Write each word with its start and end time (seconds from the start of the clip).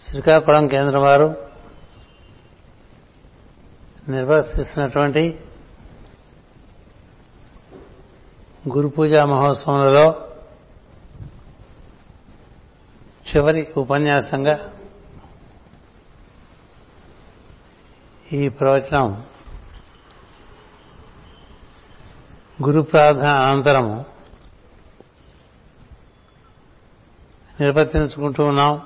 శ్రీకాకుళం 0.00 0.68
కేంద్రం 0.68 1.02
వారు 1.02 1.36
నిర్వర్తిస్తున్నటువంటి 4.08 5.40
గురు 8.76 8.88
పూజా 8.88 9.24
మహోత్సవంలో 9.24 10.28
చివరి 13.28 13.68
ఉపన్యాసంగా 13.76 14.70
ఈ 18.32 18.48
ప్రవచనం 18.48 19.26
గురు 22.62 22.80
ప్రార్థన 22.80 23.26
అనంతరము 23.26 24.04
నిర్వర్తించుకుంటూ 27.60 28.44
ఉన్నాం. 28.46 28.82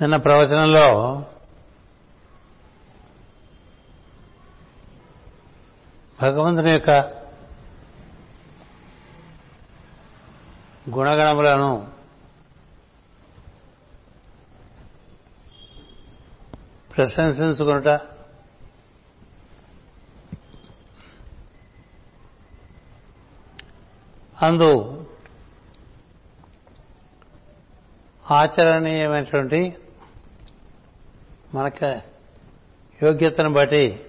నిన్న 0.00 0.16
ప్రవచనంలో 0.16 0.86
భగవంతుని 6.20 6.70
యొక్క 6.70 6.90
గుణగణములను 10.90 11.70
ప్రశంసించుకునుట 16.96 17.88
అందు 24.42 24.70
ఆచరణీయమైనటువంటి 28.30 29.60
మనకి 31.54 31.90
యోగ్యతను 33.02 33.50
బట్టి 33.52 34.04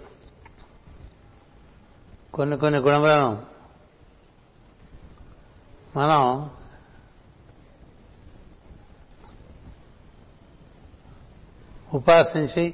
కొన్ని 2.33 2.57
కొన్ని 2.57 2.79
గుణములను 2.79 3.45
మనం 5.95 6.51
ఉపాసించి 11.93 12.65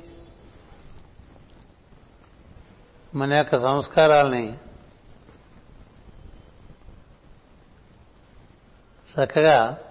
మన 3.16 3.34
యొక్క 3.34 3.58
సంస్కారాల్ని 3.58 4.46
చక్కగా 9.08 9.85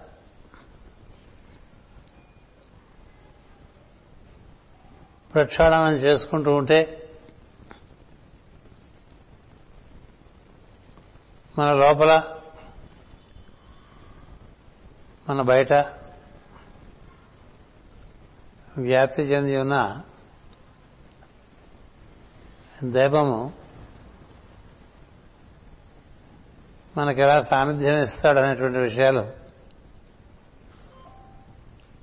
ప్రక్షాళనం 5.35 5.93
చేసుకుంటూ 5.93 6.55
ఉంటే 6.55 7.09
మన 11.59 11.73
లోపల 11.73 12.35
మన 15.29 15.41
బయట 15.41 15.73
వ్యాప్తి 18.77 19.21
చెంది 19.21 19.57
ఉన్న 19.57 20.01
దైవము 22.83 23.53
మనకి 26.97 27.21
ఎలా 27.21 27.41
సాన్నిధ్యం 27.41 27.97
ఇస్తాడనేటువంటి 27.97 28.77
విషయాలు 28.77 29.31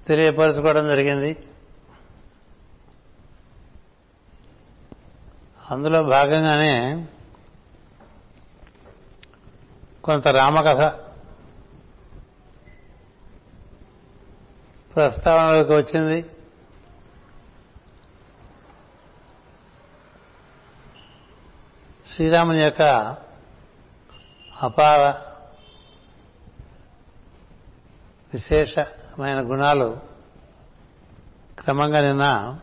తెలియపరచుకోవడం 0.06 0.84
జరిగింది. 0.84 1.47
అందులో 5.71 6.03
భాగంగానే 6.03 7.06
కొంత 10.05 10.28
రామకథ 10.28 10.81
ప్రస్తావనలోకి 14.97 15.72
వచ్చింది. 15.72 16.31
శ్రీరాముని 22.06 22.62
యొక్క 22.62 22.83
అపార 24.62 25.01
విశేషమైన 28.34 29.41
గుణాలు 29.41 30.01
క్రమంగా 31.59 32.01
నిన్న 32.01 32.59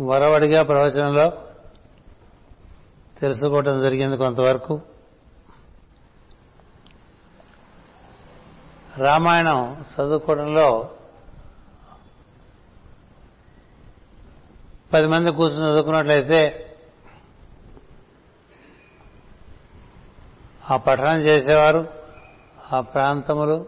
వరవడిగా 0.00 0.62
ప్రవచనంలో 0.62 1.32
తెలుసుకోవటం 3.20 3.80
జరిగింది 3.80 4.16
కొంతవరకు. 4.16 4.80
రామాయణం 8.98 9.84
చదువుకోవడంలో 9.94 10.90
పది 14.94 15.06
మంది 15.06 15.32
కూర్చుని 15.32 15.64
చదువుకున్నట్లయితే 15.64 16.62
ఆ 20.70 20.76
పఠనం 20.76 21.20
చేసేవారు 21.20 21.88
ఆ 22.72 22.80
ప్రాంతములు 22.80 23.66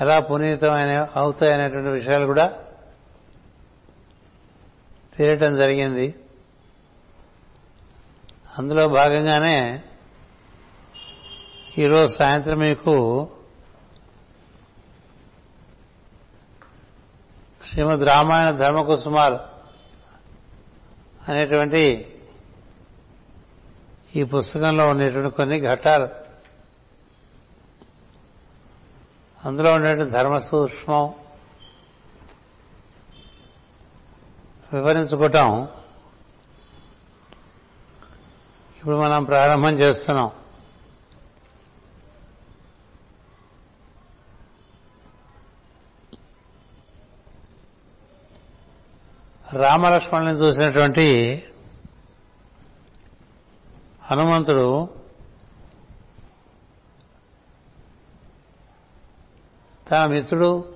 ఎలా 0.00 0.20
పునీతమైన 0.20 1.08
అవుతాయనేటువంటి 1.16 1.88
విషయాలు 1.88 2.26
కూడా 2.26 2.62
తీరటం 5.16 5.56
జరిగింది. 5.56 6.14
అందులో 8.58 8.88
భాగంగానే 8.88 9.82
ఈరోజు 11.78 12.14
సాయంత్రం 12.14 12.58
మీకు 12.58 13.28
శ్రీమద్ 17.64 18.00
రామాయణ 18.00 18.50
ధర్మకుసుమాలు 18.50 19.38
అనేటువంటి 21.28 22.12
ఈ 24.16 24.22
పుస్తకంలో 24.24 24.88
ఉండేటువంటి 24.88 25.36
కొన్ని 25.36 25.60
ఘట్టాలు. 25.60 26.08
అందులో 29.44 29.74
ఉండేటువంటి 29.74 30.12
ధర్మ 30.12 30.38
సూక్ష్మం 30.38 31.14
వివరించుకోవటం 34.72 35.68
ఇప్పుడు 38.76 38.96
మనం 38.96 39.24
ప్రారంభం 39.24 39.72
చేస్తున్నాం. 39.72 40.30
రామలక్ష్మణుని 49.52 50.38
చూసినటువంటి 50.38 51.06
హనుమంతుడు 54.02 54.88
తన 59.90 60.06
మిత్రుడు 60.06 60.75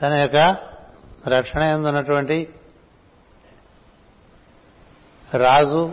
తన 0.00 0.12
యొక్క 0.12 0.56
రక్షణ 1.28 1.74
ఉన్నటువంటి 1.74 2.48
రాజు 5.34 5.92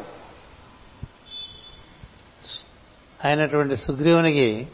అయినటువంటి 3.25 3.75
సుగ్రీవునికి 3.77 4.67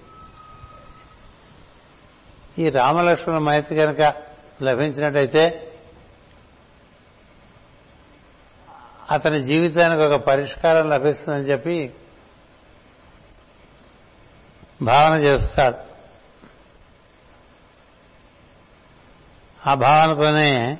ఈ 2.60 2.70
రామలక్ష్మణ 2.70 3.38
మైత్రి 3.38 3.78
కనుక 3.78 4.14
లభించినట్టయితే 4.64 5.74
అతని 9.12 9.44
జీవితానికి 9.44 10.02
ఒక 10.02 10.16
పరిష్కారం 10.22 10.90
లభిస్తుందని 10.90 11.44
చెప్పి 11.44 11.94
భావన 14.82 15.20
చేస్తాడు. 15.20 15.87
ఆ 19.68 19.74
భావనతోనే 19.74 20.78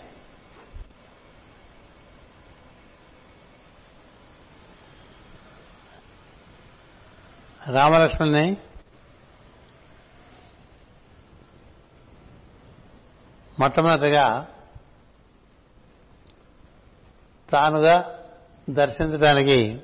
రామలక్ష్మణ్ని 7.68 8.58
మొట్టమొదటిగా 13.60 14.48
తానుగా 17.50 18.20
దర్శించడానికి 18.70 19.82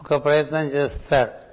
ఒక 0.00 0.24
ప్రయత్నం 0.24 0.66
చేస్తాడు. 0.66 1.47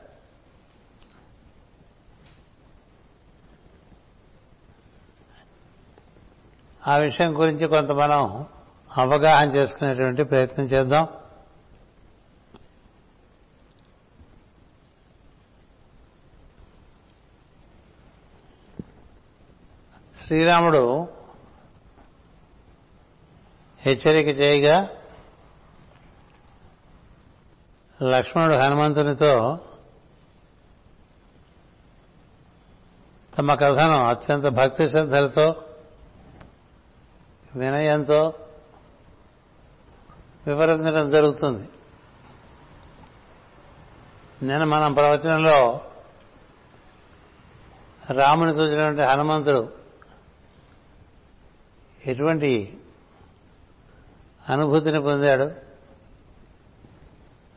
ఆ 6.87 6.97
విషయం 6.97 7.41
గురించి 7.41 7.67
కొంత 7.67 7.91
మనం 7.91 8.45
అవగాహన 8.97 9.49
చేసుకునేటువంటి 9.49 10.23
ప్రయత్నం 10.23 10.65
చేద్దాం. 10.65 11.07
శ్రీరాముడు 20.21 21.07
హెచ్చరిక 23.79 24.27
చేయగా 24.39 24.89
లక్ష్మణుడు 28.03 28.57
హనుమంతునితో 28.57 29.59
తమ 33.37 33.53
కథను 33.53 34.05
అత్యంత 34.05 34.43
భక్తి 34.43 34.89
శ్రద్ధలతో 34.89 35.55
వినయంతో 37.56 38.34
వివరించడం 40.48 41.10
జరుగుతుంది. 41.10 41.69
నేను 44.44 44.66
మనం 44.66 44.94
ప్రవచనంలో 44.94 45.81
రాముని 48.12 48.52
చూసినటువంటి 48.52 49.02
హనుమంతుడు 49.02 49.74
ఎటువంటి 52.06 52.78
అనుభూతిని 54.50 55.02
పొందాడు? 55.02 55.52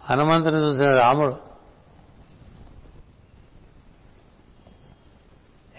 హనుమంతుని 0.02 0.68
చూసిన 0.68 0.98
రాముడు 0.98 1.36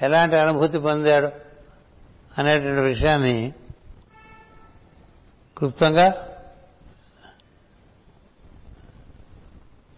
ఎలాంటి 0.01 0.35
అనుభూతి 0.35 0.79
పొందాడు 0.79 1.25
అనేటువంటి 2.37 2.81
విషయాన్ని 2.81 3.53
క్లుప్తంగా 5.59 6.35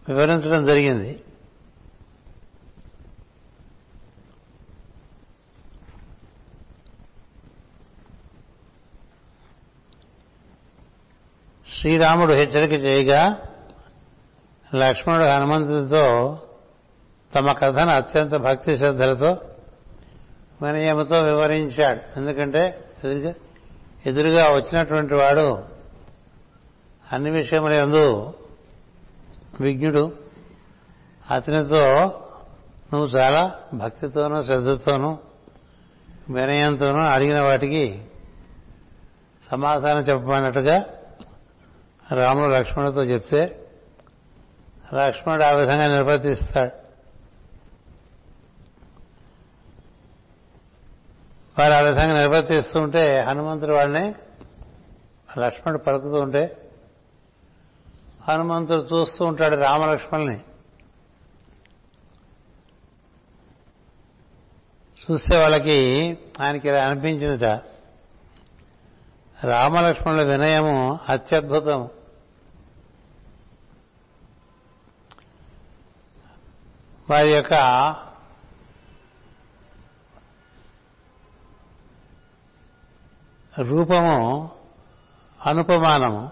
వివరించడం 0.10 0.66
జరిగింది. 0.66 1.24
శ్రీరాముడు 11.80 12.34
హెచ్చరిక 12.34 12.72
చేయగా 12.72 13.38
లక్ష్మణుడు 14.76 15.24
హనుమంతుడితో 15.24 16.04
తమ 17.36 17.52
కథను 17.52 17.90
అత్యంత 17.90 18.32
భక్తి 18.32 18.78
శ్రద్ధలతో 18.78 19.32
వినయముతో 20.62 21.24
వివరించాడు. 21.24 22.20
ఎందుకంటే 22.20 22.64
ఎదురుగా 24.06 24.50
వచ్చినటువంటి 24.50 25.14
వాడు 25.14 25.64
అన్ని 27.12 27.32
విషయముల 27.32 27.74
ఎందు 27.74 28.34
విజ్ఞుడు. 29.62 30.16
అతనితో 31.32 31.86
నువ్వు 32.94 33.08
చాలా 33.08 33.60
భక్తితోనూ 33.74 34.42
శ్రద్ధతోనూ 34.42 35.18
వినయంతోనూ 36.30 37.04
అడిగిన 37.04 37.42
వాటికి 37.42 38.06
సమాధానం 39.52 40.02
చెప్పమన్నట్టుగా 40.02 40.86
రాముడు 42.16 42.52
లక్ష్మణుడితో 42.52 43.04
చెప్తే 43.04 43.68
లక్ష్మణుడు 44.94 45.44
ఆ 45.44 45.52
విధంగా 45.52 45.88
నిర్వర్తిస్తాడు. 45.88 46.81
వారు 51.62 51.74
ఆ 51.74 51.82
విధంగా 51.82 52.14
నిర్వర్తిస్తూ 52.18 52.82
ఉంటే 52.82 53.22
హనుమంతుడు 53.22 53.74
వాడిని 53.74 54.14
లక్ష్మణుడు 55.40 55.84
పలుకుతూ 55.84 56.22
ఉంటే 56.22 56.58
హనుమంతుడు 58.28 58.82
చూస్తూ 58.82 59.26
ఉంటాడు 59.26 59.56
రామలక్ష్మణుని 59.56 60.40
చూస్తే 64.98 65.38
వాళ్ళకి 65.38 65.78
ఆయనకి 66.42 66.68
ఇలా 66.68 66.84
అనిపించిందిట 66.84 67.60
రామలక్ష్మణుల 69.44 70.24
వినయము 70.24 71.00
అత్యద్భుతం 71.10 71.90
వారి 77.10 77.32
యొక్క 77.32 77.54
రూపము 83.64 84.50
అనుపమానము. 85.46 86.32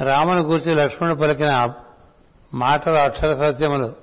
రాముని 0.00 0.40
గురించి 0.40 0.74
లక్ష్మణుడు 0.74 1.20
పలికిన 1.20 1.72
మాటలు 2.54 2.94
అక్షర 2.94 3.34
సత్యములు. 3.34 3.94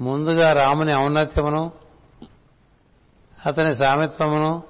ముందుగా 0.00 0.52
రాముని 0.52 0.98
ఔన్నత్యమును 0.98 1.72
అతని 3.46 3.74
సామిత్వమును 3.74 4.62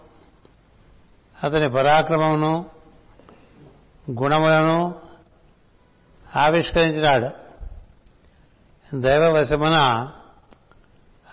అతని 1.45 1.71
పరాక్రమమును 1.71 2.67
గుణములను 4.11 4.95
ఆవిష్కరించినాడు. 6.37 7.31
దైవవశమున 8.97 10.11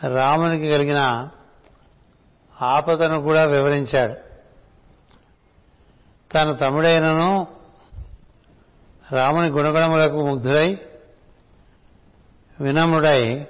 రామునికి 0.03 0.69
కలిగిన 0.69 1.29
ఆపదను 2.63 3.21
కూడా 3.21 3.43
వివరించాడు. 3.43 4.15
తన 6.33 6.51
తమ్ముడైనను 6.51 7.47
రాముని 9.11 9.49
గుణగణములకు 9.49 10.27
ముగ్ధుడై 10.27 10.77
వినమ్రుడై 12.61 13.47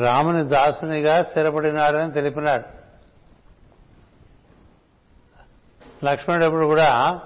రాముని 0.00 0.44
దాసునిగా 0.44 1.22
స్థిరపడినాడని 1.22 2.12
తెలిపినాడు. 2.12 2.84
లక్ష్మణుడు 6.04 6.44
ఎప్పుడు 6.44 6.66
కూడా 6.66 7.20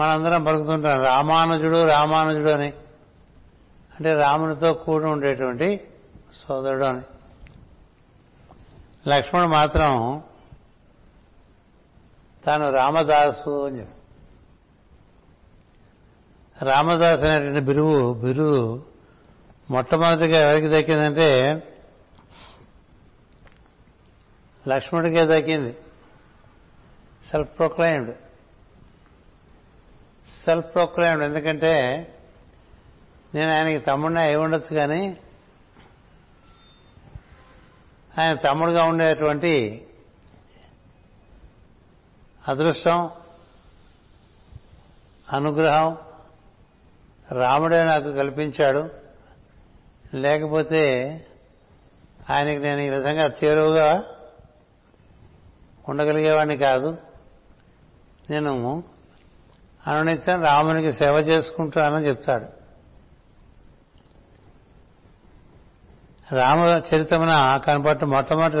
మనందరం 0.00 0.44
పలుకుతుంటాం 0.44 1.04
రామానుజుడు 1.04 1.84
రామానుజుడు 1.84 2.50
అని. 2.50 2.68
అంటే 3.92 4.14
రామునితో 4.14 4.72
కూడి 4.72 5.04
ఉండేటువంటి 5.04 5.88
సోదరుడు 6.34 6.84
అని. 6.84 7.00
లక్ష్మణుడు 9.08 9.50
మాత్రం 9.50 10.22
తాను 12.44 12.70
రామదాసు 12.70 13.66
అని 13.66 13.78
చెప్పి. 13.78 13.98
రామదాస్ 16.64 17.24
అనేటువంటి 17.24 17.60
బిరువు 17.60 18.14
బిరువు 18.14 18.82
మొట్టమొదటిగా 19.70 20.50
ఎవరికి 20.50 20.68
దక్కిందంటే 20.68 21.28
లక్ష్మణుడికే 24.68 25.26
దక్కింది. 25.26 25.72
సెల్ఫ్ 27.30 27.58
ప్రొక్లైమ్డ్ 27.58 28.14
సెల్ఫ్ 30.44 30.74
ప్రొక్లైమ్డ్ 30.74 31.24
ఎందుకంటే 31.24 31.72
నేను 33.34 33.52
ఆయనకి 33.52 33.78
తమ్ముడిని 33.78 34.20
అయి 34.20 34.36
ఉండొచ్చు 34.36 34.76
కానీ 34.76 35.16
ఆయన 38.18 38.36
తమ్ముడుగా 38.36 38.84
ఉండేటువంటి 38.84 39.86
అదృష్టం 42.48 43.10
అనుగ్రహం 45.32 45.96
రాముడే 47.32 47.84
నాకు 47.84 48.12
కల్పించాడు. 48.12 48.90
లేకపోతే 50.14 50.82
ఆయనకి 52.30 52.58
నేను 52.58 52.80
ఈ 52.80 52.88
విధంగా 52.88 53.26
చేరువుగా 53.44 54.04
ఉండగలిగేవాడిని 55.88 56.56
కాదు. 56.56 56.96
నేను 58.30 58.82
అనునిత్యం 59.86 60.44
రామునికి 60.44 60.92
సేవ 60.92 61.14
చేసుకుంటానని 61.14 62.06
చెప్తాడు. 62.06 62.61
రామ 66.32 66.80
చరితమున 66.94 67.60
కనపట్టు 67.66 68.06
మొట్టమొదటి 68.06 68.56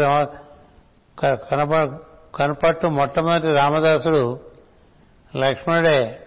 కనప 1.20 1.98
కనపట్టు 2.34 2.86
మొట్టమొదటి 2.86 3.48
రామదాసుడు 3.48 4.40
లక్ష్మణుడే. 5.36 6.26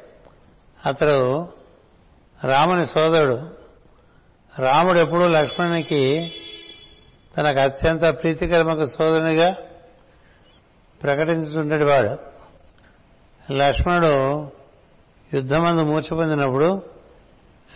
అతడు 0.86 1.50
రాముని 2.44 2.86
సోదరుడు. 2.86 3.50
రాముడు 4.60 5.00
ఎప్పుడూ 5.00 5.28
లక్ష్మణునికి 5.28 6.34
తనకు 7.38 7.60
అత్యంత 7.60 8.02
ప్రీతికరమకు 8.02 8.86
సోదరునిగా 8.86 9.56
ప్రకటించుతుండేటి 11.04 11.86
వాడు. 11.86 12.18
లక్ష్మణుడు 13.54 14.12
యుద్ధమందు 15.34 15.82
మూర్చపొందినప్పుడు 15.82 16.82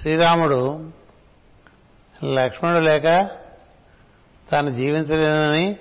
శ్రీరాముడు 0.01 0.89
లక్ష్మణుడు 2.23 2.83
లేక 2.83 3.29
తాను 4.49 4.69
జీవించలేనని 4.69 5.75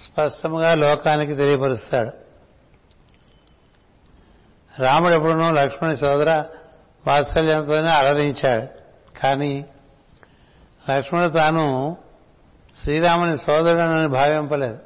స్పష్టంగా 0.00 0.74
లోకానికి 0.74 1.34
తెలియపరుస్తాడు. 1.34 2.10
రాముడు 4.82 5.12
ఎప్పుడునో 5.12 5.50
లక్ష్మణి 5.50 5.96
సోదర 5.96 6.44
వాత్సల్యంతోనే 7.06 7.88
అలరించాడు. 7.88 8.66
కానీ 9.18 9.64
లక్ష్మణుడు 10.90 11.28
తాను 11.28 11.96
శ్రీరాముని 12.82 13.38
సోదరుడనని 13.38 14.08
భావింపలేదు. 14.08 14.78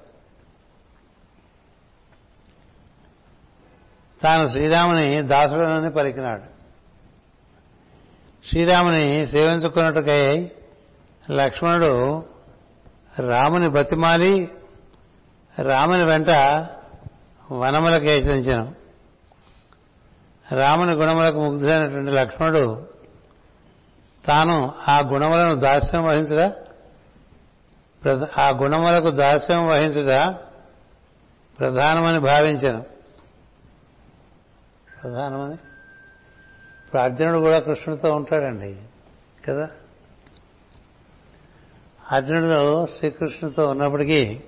తాను 4.23 4.47
శ్రీరాముని 4.47 5.23
దాసుడనని 5.23 5.91
పలికినాడు. 5.91 6.59
శ్రీరాముని 8.49 9.27
సేవించుకున్నట్టుకై 9.27 10.51
లక్ష్మణుడు 11.31 12.25
రాముని 13.21 13.69
బతిమాలి 13.69 14.51
రాముని 15.63 16.05
వెంట 16.05 16.31
వనములకు 17.53 18.05
యత్నించను. 18.05 18.75
రాముని 20.55 20.93
గుణములకు 20.93 21.41
ముగ్ధులైనటువంటి 21.41 22.11
లక్ష్మణుడు 22.11 22.87
తాను 24.27 24.73
ఆ 24.89 25.01
గుణములను 25.01 25.55
దాస్యం 25.55 26.05
వహించుగా 26.05 26.53
ఆ 28.39 28.51
గుణములకు 28.51 29.11
దాస్యం 29.11 29.69
వహించుగా 29.69 30.39
ప్రధానమని 31.59 32.19
భావించను. 32.19 32.85
ప్రధానమని? 35.03 35.55
ఇప్పుడు 36.85 37.03
అర్జునుడు 37.03 37.39
కూడా 37.39 37.59
కృష్ణుడితో 37.59 38.09
ఉంటాడండి 38.09 38.77
కదా? 39.49 39.69
అర్జునుడు 42.13 42.87
శ్రీకృష్ణుడితో 42.87 43.65
ఉన్నప్పటికీ 43.65 44.41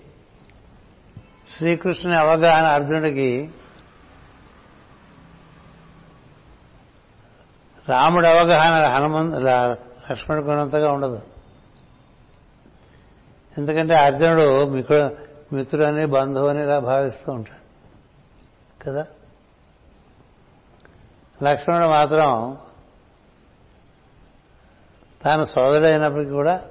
శ్రీకృష్ణుని 1.57 2.19
అవగాహన 2.19 2.73
అర్జునుడికి 2.73 3.51
రాముడు 7.89 8.27
అవగాహన 8.27 8.85
హనుమంత్ 8.85 9.37
లక్ష్మణుడికి 9.41 10.51
ఉన్నంతగా 10.51 10.93
ఉండదు. 10.93 11.23
ఎందుకంటే 13.59 13.95
అర్జునుడు 13.95 14.69
మికు 14.69 15.11
మిత్రుడని 15.53 16.07
బంధువు 16.07 16.51
ఇలా 16.51 16.79
భావిస్తూ 16.79 17.33
ఉంటాడు. 17.33 17.61
కదా? 18.85 19.07
లక్ష్మణుడు 21.43 21.89
మాత్రం 21.89 22.59
తాను 25.23 25.45
సోదరుడైనప్పటికీ 25.45 26.31
కూడా 26.31 26.70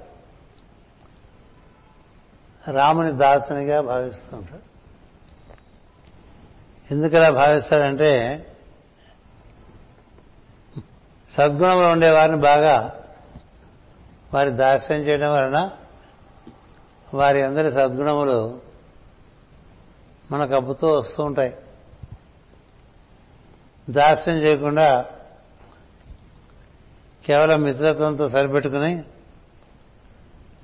రాముని 2.68 3.12
దాసునిగా 3.12 3.80
భావిస్తుంటాడు 3.80 4.70
ఎందుకలా 6.94 7.30
భావిస్తాడంటే 7.30 8.46
సద్గుణంలో 11.32 11.88
ఉండేవారిని 11.88 12.36
బాగా 12.36 13.00
వారి 14.34 14.50
దాస్యం 14.50 14.98
చేయడం 14.98 15.32
వలన 15.32 15.70
వారి 17.14 17.42
అందరి 17.42 17.70
సద్గుణములు 17.70 18.60
మనకు 20.30 20.54
అబ్బుతూ 20.54 20.86
వస్తూ 20.86 21.22
ఉంటాయి. 21.22 21.56
దాస్యం 23.90 24.36
చేయకుండా 24.36 25.04
కేవలం 27.24 27.62
మిత్రత్వంతో 27.62 28.28
సరిపెట్టుకుని 28.28 29.04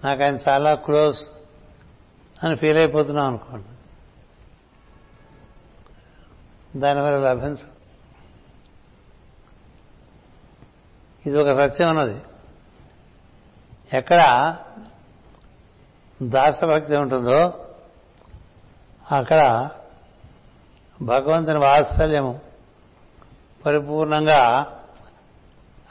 నాకు 0.05 0.23
ఆయన 0.23 0.39
చాలా 0.49 0.75
క్లోజ్ 0.75 1.19
అని 2.45 2.57
ఫీల్ 2.57 2.79
అయిపోతున్నాం 2.79 3.27
అనుకోండి. 3.27 3.69
దానివల్ల 6.79 7.33
లభించు 7.33 7.77
ఇది 11.27 11.39
ఒక 11.39 11.67
సత్యం 11.67 11.89
ఉన్నది 11.89 12.23
ఎక్కడ 13.93 14.57
దాసభక్తి 16.23 16.97
ఉంటుందో 16.97 17.67
అక్కడ 19.13 19.71
భగవంతుని 21.03 21.59
వాత్సల్యము 21.59 22.41
పరిపూర్ణంగా 23.67 24.67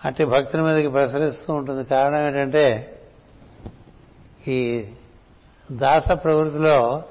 అట్టి 0.06 0.26
భక్తుల 0.26 0.62
మీదకి 0.62 0.88
ప్రసరిస్తూ 0.88 1.54
ఉంటుంది. 1.54 1.84
కారణం 1.84 2.28
ఏంటంటే 2.28 2.66
ఈ 4.48 4.90
దాస 5.72 6.08
ప్రవృత్తిలో 6.12 7.04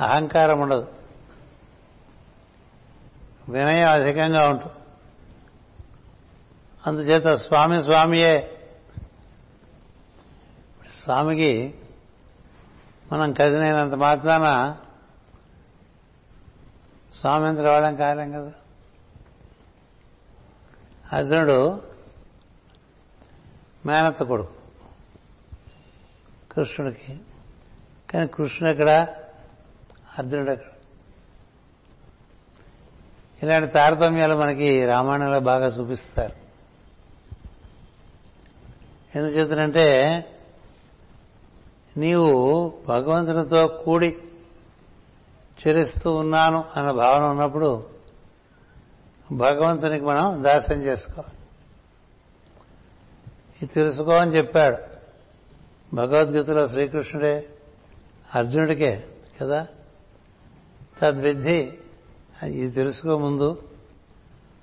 అహంకారం 0.00 0.60
ఉండదు. 0.60 0.92
వినయం 3.48 3.88
అధికంగా 3.88 4.48
ఉంటుంది 4.50 4.74
అందుచేత 6.86 7.34
స్వామి 7.34 7.82
స్వామియే. 7.82 8.60
స్వామికి 11.02 11.74
మనం 13.12 13.32
కజినైనంత 13.32 13.94
మాత్రాన 13.94 14.76
స్వామి 17.20 17.48
ఎంత 17.48 17.58
రావడం 17.58 17.96
కాలేం 17.96 18.32
కదా. 18.32 18.52
అర్జునుడు 21.12 21.82
మేనత్త 23.86 24.22
కొడుకు 24.22 24.52
కృష్ణుడికి. 26.52 27.20
కానీ 28.14 28.26
కృష్ణుడు 28.26 28.72
ఎక్కడ 28.72 29.08
అర్జునుడు 30.18 30.50
ఎక్కడ 30.50 30.70
ఇలాంటి 33.42 33.72
తారతమ్యాలు 33.72 34.34
మనకి 34.34 34.86
రామాయణంలో 34.86 35.40
బాగా 35.40 35.66
చూపిస్తారు. 35.66 36.32
ఎందుకు 39.18 39.34
చెప్తున్నంటే 39.34 39.86
నీవు 41.96 42.72
భగవంతునితో 42.88 43.66
కూడి 43.66 44.16
చరిస్తూ 45.66 46.12
ఉన్నాను 46.12 46.64
అన్న 46.76 46.90
భావన 46.90 47.24
ఉన్నప్పుడు 47.24 47.86
భగవంతునికి 49.32 50.04
మనం 50.04 50.42
దాస్యం 50.42 50.78
చేసుకోవాలి. 50.78 51.36
ఇది 53.62 53.72
తెలుసుకో 53.74 54.10
అని 54.10 54.30
చెప్పాడు. 54.30 54.76
భగవద్గీతలో 55.96 56.66
శ్రీకృష్ణుడే 56.66 57.48
అర్జునుడికే 58.34 59.04
కదా? 59.40 59.66
తద్విద్ధి 61.00 61.72
ఇది 62.44 62.70
తెలుసుకో 62.70 63.18
ముందు. 63.18 63.62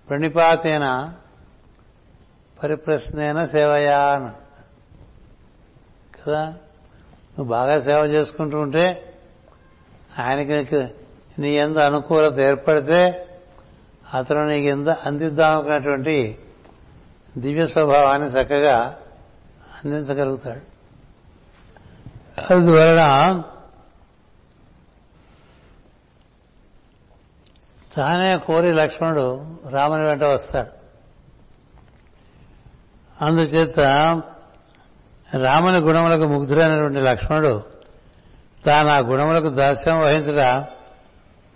ప్రణిపాతేన 0.10 1.14
పరిప్రశ్నేన 2.64 3.46
సేవయా 3.46 4.00
అని 4.00 4.30
కదా? 6.24 6.46
నువ్వు 7.38 7.44
బాగా 7.44 7.82
సేవ 7.82 7.98
చేసుకుంటూ 7.98 8.60
ఉంటే 8.60 9.14
ఆయనకి 10.20 10.88
నీ 11.40 11.56
ఎంత 11.56 11.78
అనుకూలత 11.78 12.40
ఏర్పడితే 12.40 13.28
అతను 14.14 14.48
నీకు 14.48 14.68
ఎంత 14.68 14.90
అందిద్దామనుకున్నటువంటి 14.90 16.38
దివ్య 17.38 17.68
స్వభావాన్ని 17.68 18.28
చక్కగా 18.28 18.98
అందించగలుగుతాడు. 19.86 20.72
అందువలన 22.54 23.04
తానే 27.96 28.38
కోరి 28.38 28.74
లక్ష్మణుడు 28.74 29.58
రాముని 29.70 30.04
వెంట 30.04 30.24
వస్తాడు. 30.24 30.82
అందుచేత 33.24 33.80
రాముని 35.38 35.80
గుణములకు 35.80 36.28
ముగ్ధుడైనటువంటి 36.28 37.00
లక్ష్మణుడు 37.00 37.64
తాను 38.66 38.90
ఆ 38.90 38.98
గుణములకు 38.98 39.50
దాస్యం 39.50 40.02
వహించగా 40.02 40.68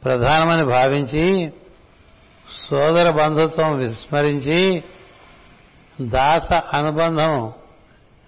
ప్రధానమని 0.04 0.65
భావించి 0.65 1.54
సోదర 2.70 3.10
బంధుత్వం 3.10 3.77
విస్మరించి 3.77 4.84
దాస 6.01 6.54
అనుబంధం 6.54 7.54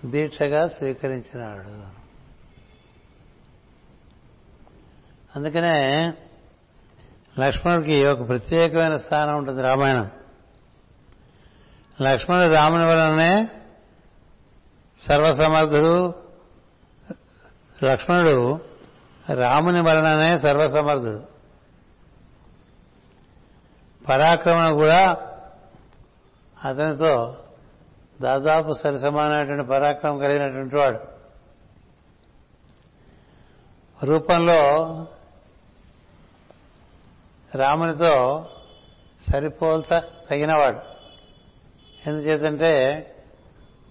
దీక్షగా 0.06 0.68
స్వీకరించినాడు. 0.68 1.98
అందుకనే 5.36 6.14
లక్ష్మణుడికి 7.39 8.08
ఒక 8.08 8.27
ప్రత్యేకమైన 8.27 8.98
స్థానం 8.98 9.38
ఉంటుంది 9.38 9.62
రామాయణం. 9.62 10.12
లక్ష్మణుడు 12.01 12.53
రాముని 12.53 12.86
వలననే 12.86 13.48
సర్వసమర్థుడు 15.00 16.13
లక్ష్మణుడు 17.84 18.60
రాముని 19.34 19.82
వలననే 19.82 20.38
సర్వసమర్థుడు. 20.38 21.24
పరాక్రమణ 24.08 24.72
కూడా 24.72 25.17
అతనితో 26.65 27.38
దాదాపు 28.22 28.74
సరిసమానమైనటువంటి 28.74 29.70
పరాక్రమం 29.70 30.20
కలిగినటువంటి 30.20 30.75
వాడు. 30.75 31.00
రూపంలో 34.06 34.88
రామునితో 37.56 38.46
సరిపోల్చ 39.32 40.00
తగినవాడు. 40.00 40.80
ఎందుచేతంటే 42.10 43.04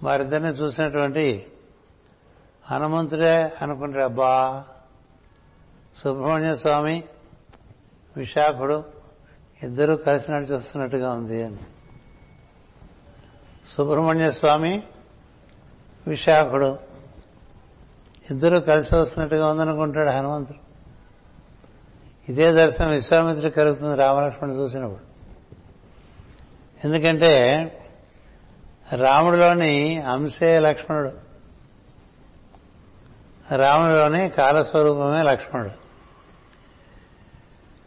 వారిద్దరిని 0.02 0.48
చూసినటువంటి 0.48 1.46
హనుమంతుడే 2.70 3.34
అనుకుంటాడు 3.34 4.04
అబ్బా 4.04 4.64
సుబ్రహ్మణ్య 5.96 6.56
స్వామి 6.56 7.04
విశాఖుడు 8.16 8.84
ఇద్దరూ 9.62 9.96
కలిసి 9.96 10.32
నడిచి 10.32 10.54
వస్తున్నట్టుగా 10.54 11.10
ఉంది 11.10 11.42
అని. 11.42 11.56
సుబ్రహ్మణ్య 13.68 14.30
స్వామి 14.30 14.82
విశాఖుడు 16.06 16.78
ఇద్దరూ 18.30 18.60
కలిసి 18.60 18.96
వస్తున్నట్టుగా 18.96 19.50
ఉందనుకుంటాడు 19.50 20.10
హనుమంతుడు. 20.10 20.65
ఇదే 22.28 22.52
దర్శనం 22.52 22.90
విశ్వామిత్రుడు 22.90 23.52
కలుగుతుంది 23.52 23.96
రామలక్ష్మణుడు 23.96 24.56
చూసినప్పుడు. 24.56 25.00
ఎందుకంటే 26.86 27.32
రాముడిలోని 28.92 30.02
అంశే 30.02 30.58
లక్ష్మణుడు. 30.58 31.12
రాముడిలోని 33.56 34.28
కాలస్వరూపమే 34.28 35.22
లక్ష్మణుడు. 35.22 35.86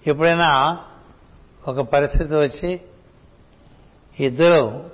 ఎప్పుడైనా 0.10 0.77
ఒక 1.67 1.79
పరిస్థితి 1.79 2.36
వచ్చి 2.36 2.81
ఇద్దరు 4.19 4.89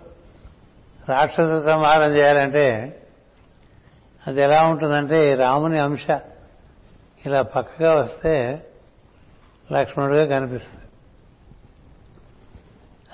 రాక్షస 1.09 1.65
సంహారం 1.65 2.15
చేయాలంటే 2.15 2.99
అది 4.27 4.41
ఎలా 4.41 4.67
ఉంటుందంటే 4.67 5.35
రాముని 5.35 5.79
అంశ 5.79 6.07
ఇలా 7.25 7.41
పక్కగా 7.41 7.95
వస్తే 7.95 8.65
లక్ష్మణుడిగా 9.71 10.39
కనిపిస్తుంది. 10.39 10.83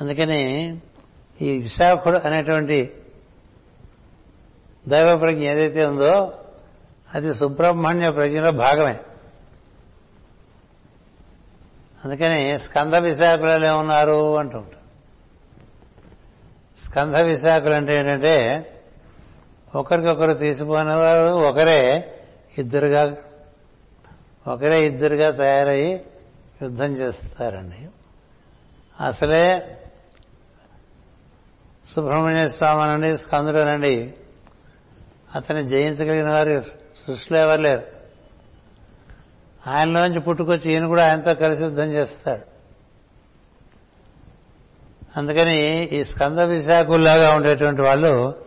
అందుకని 0.01 0.79
ఈ 1.41 1.51
విశాఖుడు 1.51 2.17
అనేటువంటి 2.17 2.93
దైవ 4.87 5.17
ప్రజ్ఞ 5.17 5.39
ఏదైతే 5.39 5.85
ఉందో 5.85 6.39
అది 7.13 7.33
సుబ్రహ్మణ్య 7.33 8.11
ప్రజ్ఞలో 8.11 8.51
భాగమే. 8.51 8.99
అందుకని 12.05 12.59
స్కంద 12.59 12.93
విశాఖలు 12.93 13.67
ఏమున్నారు 13.67 14.37
అంటుంటారు 14.37 14.81
స్కంద 16.85 17.15
విశాఖలు 17.15 17.73
అంటే 17.73 17.95
ఏంటంటే 17.95 18.67
ఒకరికొకరు 19.75 20.33
తీసిపోయినవారు 20.33 21.29
ఒకరే 21.29 22.11
ఇద్దరుగా 22.57 23.15
ఒకరే 24.47 24.85
ఇద్దరుగా 24.85 25.31
తయారయ్యి 25.31 26.05
యుద్ధం 26.61 26.85
చేస్తారండి 26.85 27.89
అసలే 29.03 29.77
సుబ్రహ్మణ్య 31.95 32.49
స్వామి 32.49 32.81
అనండి 32.81 33.17
స్కందుడు 33.17 33.57
అనండి 33.57 34.13
అతన్ని 35.35 35.67
జయించగలిగిన 35.67 36.31
వారు 36.31 36.61
సృష్టిలో 37.07 37.39
ఎవరు 37.39 37.61
లేరు. 37.61 37.83
ఆయనలోంచి 39.69 40.19
పుట్టుకొచ్చి 40.19 40.71
ఈయన 40.71 40.85
కూడా 40.85 41.09
ఆయనతో 41.09 41.33
కలిసి 41.33 41.63
యుద్ధం 41.63 41.83
చేస్తాడు. 41.83 42.41
అందుకని 45.17 45.83
ఈ 45.83 46.03
స్కంద 46.03 46.39
విశాఖుల్లాగా 46.39 47.35
ఉండేటువంటి 47.35 47.81
వాళ్ళు 47.81 48.45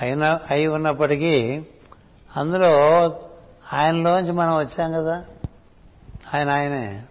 అయిన 0.00 0.38
అయి 0.50 0.66
ఉన్నప్పటికీ 0.66 1.62
అందులో 2.36 2.78
ఆయనలోంచి 3.72 4.32
మనం 4.32 4.56
వచ్చాం 4.56 4.92
కదా. 4.92 5.24
ఆయన 6.34 6.50
ఆయనే. 6.50 7.02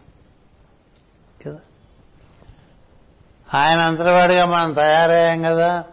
ఆయన 3.53 3.79
అంతరవాడిగా 3.79 4.45
మనం 4.45 4.73
తయారయ్యాం 4.73 5.41
కదా. 5.41 5.83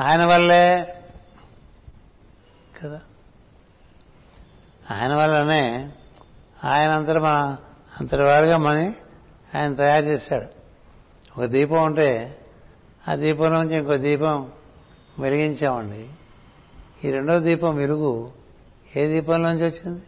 ఆయన 0.00 0.24
వల్లే 0.24 0.94
కదా. 2.82 3.00
ఆయన 4.90 5.14
వల్లనే 5.14 5.90
ఆయన 6.64 6.90
అంతట 6.90 7.16
మన 7.16 7.56
అంతటివాడిగా 8.00 8.56
మని 8.56 8.94
ఆయన 9.58 9.74
తయారు 9.74 10.04
చేశాడు. 10.04 10.46
ఒక 11.40 11.44
దీపం 11.44 11.84
ఉంటే 11.84 12.38
ఆ 13.08 13.14
దీపం 13.14 13.52
నుంచి 13.52 13.78
ఇంకో 13.78 13.96
దీపం 13.96 14.52
వెలిగించామండి. 15.18 16.08
ఈ 17.04 17.10
రెండో 17.10 17.38
దీపం 17.38 17.76
వెలుగు 17.76 18.32
ఏ 18.96 19.06
దీపంలోంచి 19.06 19.64
వచ్చింది? 19.64 20.02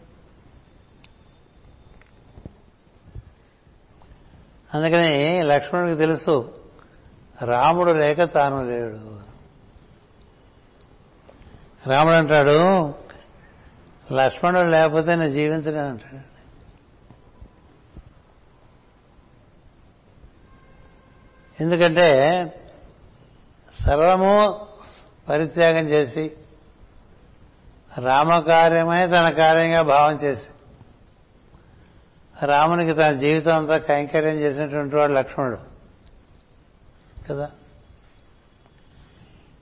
అందుకని 4.74 5.42
లక్ష్మణుడికి 5.42 5.98
తెలుసు 5.98 6.54
రాముడు 7.42 7.92
లేక 7.92 8.24
తాను 8.24 8.64
లేడు. 8.64 9.20
రాముడు 11.88 12.14
అంటాడు 12.14 12.94
లక్ష్మణుడు 14.12 14.68
లేకపోతే 14.68 15.14
నేను 15.16 15.30
జీవించలేను 15.30 15.88
అంటాడు. 15.88 16.34
ఎందుకంటే 21.62 22.08
సర్వము 23.86 24.66
పరిత్యాగం 25.28 25.88
చేసి 25.88 26.32
రామకార్యమే 27.98 29.06
తన 29.06 29.32
కార్యంగా 29.32 29.82
భావం 29.82 30.14
చేసి 30.14 30.48
రామునికి 32.42 32.94
తన 32.94 33.12
జీవితం 33.12 33.56
అంతా 33.56 33.78
కైంకర్యం 33.78 34.34
చేసినటువంటి 34.34 34.96
వాడు 34.96 35.12
లక్ష్మణుడు. 35.12 35.58
కదా? 37.28 37.50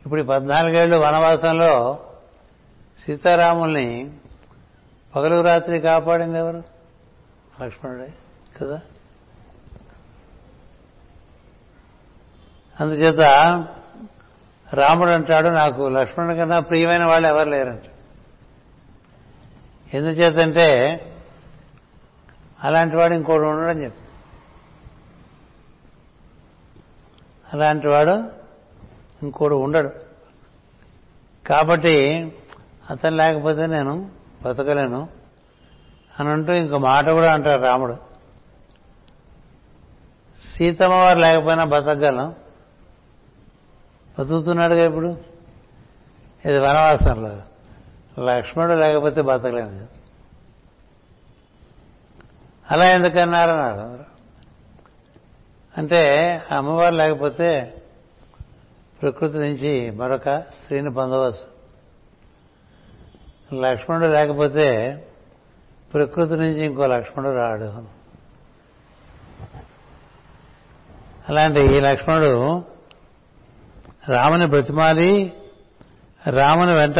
ఇప్పుడు 0.06 0.22
పద్నాలుగేళ్ళు 0.22 0.96
వనవాసంలో 0.96 2.04
సీతారాముల్ని 2.98 4.12
పగలు 5.16 5.40
రాత్రి 5.40 5.80
కాపాడింది 5.80 6.38
ఎవరు? 6.38 6.62
లక్ష్మణుడే. 7.62 8.08
కదా? 8.60 8.80
అందుచేత 12.80 13.20
రాముడు 14.72 15.10
అంటాడు 15.10 15.48
నాకు 15.48 15.88
లక్ష్మణుడి 15.88 16.36
కన్నా 16.36 16.60
ప్రియమైన 16.60 17.04
వాళ్ళు 17.04 17.28
ఎవరు 17.28 17.48
లేరంట. 17.48 17.82
ఎందుచేతంటే 19.94 20.98
అలాంటి 22.62 22.96
వాడు 22.96 23.14
ఇంకోటి 23.14 23.44
ఉండడం 23.44 23.82
చెప్పి. 23.82 24.00
అలాంటి 27.52 27.88
వాడు 27.88 28.24
ఇంకోడు 29.22 29.54
ఉండడు. 29.54 29.90
కాబట్టి 31.46 32.26
అతను 32.90 33.16
లేకపోతే 33.16 33.66
నేను 33.66 34.10
బతకలేను 34.42 35.08
అని 36.20 36.30
అంటూ 36.30 36.52
ఇంకో 36.52 36.78
మాట 36.78 37.08
కూడా 37.08 37.32
అంటారు 37.32 37.62
రాముడు. 37.62 37.96
సీతమ్మ 40.54 40.94
వారు 40.94 41.18
లేకపోయినా 41.18 41.64
బతకగలం 41.64 42.34
బతుకుతున్నాడుగా 44.18 44.84
ఇప్పుడు. 44.84 45.18
ఇది 46.44 46.58
వనవాసంలో. 46.58 47.42
లక్ష్మణుడు 48.24 48.78
లేకపోతే 48.78 49.22
బతకలేము 49.22 50.01
అలా 52.72 52.84
అలా 52.84 52.92
ఎందుకన్నారన్నారు 52.92 54.04
అంటే 55.78 56.32
అమ్మవారు 56.50 56.94
లేకపోతే 56.94 57.82
ప్రకృతి 59.02 59.38
నుంచి 59.38 59.90
మరొక 59.90 60.38
స్త్రీని 60.38 60.94
పొందవచ్చు. 60.94 61.52
లక్ష్మణుడు 63.60 64.06
లేకపోతే 64.06 64.96
ప్రకృతి 65.94 66.32
నుంచి 66.32 66.64
ఇంకో 66.64 66.86
లక్ష్మణుడు 66.86 67.36
రాడు. 67.36 68.02
అలాంటి 71.28 71.60
ఈ 71.60 71.80
లక్ష్మణుడు 71.80 72.64
రాముని 74.08 74.46
బ్రతిమాలి 74.46 75.32
రాముని 76.30 76.72
వెంట 76.72 76.98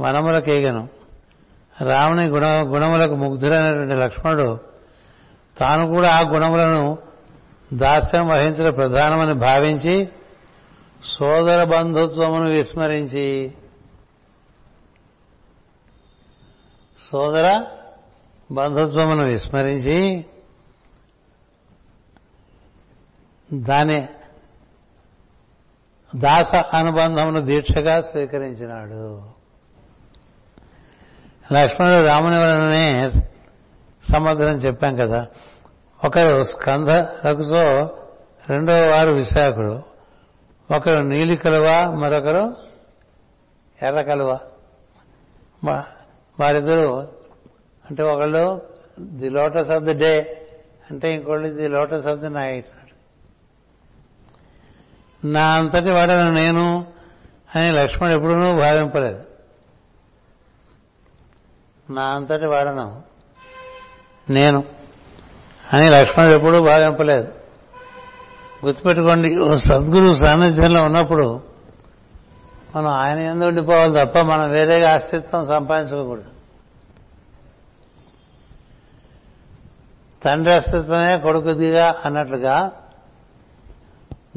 వనములకేగను 0.00 0.88
రాముని 1.84 2.26
గుణ 2.26 2.44
గుణములకు 2.46 3.14
ముగ్ధుడైనటువంటి 3.14 3.94
లక్ష్మణుడు 3.94 4.65
తాను 5.58 5.86
కూడా 5.86 6.08
ఆ 6.08 6.20
గుణములను 6.20 6.98
దాస్యం 7.72 8.28
వహించడం 8.28 8.74
ప్రధానమని 8.74 9.34
భావించి 9.34 10.08
సోదర 11.04 11.64
బంధుత్వమును 11.64 12.50
విస్మరించి 12.50 13.52
సోదర 17.12 17.64
బంధుత్వమును 18.52 19.24
విస్మరించి 19.24 20.24
దాని 23.52 24.08
దాస 26.16 26.56
అనుబంధమును 26.74 27.40
దీక్షగా 27.40 28.02
స్వీకరించినాడు. 28.02 29.22
లక్ష్మణుడు 31.54 32.06
రాముని 32.06 32.38
వలననే 32.38 33.10
సముద్రం 34.12 34.56
చెప్పాం 34.56 34.96
కదా. 34.96 35.26
ఒకరు 36.04 36.44
స్కంద 36.44 36.88
రఘుతో 37.26 37.86
రెండవ 38.48 38.88
వారు 38.92 39.12
విశాఖుడు. 39.12 39.82
ఒకరు 40.74 41.02
నీలి 41.02 41.36
కలువ 41.36 41.94
మరొకరు 41.94 42.56
ఎర్ర 43.82 44.02
కలువ. 44.02 44.38
వారిద్దరూ 46.40 47.00
అంటే 47.90 48.02
ఒకళ్ళు 48.02 48.62
the 49.00 49.30
lotus 49.30 49.70
of 49.70 49.84
the 49.84 49.94
day 49.94 50.42
అంటే 50.90 51.12
ఇంకోళ్ళు 51.12 51.54
the 51.54 51.68
lotus 51.68 52.06
of 52.06 52.20
the 52.20 52.28
night. 52.28 52.66
నా 55.24 55.54
అంతటి 55.54 55.90
వాడను 55.90 56.32
నేను 56.32 56.86
అని 57.54 57.72
లక్ష్మణుడు 57.72 58.16
ఎప్పుడూ 58.16 58.60
భావింపలేదు. 58.60 59.24
నా 61.90 62.02
అంతటి 62.02 62.46
వాడను. 62.46 63.15
నేను 64.30 64.64
అని 65.72 65.90
లక్ష్మణుడు 65.90 66.32
ఎప్పుడూ 66.32 66.62
భావింపలేదు 66.62 67.28
గుర్తుపెట్టుకోండి 68.64 69.58
సద్గురు 69.58 70.14
సాన్నిధ్యంలో 70.14 70.84
ఉన్నప్పుడు 70.84 71.40
మనం 72.76 72.86
ఆయన 72.86 73.18
ఎందు 73.18 73.44
ఉండిపోవాలి 73.44 74.06
తప్ప 74.06 74.18
మనం 74.18 74.50
వేరేగా 74.50 74.90
అస్తిత్వం 74.90 75.46
సంపాదించుకోకూడదు. 75.46 76.24
తండ్రి 80.24 80.54
అస్తిత్వమే 80.54 81.18
కొడుకుదిగా 81.18 81.94
అన్నట్లుగా 82.04 82.72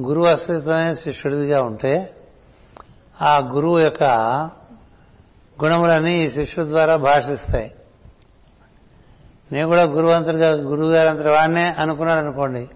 గురువు 0.01 0.25
అస్తిత్వమే 0.25 0.95
శిష్యుడిదిగా 0.95 1.61
ఉంటే 1.61 2.15
ఆ 3.21 3.37
గురువు 3.37 3.79
యొక్క 3.79 4.03
గుణములన్నీ 5.63 6.23
ఈ 6.23 6.29
శిష్యుడి 6.29 6.69
ద్వారా 6.69 6.95
భాషిస్తాయి. 6.95 7.71
నేను 9.51 9.67
కూడా 9.67 9.83
గురువంతుడిగా 9.83 10.49
గురువు 10.49 10.91
గారు 10.91 11.29
వాడినే 11.29 11.75
అనుకున్నాడు 11.79 12.19
అనుకోండి. 12.19 12.69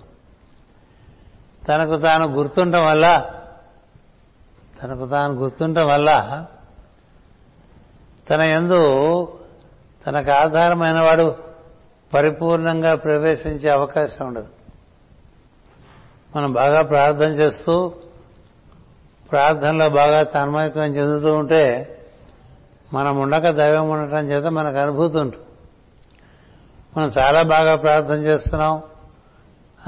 తనకు 1.67 1.97
తాను 1.97 2.27
గుర్తుండటం 2.27 2.85
వల్ల 2.85 3.25
తనకు 4.83 5.07
తాను 5.07 5.33
గుర్తుండటం 5.33 5.87
వల్ల 5.87 6.45
తన 8.29 8.41
ఎందు 8.41 8.81
తనకు 10.07 10.31
ఆధారమైన 10.31 10.99
వాడు 10.99 11.35
పరిపూర్ణంగా 12.13 12.95
ప్రవేశించే 12.95 13.69
అవకాశం 13.69 14.27
ఉండదు. 14.27 14.47
మనం 16.35 16.53
బాగా 16.53 16.81
ప్రార్థన 16.81 17.29
చేస్తూ 17.29 17.93
ప్రార్థనలో 19.31 19.89
బాగా 19.89 20.23
తన్మయత్వం 20.23 20.83
చెందుతూ 20.83 21.35
ఉంటే 21.35 21.63
మనం 22.93 23.19
ఉండక 23.19 23.49
దైవం 23.49 23.89
ఉండటం 23.89 24.17
చేత 24.17 24.45
మనకు 24.45 24.77
అనుభూతి 24.77 25.17
ఉంటుంది. 25.17 25.42
మనం 26.97 27.11
చాలా 27.19 27.41
బాగా 27.41 27.75
ప్రార్థన 27.75 28.13
చేస్తున్నాం 28.13 28.83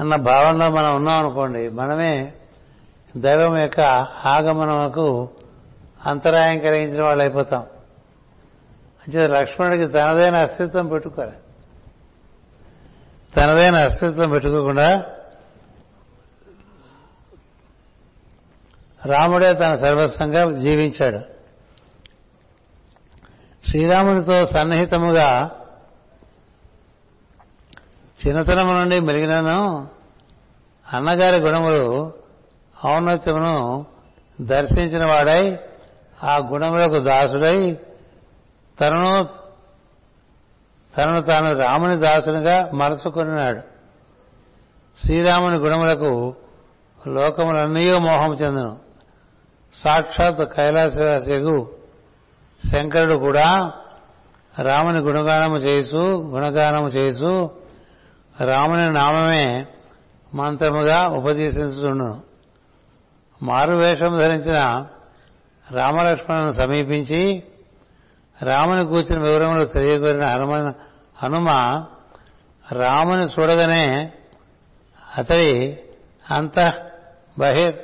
అన్న 0.00 0.16
భావనలో 0.16 0.70
మనం 0.70 0.96
ఉన్నాం 0.96 1.26
అనుకోండి 1.26 1.68
మనమే 1.68 2.32
దైవం 3.16 3.58
యొక్క 3.58 3.80
ఆగమనకు 4.26 5.30
అంతరాయం 6.06 6.58
కలిగించిన 6.58 7.02
వాళ్ళు 7.02 7.22
అయిపోతాం. 7.22 7.66
అంటే 9.06 9.26
లక్ష్మణుడికి 9.26 9.86
తనదైన 9.86 10.40
అస్తిత్వం 10.40 10.86
పెట్టుకోవాలి 10.86 11.32
తనదైన 13.36 13.74
అస్తిత్వం 13.74 14.30
పెట్టుకోకుండా 14.30 15.04
రాముడే 19.06 19.52
తన 19.52 19.76
సర్వస్వంగా 19.76 20.58
జీవించాడు. 20.58 21.18
శ్రీరామునితో 23.68 24.46
సన్నిహితముగా 24.46 25.55
చిన్నతనము 28.16 28.72
నుండి 28.72 29.00
మెలిగినను. 29.00 29.88
అన్నగారి 30.92 31.40
గుణములు 31.40 32.12
ఔన్నత్యమును 32.86 33.86
దర్శించిన 34.40 35.06
వాడై 35.06 35.58
ఆ 36.24 36.36
గుణములకు 36.36 36.98
దాసుడై 36.98 37.78
తనను 38.80 39.26
తనను 40.96 41.22
తాను 41.22 41.58
రాముని 41.58 41.96
దాసునిగా 41.96 42.70
మరచుకున్నాడు 42.74 43.60
శ్రీరాముని 45.00 45.56
గుణములకు 45.56 46.34
లోకములన్నీ 47.06 47.98
మోహం 47.98 48.34
చెందును. 48.34 48.76
సాక్షాత్ 49.74 50.54
కైలాసవాసిగు 50.56 51.70
శంకరుడు 52.72 53.14
కూడా 53.14 53.72
రాముని 54.62 54.98
గుణగానము 54.98 55.56
చేసు 55.56 55.96
గుణగానము 56.22 56.88
చేసు 56.88 57.50
రాముని 58.40 58.92
నామమే 58.92 59.66
మంత్రముగా 60.34 61.06
ఉపదేశించుండును 61.06 62.22
మారు 63.42 63.74
వేషం 63.74 64.16
ధరించిన 64.16 64.86
రామలక్ష్మణును 65.72 66.50
సమీపించి 66.50 67.42
రాముని 68.42 68.86
కూర్చుని 68.86 69.22
వివరములు 69.22 69.64
తెలియకూరిన 69.64 70.24
హనుమ 70.26 70.74
హనుమ 71.22 71.48
రాముని 72.72 73.22
చూడగానే 73.22 74.12
అతడి 75.18 75.78
అంత 76.30 76.72
బహిర్ 77.38 77.76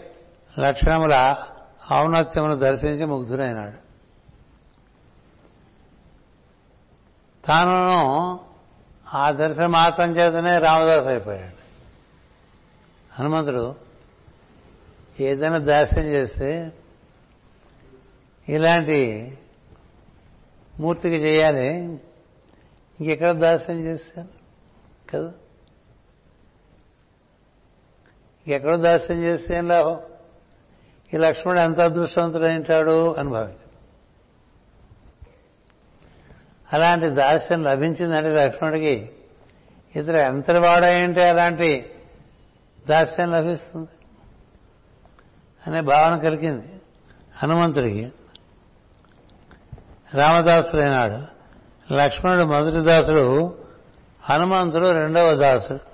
లక్షణముల 0.60 1.34
ఔన్నత్యమును 1.92 2.54
దర్శించి 2.54 3.06
ముగ్ధుడైనాడు. 3.06 3.82
తాను 7.46 8.51
ఆ 9.14 9.31
దర్శన 9.31 9.66
మాత్రం 9.66 10.16
చేతనే 10.16 10.59
రామదాస్ 10.59 11.07
అయిపోయాడు 11.07 11.62
హనుమంతుడు 13.12 13.75
ఏదైనా 15.20 15.59
దర్శనం 15.59 16.05
చేస్తే 16.05 16.72
ఇలాంటి 18.48 19.33
మూర్తికి 20.81 21.16
చేయాలి. 21.16 21.77
ఇంకెక్కడ 23.01 23.33
దర్శనం 23.33 23.85
చేస్తాను 23.85 24.29
కదా? 25.11 25.33
ఇంకెక్కడ 28.46 28.77
దర్శనం 28.77 29.22
చేస్తే 29.22 29.57
ఏం 29.57 29.68
లాభం? 29.68 30.01
ఈ 31.14 31.16
లక్ష్మణుడు 31.16 31.61
ఎంత 31.61 31.81
అదృష్టవంతుడైంటాడు 31.81 33.14
అని 33.14 33.31
భావించాడు. 33.31 33.62
అలాంటి 36.72 37.08
దాస్యం 37.08 37.62
లభించిందంటే 37.62 38.28
లక్ష్మణుడికి 38.28 39.11
ఇతర 39.96 40.16
ఎంతటి 40.16 40.87
ఏంటి 40.87 41.22
అలాంటి 41.22 41.90
దాస్యం 42.88 43.30
లభిస్తుంది 43.30 43.88
అనే 45.66 45.80
భావన 45.80 46.18
కలిగింది 46.18 46.80
హనుమంతుడికి. 47.37 48.12
రామదాసుడైనాడు. 50.14 51.32
లక్ష్మణుడు 51.94 52.44
మొదటి 52.44 52.85
దాసుడు 52.85 53.58
హనుమంతుడు 54.24 54.92
రెండవ 54.92 55.35
దాసుడు. 55.35 55.92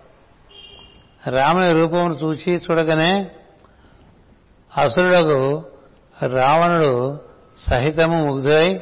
రాముని 1.31 1.73
రూపమును 1.73 2.14
చూచి 2.14 2.62
చూడగానే 2.71 3.31
అసురులకు 4.77 5.64
రావణుడు 6.27 7.21
సహితము 7.61 8.27
ముగ్ధుడై 8.27 8.79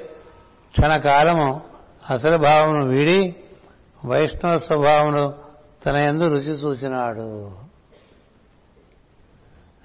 క్షణకాలము 0.72 1.62
అసలు 2.10 2.36
భావమును 2.36 2.86
వీడి 2.86 3.34
వైష్ణవ 4.04 4.58
స్వభావమును 4.58 5.34
తన 5.86 5.96
ఎందు 5.96 6.24
రుచి 6.24 6.52
చూచినాడు 6.52 7.50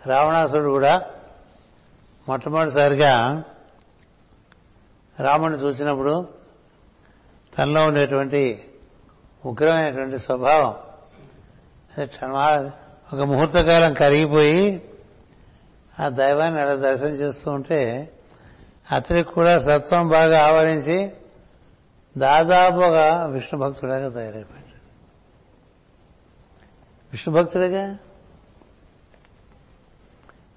రావణాసురుడు 0.06 0.72
కూడా 0.72 1.02
మొట్టమొదటిసారిగా 2.28 3.44
రాముడిని 5.20 5.64
చూసినప్పుడు 5.64 6.28
తనలో 7.58 7.88
ఉండేటువంటి 7.88 8.64
ఉగ్రమైనటువంటి 9.46 10.20
స్వభావం 10.20 10.74
అది 11.98 12.08
క్షణమా 12.08 12.72
ఒక 13.14 13.20
ముహూర్తకాలం 13.22 13.94
కరిగిపోయి 13.94 14.82
ఆ 16.00 16.10
దైవాన్ని 16.10 16.62
అలా 16.62 16.76
దర్శనం 16.76 17.12
చేస్తూ 17.12 17.52
ఉంటే 17.52 18.12
అతనికి 18.92 19.32
కూడా 19.32 19.60
సత్వం 19.60 20.08
బాగా 20.10 20.40
ఆవరించి 20.44 21.12
దాదాపుగా 22.18 23.26
విష్ణు 23.26 23.60
భక్తుడిగా 23.60 24.10
తయారైపోయాడు. 24.10 24.72
విష్ణు 27.12 27.34
భక్తుడిగా? 27.34 27.98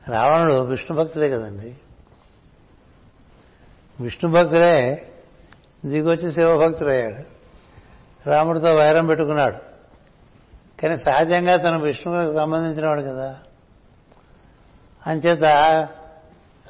రావణుడు 0.09 0.55
విష్ణు 0.55 0.97
భక్తుడే 0.97 1.31
కదండి. 1.31 1.77
విష్ణు 4.01 4.31
భక్తుడే 4.31 5.09
దిగొచ్చి 5.87 6.33
శివభక్తుడయ్యాడు 6.33 7.35
రాముడితో 8.31 8.75
వైరం 8.75 9.07
పెట్టుకున్నాడు. 9.07 9.57
కానీ 10.83 10.97
సహజంగా 10.97 11.57
తను 11.57 11.81
విష్ణువుకి 11.81 12.39
సంబంధించిన 12.39 12.87
వాడు 12.87 13.03
కదా. 13.03 13.39
అంచేత 15.07 15.45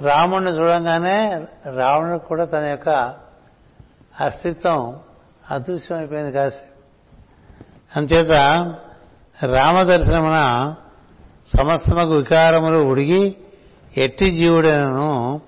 రాముడిని 0.03 0.51
చూడంగానే 0.51 1.47
రావణుడికి 1.77 2.27
కూడా 2.27 2.44
తన 2.44 2.64
యొక్క 2.64 3.25
అస్తిత్వం 4.20 5.00
అదృశ్యం 5.50 5.98
అయిపోయింది 5.98 6.33
కాసి 6.33 6.62
అంచేత 7.96 8.31
రామదర్శనమున 9.46 10.74
సమస్తమకు 11.57 12.11
వికారములు 12.11 12.79
ఉడిగి 12.79 13.37
ఎట్టి 13.96 14.31
జీవుడను 14.31 15.40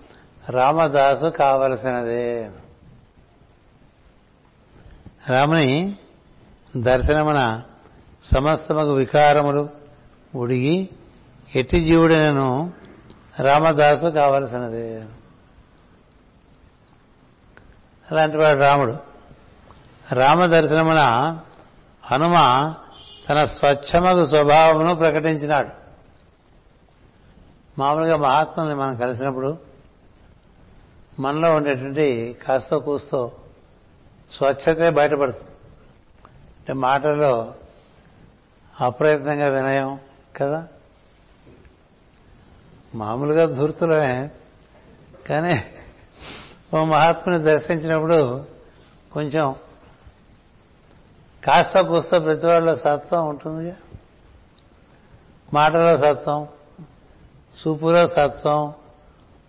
రామదాసు 0.51 1.29
కావలసినదే. 1.29 2.51
రాముని 5.29 5.97
దర్శనమున 6.77 7.63
సమస్తమకు 8.25 8.93
వికారములు 8.93 9.69
ఉడిగి 10.35 10.89
ఎట్టి 11.55 11.83
జీవుడనను 11.83 12.73
రామదాసు 13.41 14.09
కావలసినదే. 14.09 15.05
అలాంటి 18.11 18.37
వాడు 18.37 18.59
రాముడు. 18.59 18.97
రామ 20.15 20.45
దర్శనమున 20.45 21.01
హనుమ 22.05 22.75
తన 23.29 23.45
స్వచ్ఛమగు 23.45 24.25
స్వభావమును 24.25 24.95
ప్రకటించినాడు. 24.95 25.69
మామూలుగా 27.79 28.17
మహాత్ముల్ని 28.17 28.75
మనం 28.75 28.97
కలిసినప్పుడు 28.97 29.59
మనలో 31.21 31.53
ఉండేటువంటి 31.53 32.37
కాస్తో 32.47 32.79
కూస్తో 32.79 33.33
స్వచ్ఛతే 34.33 34.91
బయటపడుతుంది. 34.91 35.51
అంటే 36.59 36.73
మాటల్లో 36.73 37.55
అప్రయత్నంగా 38.81 39.49
వినయం 39.49 40.01
కదా? 40.37 40.69
మామూలుగా 42.95 43.47
ధూర్తులమే. 43.47 44.31
కానీ 45.29 45.65
ఓ 46.75 46.85
మహాత్ముని 46.85 47.43
దర్శించినప్పుడు 47.43 48.45
కొంచెం 49.13 49.55
కాస్త 51.45 51.81
కూస్త 51.81 52.11
ప్రతి 52.11 52.47
వాళ్ళలో 52.47 52.77
సత్వం 52.77 53.29
ఉంటుంది 53.29 53.73
మాటలో 55.53 55.97
సత్వం 55.97 56.49
చూపులో 57.53 58.07
సత్వం 58.07 58.75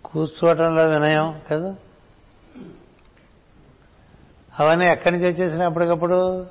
కూర్చోవటంలో 0.06 0.84
వినయం 0.86 1.42
కదా. 1.52 1.76
అవన్నీ 4.60 4.86
ఎక్కడి 4.86 5.18
నుంచి 5.18 5.34
వచ్చేసిన 5.34 5.64
అప్పటికప్పుడు? 5.64 6.48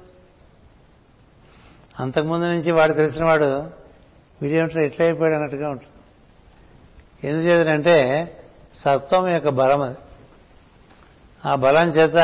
అంతకుముందు 2.01 2.45
నుంచి 2.45 2.73
వాడు 2.73 2.93
తెలిసిన 2.93 3.25
వాడు 3.25 3.71
వీడేమిటో 4.43 4.81
ఎట్లా 4.81 5.07
అయిపోయాడు 5.07 5.35
అన్నట్టుగా 5.35 5.71
ఉంటుంది. 5.71 5.97
ఎందుచేతంటే 7.29 7.97
సత్వం 8.75 9.29
యొక్క 9.29 9.49
బలం 9.49 9.83
అది 9.83 9.97
ఆ 11.47 11.55
బలం 11.55 11.89
చేత 11.89 12.17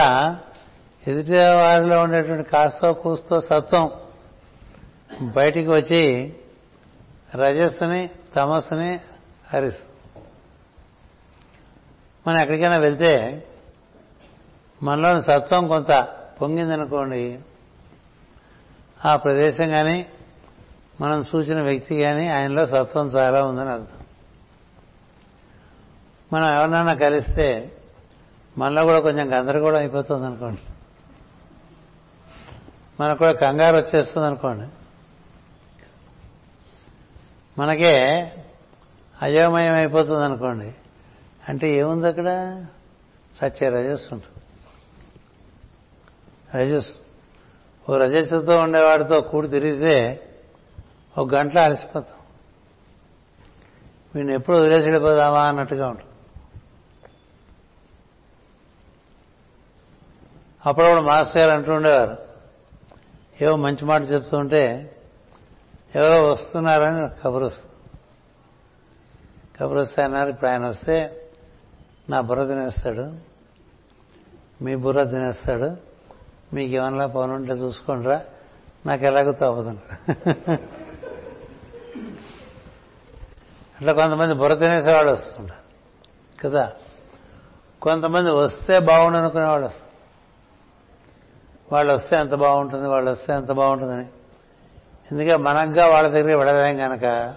ఎదుటి 1.07 1.33
వారిలో 1.33 2.03
ఉండేటువంటి 2.03 2.51
కాస్తో 2.51 2.93
కూస్తో 2.93 3.41
సత్వం 3.41 3.91
బయటికి 5.23 5.69
వచ్చి 5.69 6.33
రజస్సుని 7.35 8.11
తమస్సుని 8.37 9.01
హరిస్తుంది 9.53 9.89
మనం 12.27 12.41
ఎక్కడికైనా 12.41 12.77
వెళ్తే 12.77 13.47
మనలోని 14.83 15.23
సత్వం 15.23 15.69
కొంత 15.69 16.09
పొంగిందనుకోండి 16.41 17.39
ఆ 19.05 19.17
ప్రదేశం 19.17 19.69
కానీ 19.69 20.07
మనం 21.01 21.25
చూసిన 21.37 21.63
వ్యక్తి 21.63 22.01
కానీ 22.01 22.29
ఆయనలో 22.29 22.67
సత్వం 22.67 23.07
చాలా 23.07 23.45
ఉందని 23.45 23.69
అర్థం. 23.69 24.07
మనం 26.33 26.57
ఎవరినైనా 26.57 26.95
కలిస్తే 26.95 27.73
మనలో 28.59 28.85
కూడా 28.85 29.01
కొంచెం 29.01 29.39
గందరగోళం 29.39 29.79
అయిపోతుంది 29.79 30.27
అనుకోండి 30.27 30.61
మనకు 33.01 33.19
కూడా 33.19 33.33
కంగారు 33.33 33.77
వచ్చేస్తుంది 33.77 34.27
అనుకోండి 34.27 34.69
మనకే 37.59 37.97
అయోమయం 39.23 39.75
అయిపోతుంది 39.75 40.25
అనుకోండి 40.25 40.75
అంటే 41.49 41.69
ఏముంది 41.69 42.07
అక్కడ? 42.07 42.57
సత్య 43.35 43.69
రజస్సు 43.69 44.15
ఉంటుంది. 44.15 44.39
రజస్సు. 46.57 46.95
ఓ 47.91 47.97
రజస్సుతో 47.97 48.57
ఉండేవాడితో 48.57 49.21
కూడి 49.21 49.49
తిరిగితే 49.49 50.29
ఒక 51.19 51.35
గంటలో 51.35 51.61
అలసిపోతాం. 51.65 52.19
వీడిని 54.15 54.35
ఎప్పుడు 54.35 54.57
వదిలేసి 54.57 54.83
వెళ్ళిపోదామా 54.83 55.43
అన్నట్టుగా 55.43 55.89
ఉంటుంది 55.89 56.12
అప్పుడప్పుడు 60.65 61.01
మాస్టర్ 61.01 61.39
గారు 61.39 61.51
అంటూ 61.51 61.73
ఉండేవారు. 61.73 62.17
ఏవో 63.41 63.57
మంచి 63.57 63.85
మాట 63.85 64.13
చెప్తూ 64.13 64.39
ఉంటే 64.39 64.63
ఎవరో 65.95 66.23
వస్తున్నారని 66.23 67.09
కబురు 67.25 67.45
వస్తుంది 67.45 67.73
కబురు 69.59 69.81
వస్తే 69.81 70.03
అన్నారు 70.03 70.31
ఇప్పుడు 70.31 70.51
ఆయన 70.51 70.67
వస్తే 70.67 70.97
నా 72.11 72.21
బుర్ర 72.21 72.47
తినేస్తాడు 72.47 73.13
మీ 74.65 74.75
బుర్ర 74.75 75.05
తినేస్తాడు 75.05 75.69
మీకు 76.55 76.75
ఏమన్నా 76.75 77.07
పని 77.07 77.33
ఉంటే 77.33 77.53
చూసుకోండిరా 77.53 78.21
నాకు 78.87 79.05
ఎలాగో 79.05 79.33
తోపదండి 79.33 79.85
అట్లా 83.77 83.93
కొంతమంది 83.93 84.35
బుర్ర 84.35 84.55
తినేసేవాడు 84.55 85.11
వస్తుంటారు 85.11 85.63
కదా? 86.43 86.73
కొంతమంది 87.83 88.31
వస్తే 88.31 88.79
బాగుండు 88.79 89.19
అనుకునేవాడు 89.19 89.65
వస్తారు. 89.65 89.82
వాళ్ళు 91.73 91.93
వస్తే 91.93 92.17
ఎంత 92.17 92.35
బాగుంటుంది 92.35 92.89
వాళ్ళు 92.89 93.11
వస్తే 93.11 93.33
ఎంత 93.33 93.53
బాగుంటుందని. 93.53 94.07
ఎందుకంటే 95.13 95.37
మనగ్గా 95.37 95.87
వాళ్ళ 95.87 96.09
దగ్గర 96.09 96.37
వెళ్ళలేం 96.37 96.77
కనుక 96.79 97.35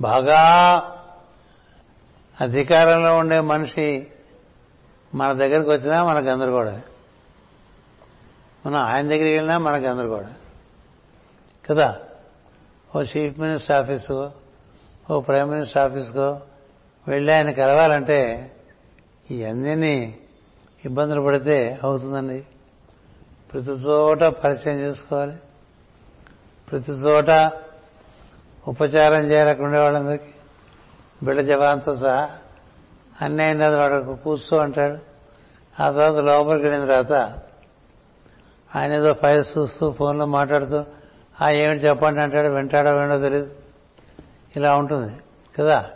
బాగా 0.00 0.40
అధికారంలో 2.40 3.16
ఉండే 3.16 3.40
మనిషి 3.40 4.06
మన 5.14 5.32
దగ్గరికి 5.32 5.70
వచ్చినా 5.70 6.04
మనకు 6.04 6.24
గందరగోళమే 6.24 6.82
మనం 8.66 8.76
ఆయన 8.76 9.02
దగ్గరికి 9.02 9.34
వెళ్ళినా 9.34 9.58
మనకు 9.58 9.84
గందరగోళం 9.84 10.34
కదా? 11.70 12.00
ఓ 12.96 13.02
చీఫ్ 13.02 13.40
మినిస్టర్ 13.40 13.76
ఆఫీసు 13.76 14.30
ఓ 15.10 15.20
ప్రైమ్ 15.20 15.50
మినిస్టర్ 15.50 15.82
ఆఫీస్కో 15.82 16.40
వెళ్ళి 17.08 17.32
ఆయన 17.32 17.50
కలవాలంటే 17.50 18.52
ఇవన్నీ 19.30 20.18
ఇబ్బందులు 20.84 21.20
పడితే 21.20 21.78
అవుతుందండి. 21.84 22.46
ప్రతి 23.52 23.70
చోట 23.70 24.24
పరిచయం 24.24 24.76
చేసుకోవాలి. 24.76 25.36
ప్రతి 26.70 26.92
చోట 26.92 27.52
ఉపచారం 28.68 29.20
చేయలేకుండా 29.20 29.82
వాళ్ళందరికీ 29.82 30.24
బిడ్డ 31.22 31.40
జవాన్తో 31.40 31.94
సహా 31.94 32.30
అన్నీ 33.22 33.42
అయిన 33.42 33.58
తర్వాత 33.58 33.90
వాడు 33.90 34.16
కూర్చో 34.16 34.58
అంటాడు. 34.58 34.98
ఆ 35.82 35.90
తర్వాత 35.90 36.24
లోపలికి 36.24 36.66
వెళ్ళిన 36.66 36.86
తర్వాత 36.86 37.40
ఆయన 38.76 38.92
ఏదో 38.92 39.12
ఫైల్స్ 39.12 39.58
చూస్తూ 39.58 39.92
ఫోన్లో 39.92 40.26
మాట్లాడుతూ 40.26 40.84
ఆ 41.42 41.50
ఏమిటి 41.50 41.80
చెప్పండి 41.80 42.20
అంటాడు. 42.20 42.48
వింటాడో 42.48 42.90
వినడో 42.90 43.18
తెలియదు 43.18 43.50
ఇలా 44.56 44.76
ఉంటుంది 44.76 45.12
కదా. 45.58 45.90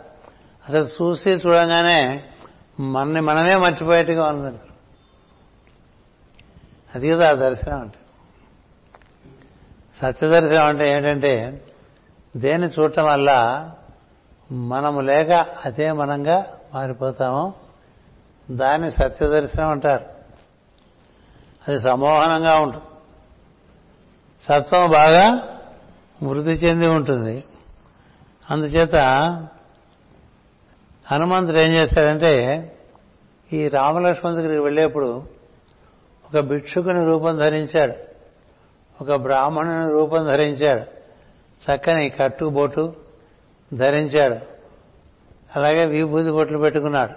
అసలు 0.69 0.83
చూసి 0.83 1.29
చూడంగానే 1.29 2.23
మనని 2.79 3.21
మనమే 3.21 3.55
మర్చిపోయేట్టుగా 3.55 4.25
ఉందండి. 4.25 4.57
అది 6.97 7.09
కదా 7.09 7.29
ఆ 7.29 7.33
దర్శనం 7.33 7.79
అంటే. 7.79 7.97
సత్యదర్శనం 10.01 10.65
అంటే 10.65 10.91
ఏంటంటే 10.91 11.61
దేన్ని 12.37 12.67
చూడటం 12.67 13.05
వల్ల 13.05 13.71
మనము 14.51 15.01
లేక 15.01 15.31
అదే 15.65 15.91
మనంగా 15.91 16.45
మారిపోతాము. 16.73 17.53
దాన్ని 18.51 18.91
సత్యదర్శనం 18.91 19.69
అంటారు. 19.69 20.05
అది 21.67 21.79
సమోహనంగా 21.79 22.59
ఉంటుంది. 22.59 22.83
సత్వం 24.43 24.89
బాగా 24.89 25.47
వృద్ధి 26.23 26.51
చెంది 26.51 26.87
ఉంటుంది. 26.87 27.43
అందుచేత 28.49 28.95
హనుమంతుడు 31.11 31.57
ఏం 31.57 31.71
చేశాడంటే 31.71 32.63
ఈ 33.53 33.67
రామలక్ష్మణ 33.67 34.33
దగ్గరికి 34.33 34.63
వెళ్ళేప్పుడు 34.63 35.36
ఒక 36.27 36.39
భిక్షుకుని 36.39 37.05
రూపం 37.05 37.37
ధరించాడు. 37.37 37.93
ఒక 39.01 39.13
బ్రాహ్మణుని 39.13 39.91
రూపం 39.91 40.25
ధరించాడు. 40.25 40.81
చక్కని 41.65 42.09
కట్టుబొట్టు 42.09 42.95
ధరించాడు. 43.73 44.35
అలాగే 45.55 45.85
విభూతి 45.85 46.31
బొట్లు 46.31 46.57
పెట్టుకున్నాడు. 46.57 47.13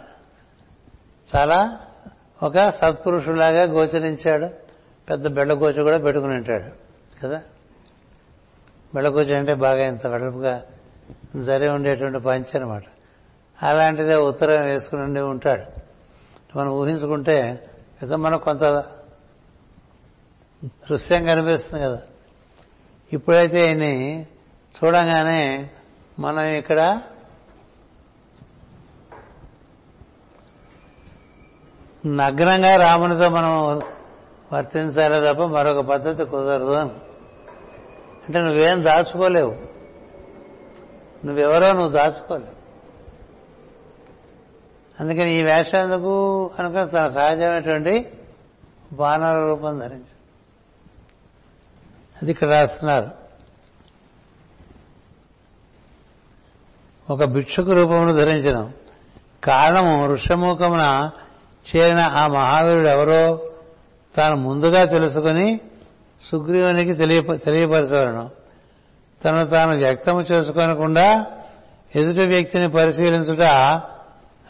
చాలా 1.36 1.80
ఒక 2.42 2.68
సత్పురుషులాగా 2.70 3.62
గోచరించాడు. 3.62 4.46
పెద్ద 5.10 5.28
బెళ్ళగోచ 5.28 5.82
కూడా 5.82 5.98
పెట్టుకుని 5.98 6.34
ఉంటాడు. 6.34 6.64
కదా? 7.22 7.42
బెళ్ళగోచ 8.94 9.36
అంటే 9.36 9.54
బాగా 9.54 9.84
ఇంత 9.86 10.06
వెడల్పుగా 10.06 10.62
జరి 11.42 11.68
ఉండేటువంటి 11.68 12.18
పంచి 12.18 12.60
అనమాట 12.60 12.82
అలాంటిదే 13.62 14.16
ఉత్తరం 14.16 14.64
వేసుకుని 14.64 15.02
ఉండి 15.02 15.20
ఉంటాడు. 15.20 15.64
మనం 16.58 16.68
ఊహించుకుంటే 16.68 17.68
ఏదో 18.02 18.16
మనకు 18.16 18.44
కొంత 18.44 18.84
దృశ్యం 20.64 21.24
కనిపిస్తుంది 21.24 21.84
కదా. 21.84 21.98
ఇప్పుడైతే 23.12 23.58
ఈయన్ని 23.66 24.26
చూడంగానే 24.76 25.70
మనం 26.18 26.44
ఇక్కడ 26.44 27.00
నగ్నంగా 32.06 32.76
రామునితో 32.76 33.28
మనం 33.28 33.80
వర్తించాలే 34.52 35.32
తప్ప 35.32 35.42
మరొక 35.42 35.80
పద్ధతి 35.80 36.24
కుదరదు 36.24 36.72
అని. 36.72 36.90
అంటే 38.26 38.38
నువ్వేం 38.38 38.84
దాచుకోలేవు. 38.84 39.50
నువ్వెవరో 41.26 41.72
నువ్వు 41.72 41.88
దాచుకోలేవు. 41.88 42.60
అందుకని 45.00 45.38
ఈ 45.38 45.42
వేషం 45.42 45.78
ఎందుకు? 45.78 46.50
అనుకుని 46.58 46.90
తన 46.90 47.08
సహజమైనటువంటి 47.08 48.12
బాణాల 48.92 49.44
రూపం 49.44 49.78
ధరించు. 49.78 50.19
అది 52.22 52.30
ఇక్కడ 52.30 52.48
రాస్తున్నారు. 52.48 53.10
ఒక 57.12 57.24
భిక్షుకు 57.24 57.72
రూపమును 57.72 58.12
ధరించిన 58.12 58.70
కారణము 59.44 60.06
వృషముఖమున 60.06 61.10
చేరిన 61.76 61.98
ఆ 61.98 62.26
మహావీరుడు 62.26 62.88
ఎవరో 62.88 63.50
తాను 64.16 64.36
ముందుగా 64.36 64.84
తెలుసుకుని 64.84 65.60
సుగ్రీవునికి 66.30 66.94
తెలియ 66.94 67.22
తెలియపరచవలను. 67.36 68.30
తను 69.24 69.46
తాను 69.46 69.76
వ్యక్తము 69.76 70.20
చేసుకోనకుండా 70.20 71.26
ఎదుటి 71.96 72.26
వ్యక్తిని 72.26 72.70
పరిశీలించుట 72.70 73.40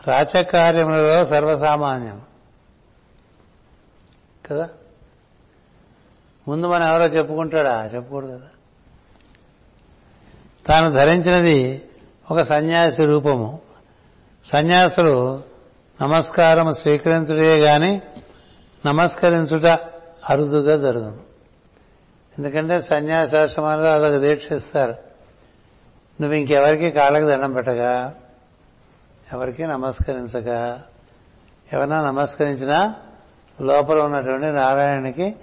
రాచకార్యములలో 0.06 1.24
సర్వసామాన్యం. 1.24 2.22
కదా? 4.46 4.68
ముందు 6.48 6.66
మనం 6.66 6.88
ఎవరో 6.88 7.04
చెప్పుకుంటాడా? 7.04 7.90
చెప్పకూడదు 7.94 8.38
కదా. 8.38 8.48
తాను 10.66 10.90
ధరించినది 10.90 11.82
ఒక 12.30 12.42
సన్యాసి 12.42 13.04
రూపము. 13.04 13.58
సన్యాసులు 14.44 15.42
నమస్కారం 16.02 16.72
స్వీకరించుడే 16.72 17.58
గాని 17.58 18.02
నమస్కరించుట 18.86 19.66
అరుదుగా 20.30 20.76
జరుగును. 20.76 21.20
ఎందుకంటే 22.38 22.80
సన్యాసాశ్రమాల్లో 22.80 23.90
అదొక 23.90 24.16
దీక్ష 24.16 24.52
ఇస్తారు 24.52 24.90
నువ్వు 26.20 26.32
ఇంకెవరికి 26.32 26.90
కాళ్ళకి 26.90 27.24
దండం 27.24 27.52
పెట్టగా? 27.52 28.14
ఎవరికి 29.32 29.66
నమస్కరించగా? 29.66 30.82
ఎవరన్నా 31.72 32.02
నమస్కరించినా 32.02 32.94
లోపల 33.62 34.02
ఉన్నటువంటి 34.02 34.46
నారాయణకి 34.46 35.36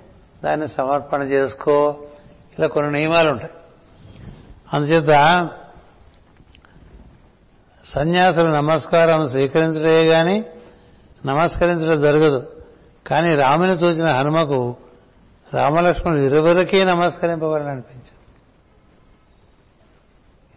దాన్ని 0.43 0.67
సమర్పణ 0.67 1.21
చేసుకో. 1.21 2.07
ఇలా 2.59 2.67
కొన్ని 2.67 2.99
నియమాలు 2.99 3.31
ఉంటాయి 3.31 3.51
అందుచేత 4.73 5.49
సన్యాసులు 7.85 8.45
నమస్కారం 8.45 9.29
స్వీకరించడే 9.29 10.07
కానీ 10.07 10.45
నమస్కరించడం 11.25 12.01
జరగదు. 12.01 12.63
కానీ 13.07 13.35
రాముని 13.35 13.71
చూసిన 13.71 14.05
హనుమకు 14.05 14.75
రామలక్ష్మణులు 15.53 16.21
ఇరువురికీ 16.21 16.83
నమస్కరింపబడని 16.83 17.69
అనిపించింది. 17.69 18.11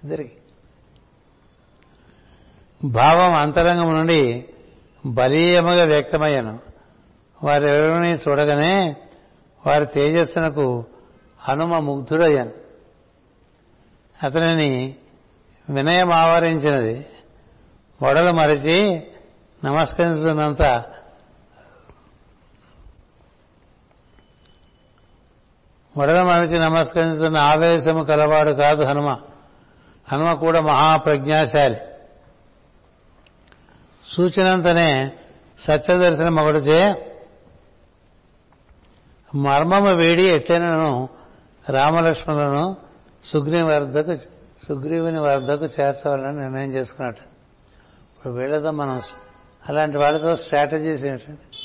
ఇద్దరికి. 0.03 0.33
భావం 2.85 3.35
అంతరంగం 3.35 3.97
నుండి 3.97 4.45
బలీయముగా 5.07 5.85
వ్యక్తమయ్యాను. 5.85 6.59
వారెవరిని 7.43 8.15
చూడగానే 8.15 8.97
వారి 9.67 9.87
తేజస్సునకు 9.87 10.85
హనుమ 11.39 11.79
ముగ్ధుడయ్యాను. 11.79 12.53
అతనిని 14.23 14.97
వినయం 15.71 16.13
ఆవరించినది. 16.13 17.07
వడలు 18.03 18.33
మరచి 18.33 19.07
నమస్కరిస్తున్నంత 19.65 20.63
వడలు 25.99 26.27
మరచి 26.27 26.59
నమస్కరిస్తున్న 26.59 27.37
ఆవేశము 27.37 28.05
కలవాడు 28.05 28.51
కాదు 28.51 28.83
హనుమ. 28.83 29.19
హనుమ 30.13 30.33
కూడా 30.33 30.61
మహాప్రజ్ఞాశాలి. 30.61 31.77
సూచనంతనే 34.17 35.13
సత్యదర్శనం 35.59 36.37
ఒకటిచే 36.37 37.07
మర్మము 39.35 39.95
వేడి 39.95 40.23
ఎట్లనను 40.23 41.09
రామలక్ష్మణులను 41.71 42.77
సుగ్రీవ 43.25 43.67
వద్దకు 43.67 44.17
సుగ్రీవుని 44.67 45.21
వద్దకు 45.21 45.65
చేర్చవాలని 45.65 46.39
నిర్ణయం 46.39 46.75
చేసుకున్నట్టు. 46.75 47.23
ఇప్పుడు 48.17 48.33
వీళ్ళతో 48.33 48.71
మనం 48.71 49.01
అలాంటి 49.69 49.99
వాళ్ళతో 49.99 50.37
స్ట్రాటజీస్ 50.37 51.05
ఏంటండి 51.05 51.57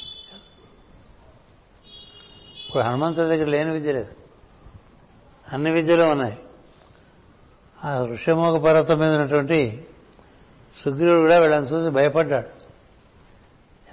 ఇప్పుడు 2.65 2.83
హనుమంతుడి 2.83 3.27
దగ్గర 3.27 3.45
లేని 3.45 3.71
విద్య 3.71 3.91
లేదు. 3.91 4.15
అన్ని 5.53 5.71
విద్యలు 5.71 6.03
ఉన్నాయి. 6.03 6.37
ఆ 7.85 8.05
ఋషమోగ 8.05 8.57
పర్వతం 8.57 8.99
మీద 8.99 9.15
ఉన్నటువంటి 9.15 9.85
సుగ్రీవుడు 10.77 11.21
కూడా 11.21 11.39
వీళ్ళని 11.39 11.65
చూసి 11.65 11.89
భయపడ్డాడు. 11.89 12.47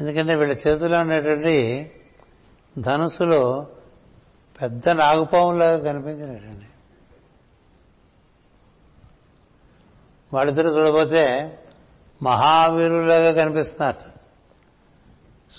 ఎందుకంటే 0.01 0.35
వీళ్ళ 0.35 0.53
చేతిలో 0.53 1.01
ఉండేటువంటి 1.01 1.91
ధనుసులో 2.79 3.67
పెద్ద 4.63 4.89
నాగుపాములాగా 4.89 5.79
కనిపించినట్టండి. 5.79 6.65
వాళ్ళిద్దరు 10.35 10.69
చూడబోతే 10.69 11.59
మహావీరులాగా 12.23 13.33
కనిపిస్తున్నారు. 13.33 14.13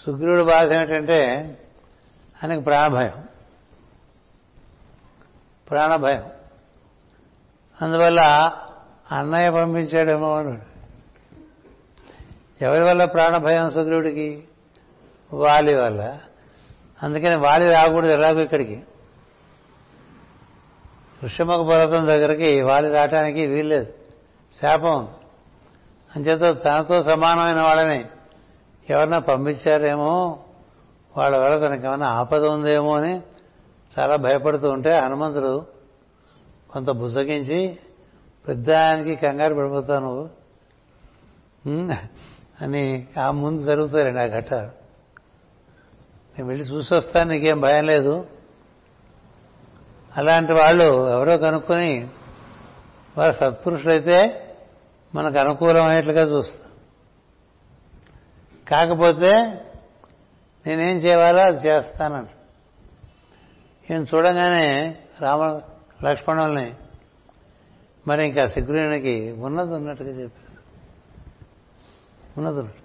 సుగ్రీవుడు 0.05 0.43
బాధ 0.43 0.71
ఏమిటంటే 0.71 1.25
ఆయనకు 2.43 2.61
ప్రాణభయం. 2.61 3.27
ప్రాణభయం. 5.69 6.31
అందువల్ల 7.81 8.51
అన్నయ్య 9.11 9.49
పంపించాడేమో 9.49 10.37
అని. 10.37 10.59
ఎవరి 12.61 12.83
వల్ల 12.83 13.05
ప్రాణభయం 13.05 13.69
సుగ్రీవుడికి? 13.69 14.43
వాలి 15.33 15.75
వల్ల. 15.75 16.19
అందుకని 17.03 17.37
వాలి 17.37 17.69
రాకూడదు 17.69 18.11
ఎలాగో 18.11 18.39
ఇక్కడికి. 18.39 18.83
ఋషముఖ 21.23 21.67
పర్వతం 21.67 22.07
దగ్గరికి 22.07 22.61
వాలి 22.61 22.89
రావటానికి 22.89 23.45
వీల్లేదు 23.45 23.93
శాపం 24.61 25.07
అంచేత 26.15 26.63
తనతో 26.63 27.03
సమానమైన 27.03 27.61
వాళ్ళని 27.61 28.05
ఎవరన్నా 28.89 29.19
పంపించారేమో 29.19 30.39
వాళ్ళ 31.17 31.37
వల్ల 31.37 31.67
తనకి 31.67 31.87
ఏమైనా 31.87 32.07
ఆపద 32.07 32.45
ఉందేమో 32.45 32.97
అని 32.97 33.21
చాలా 33.99 34.15
భయపడుతూ 34.15 34.69
ఉంటే 34.69 34.99
హనుమంతుడు 34.99 35.65
కొంత 36.69 36.89
బుజ్జగించి 36.89 37.77
పెద్దానికి 38.47 39.15
కంగారు 39.15 39.55
పడిపోతావు 39.55 39.99
నువ్వు. 39.99 40.29
అని 42.61 43.07
ఆ 43.19 43.31
ముందు 43.31 43.63
జరుగుతారండి 43.63 44.19
ఆ 44.19 44.25
ఘట్టాలు. 44.25 44.82
నేను 46.33 46.47
వెళ్ళి 46.49 46.65
చూసి 46.65 46.93
వస్తాను 46.93 47.29
నీకేం 47.31 47.61
భయం 47.61 47.85
లేదు. 47.85 48.27
అలాంటి 50.17 50.53
వాళ్ళు 50.53 51.09
ఎవరో 51.09 51.37
కనుక్కొని 51.37 52.09
వారు 53.17 53.33
సత్పురుషులైతే 53.33 54.19
మనకు 55.15 55.39
అనుకూలమయ్యేట్లుగా 55.39 56.23
చూస్తాం 56.23 56.71
కాకపోతే 58.67 59.31
నేనేం 60.67 60.97
చేయాలో 60.97 61.41
అది 61.41 61.67
చేస్తానంట. 61.67 62.29
ఈయన 63.89 64.01
చూడగానే 64.01 64.97
రామ 65.21 65.61
లక్ష్మణుల్ని 66.03 66.73
మరి 68.07 68.25
ఇంకా 68.27 68.47
సిగ్గురునికి 68.47 69.31
ఉన్నది 69.31 69.73
ఉన్నట్టుగా 69.73 70.09
చెప్పేసి 70.09 70.57
ఉన్నది 72.37 72.59
ఉన్నట్టు. 72.59 72.82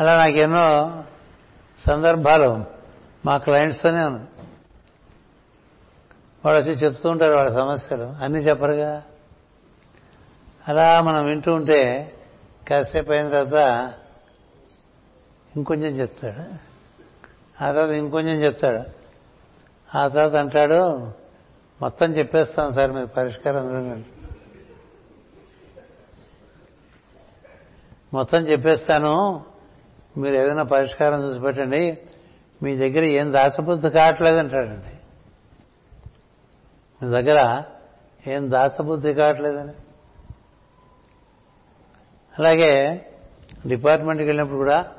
అలా 0.00 0.16
నాకు 0.16 0.36
ఎన్నో 0.36 1.02
సందర్భాలు 1.78 2.64
మా 3.26 3.38
క్లయింట్స్తోనే 3.38 4.04
ఉన్నాయి 4.04 4.28
వాళ్ళు 6.44 6.62
వచ్చి 6.62 6.72
చెప్తూ 6.72 7.10
ఉంటారు 7.10 7.32
వాళ్ళ 7.32 7.50
సమస్యలు. 7.50 8.02
అన్నీ 8.02 8.38
చెప్పరుగా. 8.38 9.02
అలా 10.68 11.00
మనం 11.00 11.24
వింటూ 11.24 11.54
ఉంటే 11.54 12.12
కాసేపు 12.68 13.12
అయిన 13.12 13.28
తర్వాత 13.28 13.92
ఇంకొంచెం 15.56 15.92
చెప్తాడు. 15.92 16.40
ఆ 17.64 17.72
తర్వాత 17.72 17.90
ఇంకొంచెం 17.90 18.44
చెప్తాడు. 18.44 19.04
ఆ 19.96 20.08
తర్వాత 20.08 20.36
అంటాడు 20.36 21.12
మొత్తం 21.80 22.12
చెప్పేస్తాం 22.12 22.72
సార్ 22.72 22.92
మీకు 22.92 23.06
పరిష్కారం 23.06 23.70
చూడండి 23.70 24.06
మొత్తం 28.14 28.38
చెప్పేస్తాను 28.38 29.44
మీరు 30.16 30.34
ఏదైనా 30.34 30.62
పరిష్కారం 30.62 31.22
చూసి 31.22 31.40
పెట్టండి 31.40 31.98
మీ 32.62 32.76
దగ్గర 32.76 33.04
ఏం 33.04 33.32
దాసబుద్ధి 33.32 33.90
కావట్లేదు 33.90 34.36
అంటాడండి 34.36 34.96
మీ 37.02 37.22
దగ్గర 37.22 37.62
ఏం 38.26 38.50
దాసబుద్ధి 38.50 39.14
కావట్లేదని. 39.14 39.72
అలాగే 42.38 43.06
డిపార్ట్మెంట్కి 43.66 44.28
వెళ్ళినప్పుడు 44.28 44.58
కూడా 44.58 44.92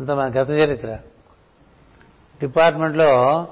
ఎంత 0.00 0.10
మన 0.10 0.28
గత 0.28 0.50
చరిత్ర. 0.50 0.98
డిపార్ట్మెంట్లో 2.40 3.48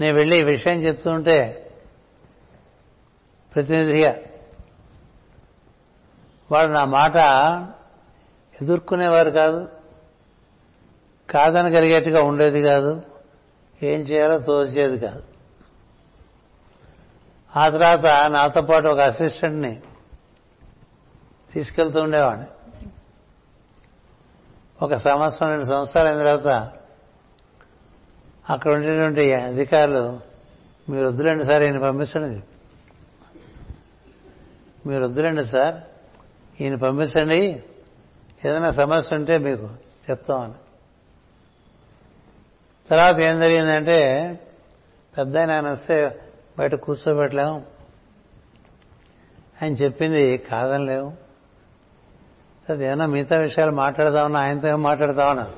నేను 0.00 0.16
వెళ్ళి 0.16 0.40
ఈ 0.40 0.42
విషయం 0.42 0.80
చెప్తుంటే 0.80 1.70
ప్రతినిధిగా 3.54 4.16
వాడు 6.52 6.70
నా 6.70 6.84
మాట 6.84 7.16
ఎదుర్కొనేవారు 8.62 9.30
కాదు. 9.30 9.68
కాదని 11.30 11.72
కలిగేట్టుగా 11.72 12.22
ఉండేది 12.22 12.62
కాదు. 12.62 13.02
ఏం 13.82 14.00
చేయాలో 14.00 14.38
తోచేది 14.38 14.98
కాదు. 14.98 15.22
ఆ 17.56 17.68
తర్వాత 17.68 18.26
నాతో 18.30 18.60
పాటు 18.60 18.88
ఒక 18.88 19.00
అసిస్టెంట్ని 19.00 19.82
తీసుకెళ్తూ 21.52 22.00
ఉండేవాడిని. 22.00 22.46
ఒక 24.82 24.94
సంవత్సరం 24.94 25.50
రెండు 25.50 25.64
సంవత్సరాలు 25.64 26.08
అయిన 26.08 26.24
తర్వాత 26.24 26.72
అక్కడ 28.50 28.72
ఉండేటువంటి 28.72 29.32
అధికారులు 29.32 30.20
మీరు 30.88 31.06
వద్దులేండి 31.06 31.44
సార్ 31.44 31.62
ఈయన 31.62 31.78
పంపించండి 31.78 32.42
మీరు 34.88 35.04
వద్దులేండి 35.04 35.44
సార్ 35.44 35.74
ఈయన 36.62 36.74
పంపించండి 36.74 37.64
ఏదైనా 38.46 38.70
సమస్య 38.70 39.16
ఉంటే 39.16 39.38
మీకు 39.38 39.68
చెప్తామని. 40.10 40.52
తర్వాత 42.90 43.20
ఏం 43.20 43.38
జరిగిందంటే 43.40 44.00
పెద్ద 45.18 45.38
ఆయన 45.38 45.70
వస్తే 45.70 46.20
బయట 46.58 46.74
కూర్చోబెట్టలేము. 46.74 47.64
ఆయన 49.62 49.72
చెప్పింది 49.72 50.36
కాదనలేము 50.36 51.16
అది 52.68 52.84
ఏమైనా 52.86 53.06
మిగతా 53.06 53.36
విషయాలు 53.38 53.70
మాట్లాడదామన్నా 53.70 54.40
ఆయనతో 54.40 54.68
ఏం 54.68 54.82
మాట్లాడతామన్నా 54.82 55.50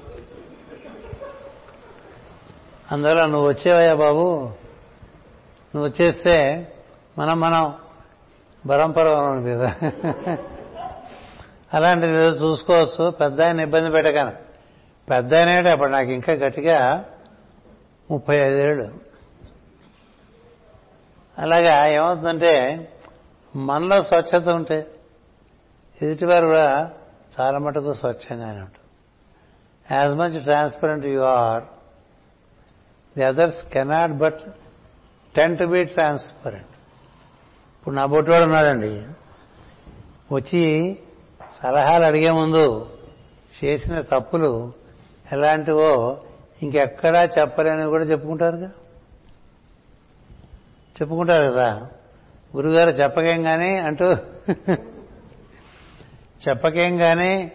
అందువల్ల 2.92 3.26
నువ్వు 3.26 3.48
వచ్చేవయ్యా 3.48 3.94
బాబు. 3.94 4.52
నువ్వు 5.74 5.84
వచ్చేస్తే 5.84 6.36
మనం 7.18 7.40
మనం 7.40 7.74
పరంపర 8.68 9.08
కదా. 9.48 9.70
అలాంటిది 11.74 12.12
ఏదో 12.12 12.28
చూసుకోవచ్చు. 12.28 13.10
పెద్ద 13.10 13.40
ఆయన 13.40 13.60
ఇబ్బంది 13.60 13.90
పెట్టగానే. 13.90 14.32
పెద్ద 15.10 15.34
అయినాడు 15.34 15.68
అప్పుడు 15.68 15.88
నాకు 15.88 16.10
ఇంకా 16.10 16.32
గట్టిగా 16.32 17.04
ముప్పై 18.10 18.36
ఐదేళ్ళు. 18.36 18.94
అలాగా 21.38 21.86
ఏమవుతుందంటే 21.86 22.88
మనలో 23.56 24.02
స్వచ్ఛత 24.02 24.48
ఉంటే 24.48 24.86
ఎదుటివారు 26.02 26.46
కూడా 26.46 26.90
చాలా 27.40 27.58
మటుకు 27.58 27.94
స్వచ్ఛంగానే 27.94 28.60
ఉంటారు. 28.60 28.88
As 29.94 30.14
much 30.14 30.42
transparent 30.42 31.06
you 31.06 31.20
are 31.20 31.64
the 33.16 33.24
others 33.24 33.68
cannot 33.68 34.12
but 34.12 34.40
tend 35.36 35.58
to 35.58 35.64
be 35.64 35.84
transparent 35.84 36.66
ఇప్పుడు 37.78 37.94
నా 37.94 38.06
బొట్టువాడు 38.06 38.44
ఉన్నాడండి. 38.44 39.06
వచ్చి 40.34 40.98
సలహాలు 41.62 42.04
అడిగే 42.04 42.30
ముందు 42.30 42.86
చేసిన 43.64 44.00
తప్పులు 44.00 44.72
ఎలాంటివో 45.32 46.20
ఇంకెక్కడా 46.62 47.24
చెప్పలేని 47.24 47.84
కూడా 47.84 48.04
చెప్పుకుంటారుగా. 48.04 48.70
చెప్పుకుంటారు 51.02 51.52
కదా. 51.52 51.86
గురుగారు 52.56 52.90
చెప్పకేం 52.90 53.42
కానీ 53.42 53.76
అంటూ 53.76 54.12
చెప్పకేం 56.48 56.96
కానీ 56.96 57.52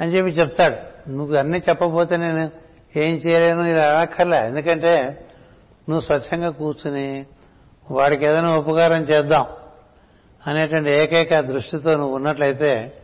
అని 0.00 0.10
చెప్పి 0.10 0.30
చెప్తాడు. 0.30 1.10
నువ్వు 1.10 1.36
అన్నీ 1.36 1.58
చెప్పకపోతే 1.58 2.16
నేను 2.16 2.50
ఏం 2.96 3.14
చేయలేను 3.14 3.62
ఇలా 3.62 3.88
అనక్కర్లే. 3.88 4.46
ఎందుకంటే 4.46 5.02
నువ్వు 5.88 6.00
స్వచ్ఛంగా 6.00 6.50
కూర్చుని 6.50 7.26
వాడికి 7.90 8.24
ఏదైనా 8.24 8.56
ఉపకారం 8.56 9.02
చేద్దాం 9.02 9.46
అనేటువంటి 10.46 10.90
ఏకైక 10.90 11.40
దృష్టితో 11.40 11.90
నువ్వు 11.90 12.14
ఉన్నట్లయితే 12.14 12.96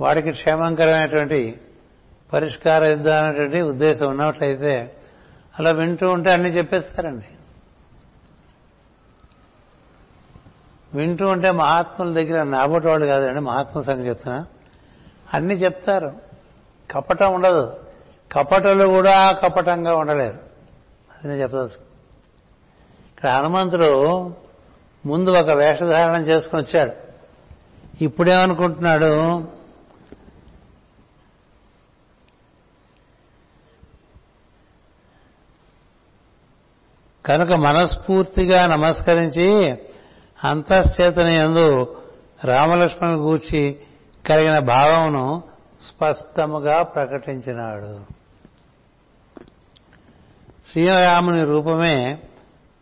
వాడికి 0.00 0.30
క్షేమంకరమైనటువంటి 0.30 1.60
పరిష్కారం 2.32 2.88
ఇద్దామనేటువంటి 2.88 3.62
ఉద్దేశం 3.62 4.08
ఉన్నట్లయితే 4.08 4.96
అలా 5.58 5.70
వింటూ 5.70 6.10
ఉంటే 6.10 6.32
అన్ని 6.32 6.48
చెప్పేస్తారండి. 6.48 7.24
వింటూ 10.94 11.26
ఉంటే 11.26 11.50
మహాత్ముల 11.50 12.12
దగ్గర 12.12 12.42
నాబోటి 12.42 12.86
వాళ్ళు 12.86 13.06
కాదండి 13.06 13.40
మహాత్ముల 13.40 13.84
సంగతి 13.84 14.08
చెప్తున్నా. 14.08 14.46
అన్ని 15.34 15.54
చెప్తారు. 15.54 16.12
కపటం 16.90 17.34
ఉండదు. 17.34 17.76
కపటలు 18.32 18.84
కూడా 18.84 19.32
కపటంగా 19.32 19.96
ఉండలేరు. 19.96 20.38
అది 21.10 21.28
నేను 21.28 21.42
చెప్పదలుచు 21.42 21.86
ఇక్కడ 23.16 23.28
హనుమంతుడు 23.28 23.96
ముందు 25.06 25.30
ఒక 25.30 25.50
వేషధారణ 25.50 26.20
చేసుకుని 26.20 26.62
వచ్చాడు 26.62 26.92
ఇప్పుడేమనుకుంటున్నాడు? 28.04 29.44
కనుక 37.26 37.52
మనస్ఫూర్తిగా 37.52 38.66
నమస్కరించి 38.66 39.78
అంతఃచేతన 40.44 41.26
ఎందు 41.26 41.96
రామలక్ష్మణుని 42.44 43.18
గూర్చి 43.18 43.80
కలిగిన 44.26 44.58
భావమును 44.58 45.42
స్పష్టముగా 45.82 46.82
ప్రకటించినాడు. 46.82 48.00
శ్రీరాముని 50.70 51.44
రూపమే 51.44 52.22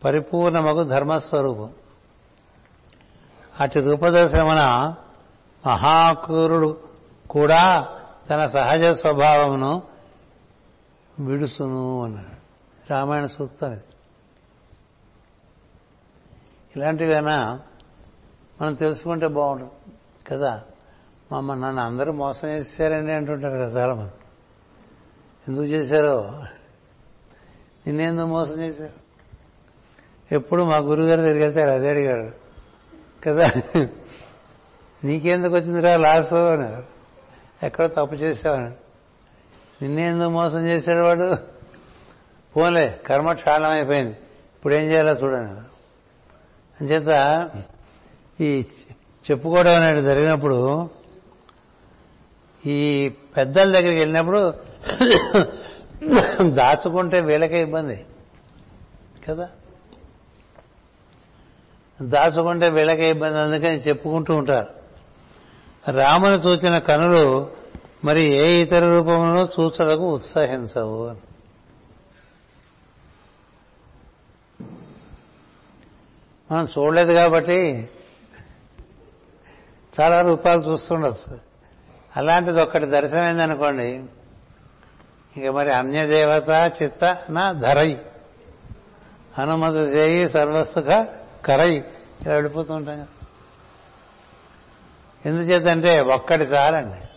పరిపూర్ణమగు 0.05 0.83
ధర్మస్వరూపం. 0.83 1.71
అటు 3.61 3.79
రూపదర్శమన 3.79 4.95
మహాకూరుడు 5.67 6.79
కూడా 7.31 7.89
తన 8.31 8.47
సహజ 8.47 8.85
స్వభావమును 8.85 9.83
విడుసును 11.21 12.05
అన్నాడు. 12.05 12.35
రామాయణ 12.93 13.25
సూక్తం 13.25 13.73
ఇది 13.73 13.83
ఇలాంటివైనా? 16.77 17.61
మనం 18.61 18.75
తెలుసుకుంటే 18.75 19.27
బాగుంటుంది 19.27 19.73
కదా? 20.27 20.63
మమ్మ 21.33 21.55
నన్ను 21.55 21.83
అందరూ 21.83 22.13
మోసం 22.13 22.49
చేశారండి 22.49 23.13
అంటుంటారు 23.13 23.53
కదా 23.53 23.81
చాలామంది. 23.81 24.13
ఎందుకు 25.49 25.65
చేశారో? 25.65 26.43
నిన్నేందుకు 27.87 28.27
మోసం 28.27 28.63
చేశారు? 28.63 29.05
ఎప్పుడు 30.35 30.63
మా 30.63 30.77
గురుగారి 30.77 31.23
దగ్గరికి 31.23 31.45
వెళ్తే 31.45 31.73
అదే 31.73 31.89
అడిగాడు. 31.89 32.31
కదా? 33.29 33.51
నీకెందుకు 35.05 35.55
వచ్చిందిరా 35.55 35.97
లాస్ 35.97 36.33
అన్నారు 36.33 36.85
ఎక్కడో 37.63 37.89
తప్పు 37.89 38.15
చేసావని 38.15 38.71
నిన్నేందుకు 39.83 40.31
మోసం 40.31 40.67
చేశాడు 40.67 41.07
వాడు? 41.07 41.35
పోలే 42.57 43.01
కర్మ 43.07 43.33
క్షాళనం 43.33 43.71
అయిపోయింది. 43.71 44.13
ఇప్పుడు 44.57 44.75
ఏం 44.75 44.91
చేయాలో 44.91 45.13
చూడండి 45.13 45.74
అంచేత 46.85 47.51
ఈ 48.41 48.67
చెప్పుకోవడం 49.31 49.75
అనేది 49.75 50.03
జరిగినప్పుడు 50.03 50.89
ఈ 52.67 53.11
పెద్దల 53.37 53.73
దగ్గరికి 53.73 53.99
వెళ్ళినప్పుడు 53.99 54.55
దాచుకుంటే 56.55 57.21
వీళ్ళకే 57.21 57.61
ఇబ్బంది. 57.61 58.07
కదా? 59.29 59.49
దాచుకుంటే 62.03 62.71
వీళ్ళకే 62.71 63.11
ఇబ్బంది 63.11 63.39
అందుకని 63.39 63.81
చెప్పుకుంటూ 63.81 64.35
ఉంటారు. 64.35 64.85
రాముని 65.91 66.35
చూచిన 66.35 66.79
కనులు 66.79 67.51
మరి 68.05 68.33
ఏ 68.33 68.63
ఇతర 68.63 68.97
రూపంలో 68.97 69.49
చూచడకు 69.61 70.15
ఉత్సాహించవు 70.15 71.34
మనం 76.53 76.65
చూడలేదు 76.65 77.13
కాబట్టి 77.13 77.89
చాలా 80.01 80.23
రూపాలు 80.23 80.73
చూస్తుండొచ్చు. 80.73 81.39
అలాంటిది 82.17 82.63
ఒక్కటి 82.63 82.87
దర్శనమైందనుకోండి 82.87 84.05
ఇక 85.37 85.49
మరి 85.49 85.73
అన్యదేవత 85.73 86.73
చిత్త 86.83 87.19
నా 87.31 87.53
ధరై. 87.53 87.99
హనుమతు 89.39 89.77
చేయి 89.77 90.29
సర్వస్సుగా 90.29 91.19
కరై 91.45 91.75
ఇలా 92.23 92.35
వెళ్ళిపోతూ 92.35 92.75
ఉంటాం 92.75 92.97
కదా. 92.97 93.07
ఎందుచేతంటే 95.27 96.01
ఒక్కటి 96.01 96.43
చాలండి. 96.43 97.09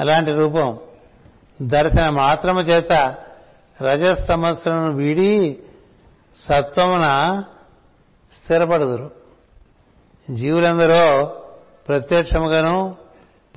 అలాంటి 0.00 0.30
రూపం. 0.30 0.80
దర్శన 1.62 2.08
మాత్రము 2.08 2.60
చేత 2.60 3.14
రజస్తమస్సులను 3.82 4.92
వీడి 4.92 5.62
సత్వమున 6.36 7.42
స్థిరపడుదురు. 8.32 9.10
జీవులందరూ 10.30 11.24
ప్రత్యక్షముగాను 11.88 12.96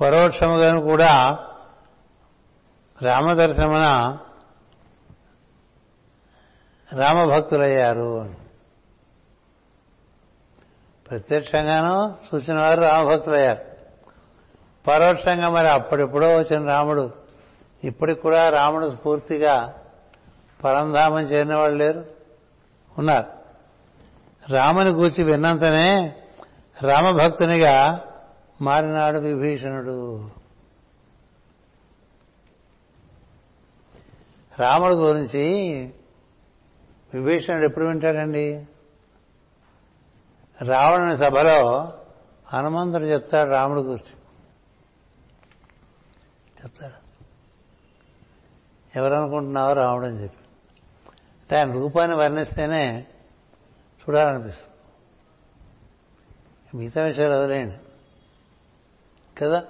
పరోక్షముగాను 0.00 0.80
కూడా 0.80 1.38
రామదర్శనమున 3.02 4.18
రామభక్తులయ్యారు. 6.92 8.20
అని 8.20 8.34
ప్రత్యక్షంగాను 11.10 12.14
చూసిన 12.34 12.60
వారు 12.60 12.80
రామభక్తులయ్యారు. 12.80 13.60
పరోక్షంగా 14.86 15.50
మరి 15.50 15.68
అప్పుడెప్పుడో 15.68 16.36
వచ్చిన 16.36 16.68
రాముడు 16.68 17.25
ఇప్పటికి 17.84 18.20
కూడా 18.20 18.48
రాముడు 18.48 18.90
స్ఫూర్తిగా 18.90 19.82
పరంధామం 20.64 21.20
చేరిన 21.20 21.54
వాళ్ళు 21.54 21.76
లేరు. 21.76 22.06
ఉన్నారు. 22.98 23.36
రాముని 24.52 24.90
గూర్చి 24.90 25.24
విన్నంతనే 25.24 26.16
రామభక్తునిగా 26.82 28.04
మారినాడు 28.62 29.18
విభీషణుడు. 29.18 30.30
రాముడు 34.58 34.94
గురించి 34.94 35.74
విభీషణుడు 37.14 37.64
ఎప్పుడు 37.64 37.84
వింటాడండి? 37.84 38.66
రావణుని 40.64 41.16
సభలో 41.16 41.92
హనుమంతుడు 42.46 43.04
చెప్తాడు 43.04 43.50
రాముడు 43.50 43.80
గురించి. 43.80 44.16
చెప్తాడు. 46.64 47.05
ఎవరనుకుంటున్నావో 48.96 49.72
రావడం 49.72 50.08
అని 50.08 50.22
చెప్పి. 50.22 50.38
అంటే 51.42 51.56
ఆయన 51.56 51.72
రూపాన్ని 51.72 52.16
వర్ణిస్తేనే 52.16 53.06
చూడాలనిపిస్తుంది. 54.02 54.72
మిగతా 56.76 57.02
విషయాలు 57.02 57.34
వదిలేయండి. 57.34 57.74
కదా? 59.38 59.64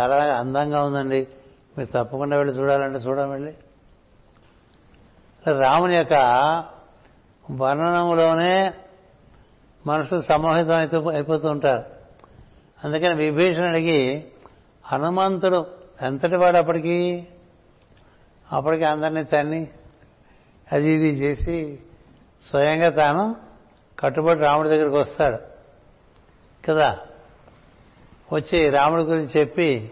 చాలా 0.00 0.38
అందంగా 0.38 0.82
ఉందండి. 0.82 1.28
మీరు 1.78 1.88
తప్పకుండా 1.92 2.36
వెళ్ళి 2.36 2.54
చూడాలంటే 2.54 2.98
చూడం 2.98 3.30
వెళ్ళి. 3.30 3.54
రాముని 5.58 5.96
యొక్క 5.96 6.12
వర్ణనములోనే 7.50 8.74
మనుషులు 9.86 10.20
సమ్మోహితం 10.20 10.72
అయితే 10.72 10.96
అయిపోతూ 10.96 11.48
ఉంటారు. 11.48 11.90
అందుకని 12.84 13.14
విభీషణుడికి 13.14 14.28
హనుమంతుడు 14.84 15.66
ఎంతటి 16.02 16.36
వాడు 16.36 16.56
అప్పటికి? 16.56 17.28
అప్పటికి 18.52 18.84
అందరినీ 18.84 19.24
తన్ని 19.24 19.68
అది 20.72 20.90
ఇది 20.90 21.08
చేసి 21.08 21.78
స్వయంగా 22.42 22.90
తాను 22.90 23.36
కట్టుబడి 23.98 24.40
రాముడి 24.40 24.68
దగ్గరికి 24.68 24.96
వస్తాడు. 24.96 25.38
కదా? 26.66 26.98
వచ్చి 28.32 28.70
రాముడి 28.70 29.02
గురించి 29.02 29.40
చెప్పి 29.40 29.90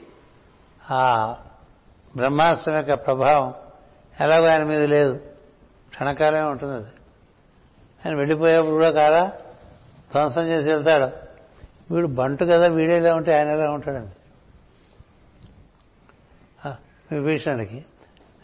ఆ 0.91 1.35
బ్రహ్మాస్త్రం 2.17 2.77
యొక్క 2.77 2.95
ప్రభావం 2.95 3.55
ఎలాగో 4.21 4.47
ఆయన 4.47 4.65
మీద 4.65 4.83
లేదు. 4.83 5.21
క్షణకాలమే 5.91 6.43
ఉంటుంది 6.43 6.75
అది. 6.75 6.91
ఆయన 8.07 8.17
వెళ్ళిపోయేప్పుడు 8.17 8.75
కూడా 8.75 8.91
కాదా? 8.91 9.27
ధ్వంసం 10.13 10.43
చేసి 10.43 10.71
వెళ్తాడు. 10.71 11.11
వీడు 11.95 12.07
బంటు 12.07 12.45
కదా 12.45 12.67
వీడే 12.67 12.97
ఇలా 12.97 13.15
ఉంటే 13.15 13.39
ఆయన 13.39 13.49
ఎలా 13.49 13.71
ఉంటాడండి? 13.71 14.11
విభీషణుడికి 17.13 17.85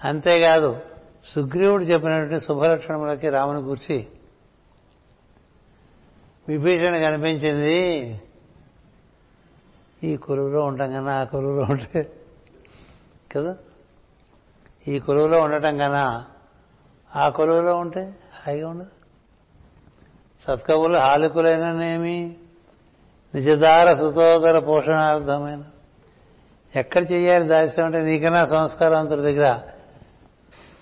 అంతేకాదు 0.05 0.81
సుగ్రీవుడు 1.25 1.85
చెప్పినటువంటి 1.85 2.45
శుభలక్షణములకి 2.45 3.29
రాముని 3.29 3.63
కూర్చి 3.63 4.07
విభీషణ 6.49 6.99
కనిపించింది. 6.99 8.21
ఈ 10.03 10.17
కొలువులో 10.17 10.65
ఉంటాం 10.65 10.93
కన్నా 10.93 11.13
ఆ 11.13 11.25
కొలువులో 11.25 11.67
ఉంటే 11.71 12.13
కదా? 13.33 13.57
ఈ 14.89 14.99
కొలువులో 14.99 15.41
ఉండటం 15.41 15.79
కన్నా 15.79 16.27
ఆ 17.17 17.29
కొలువులో 17.29 17.77
ఉంటే 17.77 18.15
హాయిగా 18.47 18.69
ఉండదు. 18.69 18.91
సత్కవులు 20.47 20.99
హాలికులైననేమి? 20.99 22.37
నిజదార 23.35 23.93
సుతోదర 23.93 24.59
పోషణార్థమైన. 24.59 25.65
ఎక్కడ 26.77 27.13
చేయాలి 27.13 27.49
దాస్యం 27.49 27.87
అంటే 27.87 28.01
నీకన్నా 28.01 28.45
సంస్కారవంతుడి 28.45 29.21
దగ్గర 29.21 29.61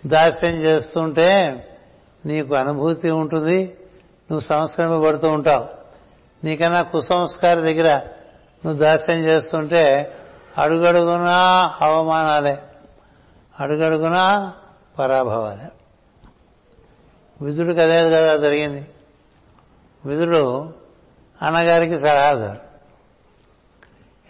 దాస్యం 0.07 0.51
చేస్తుంటే 0.51 1.65
నీకు 2.27 2.57
అనుభూతి 2.57 3.11
ఉంటుంది 3.11 3.65
నువ్వు 4.31 4.41
సంస్కరింపబడుతూ 4.41 5.29
ఉంటావు. 5.29 5.69
నీకన్నా 6.45 6.83
కుసంస్కార 6.83 7.55
దగ్గర 7.55 7.97
నువ్వు 8.65 8.79
దాస్యం 8.79 9.19
చేస్తుంటే 9.19 10.15
అడుగడుగునా 10.59 11.75
అవమానాలే 11.81 12.63
అడుగడుగునా 13.61 14.53
పరాభవాలే. 14.99 15.69
విధుడికి 17.43 17.81
అదే 17.81 18.11
కదా 18.11 18.37
జరిగింది. 18.37 18.87
విధుడు 20.07 20.75
అన్నగారికి 21.43 21.99
సలహాదారు. 21.99 22.69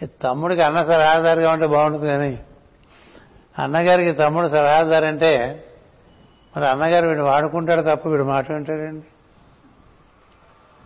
తమ్ముడికి 0.05 0.61
అన్న 0.61 0.83
సలహాదారుగా 0.83 1.51
ఉంటే 1.51 1.67
బాగుంటుంది 1.67 2.07
కానీ 2.07 2.39
అన్నగారికి 3.59 4.11
తమ్ముడు 4.11 4.47
సలహాదారు 4.47 5.05
అంటే 5.05 5.63
మరి 6.57 6.67
అన్నగారు 6.67 7.07
వీడు 7.07 7.21
వాడుకుంటాడు 7.21 7.81
తప్ప 7.81 8.07
వీడు 8.07 8.23
మాట 8.23 8.51
వింటాడండి? 8.51 9.05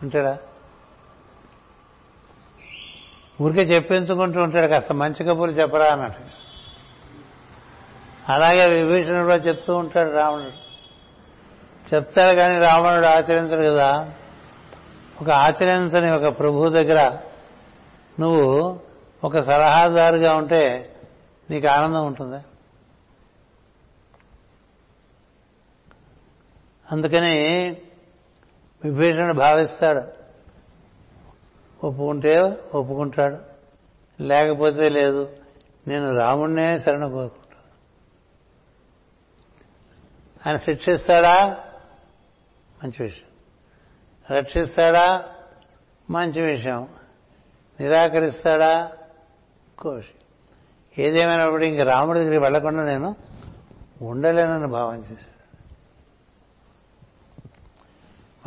ఉంటాడా 0.03 0.37
ఊరికే 3.41 3.61
చెప్పించుకుంటూ 3.61 4.39
ఉంటాడు 4.39 4.67
కాస్త 4.67 4.93
మంచి 4.93 5.23
కబుర్లు 5.23 5.55
చెప్పరా 5.55 5.85
అన్నట్టు. 5.85 6.21
అలాగే 8.31 8.83
విభీషణుడు 8.83 9.23
కూడా 9.23 9.35
చెప్తూ 9.35 9.75
ఉంటాడు 9.75 10.11
రావణుడు. 10.11 10.63
చెప్తాడు 11.95 12.35
కానీ 12.35 12.59
రావణుడు 12.59 13.05
ఆచరించడు 13.05 13.65
కదా. 13.65 14.09
ఒక 15.21 15.29
ఆచరించని 15.29 16.11
ఒక 16.11 16.39
ప్రభు 16.39 16.69
దగ్గర 16.69 17.17
నువ్వు 18.19 18.79
ఒక 19.23 19.39
సలహాదారుగా 19.39 20.35
ఉంటే 20.35 20.89
నీకు 21.49 21.67
ఆనందం 21.67 22.05
ఉంటుందా? 22.05 22.43
అందుకని 26.93 27.69
విభీషణుడు 28.83 29.33
భావిస్తాడు 29.33 29.99
ఒప్పుకుంటే 31.85 32.39
ఒప్పుకుంటాడు 32.73 33.37
లేకపోతే 34.21 34.89
లేదు 34.89 35.37
నేను 35.87 36.15
రాముణ్ణే 36.15 36.77
శరణ 36.77 37.07
కోరుకుంటాను 37.07 37.43
ఆయన 40.47 40.57
శిక్షిస్తాడా? 40.57 41.63
మంచి 42.83 43.03
విషయం. 43.03 43.27
రక్షిస్తాడా? 44.37 45.25
మంచి 46.09 46.41
విషయం. 46.41 46.87
నిరాకరిస్తాడా? 47.79 48.91
కోషి 49.79 50.13
ఏదేమైనప్పుడు 51.01 51.65
ఇంక 51.65 51.81
రాముడి 51.81 52.19
దగ్గరికి 52.19 52.39
వెళ్ళకుండా 52.39 52.85
నేను 52.85 53.15
ఉండలేనని 54.01 54.67
భావం 54.67 54.99
చేశాను. 54.99 55.32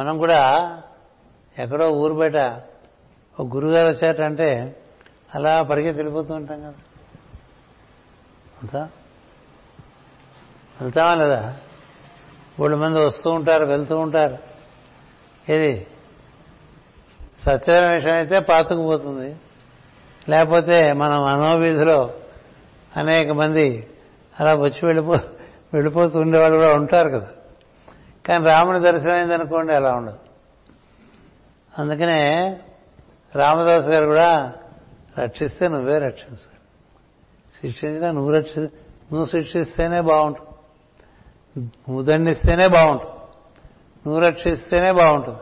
మనం 0.00 0.18
కూడా 0.18 0.72
ఎక్కడో 1.58 1.88
ఊరు 1.88 2.14
బయట 2.14 2.36
ఒక 3.40 3.54
గురుగారు 3.54 3.88
వచ్చారంటే 3.88 4.76
అలా 5.34 5.62
పరిగెత్తి 5.62 6.02
వెళ్ళిపోతూ 6.02 6.34
ఉంటాం 6.34 6.60
కదా. 6.60 6.74
అంతా? 8.62 8.88
వెళ్తామా 10.80 11.14
లేదా? 11.14 11.56
మూడు 12.60 12.76
మంది 12.76 13.04
వస్తూ 13.04 13.30
ఉంటారు 13.30 13.64
వెళ్తూ 13.64 13.98
ఉంటారు. 13.98 14.38
ఏది? 15.52 15.86
సత్యమైన 17.42 17.94
విషయం 17.94 18.14
అయితే 18.14 18.40
పాతుకుపోతుంది 18.40 19.36
లేకపోతే 20.28 20.92
మనం 20.92 21.24
మనోవీధిలో 21.24 22.14
అనేక 22.96 23.30
మంది 23.30 23.86
అలా 24.40 24.54
వచ్చి 24.54 24.86
వెళ్ళిపో 24.86 25.12
వెళ్ళిపోతూ 25.74 26.18
ఉండేవాళ్ళు 26.18 26.56
కూడా 26.56 26.74
ఉంటారు 26.74 27.08
కదా. 27.08 27.28
కానీ 28.28 28.44
రాముని 28.44 28.80
దర్శనం 28.80 29.14
అయిందనుకోండి 29.14 29.74
అలా 29.74 29.94
ఉండదు. 29.94 30.18
అందుకనే 31.78 32.60
రామదాస్ 33.34 33.86
గారు 33.86 34.06
కూడా 34.06 34.52
రక్షిస్తే 35.18 35.68
నువ్వే 35.68 35.98
రక్షించాలి. 35.98 36.56
శిక్షించినా 37.60 38.10
నువ్వు 38.10 38.32
రక్షి 38.32 38.60
నువ్వు 38.60 39.24
శిక్షిస్తేనే 39.24 40.00
బాగుంటుంది. 40.00 40.48
నువ్వు 41.58 42.02
దండిస్తేనే 42.02 42.68
బాగుంటుంది. 42.68 43.10
నువ్వు 44.06 44.20
రక్షిస్తేనే 44.20 44.92
బాగుంటుంది. 44.92 45.38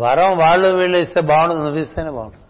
వరం 0.00 0.38
వాళ్ళు 0.38 0.74
వీళ్ళు 0.74 0.98
ఇస్తే 0.98 1.20
బాగుంటుంది 1.20 1.62
నువ్వు 1.62 1.80
ఇస్తేనే 1.80 2.10
బాగుంటుంది. 2.10 2.44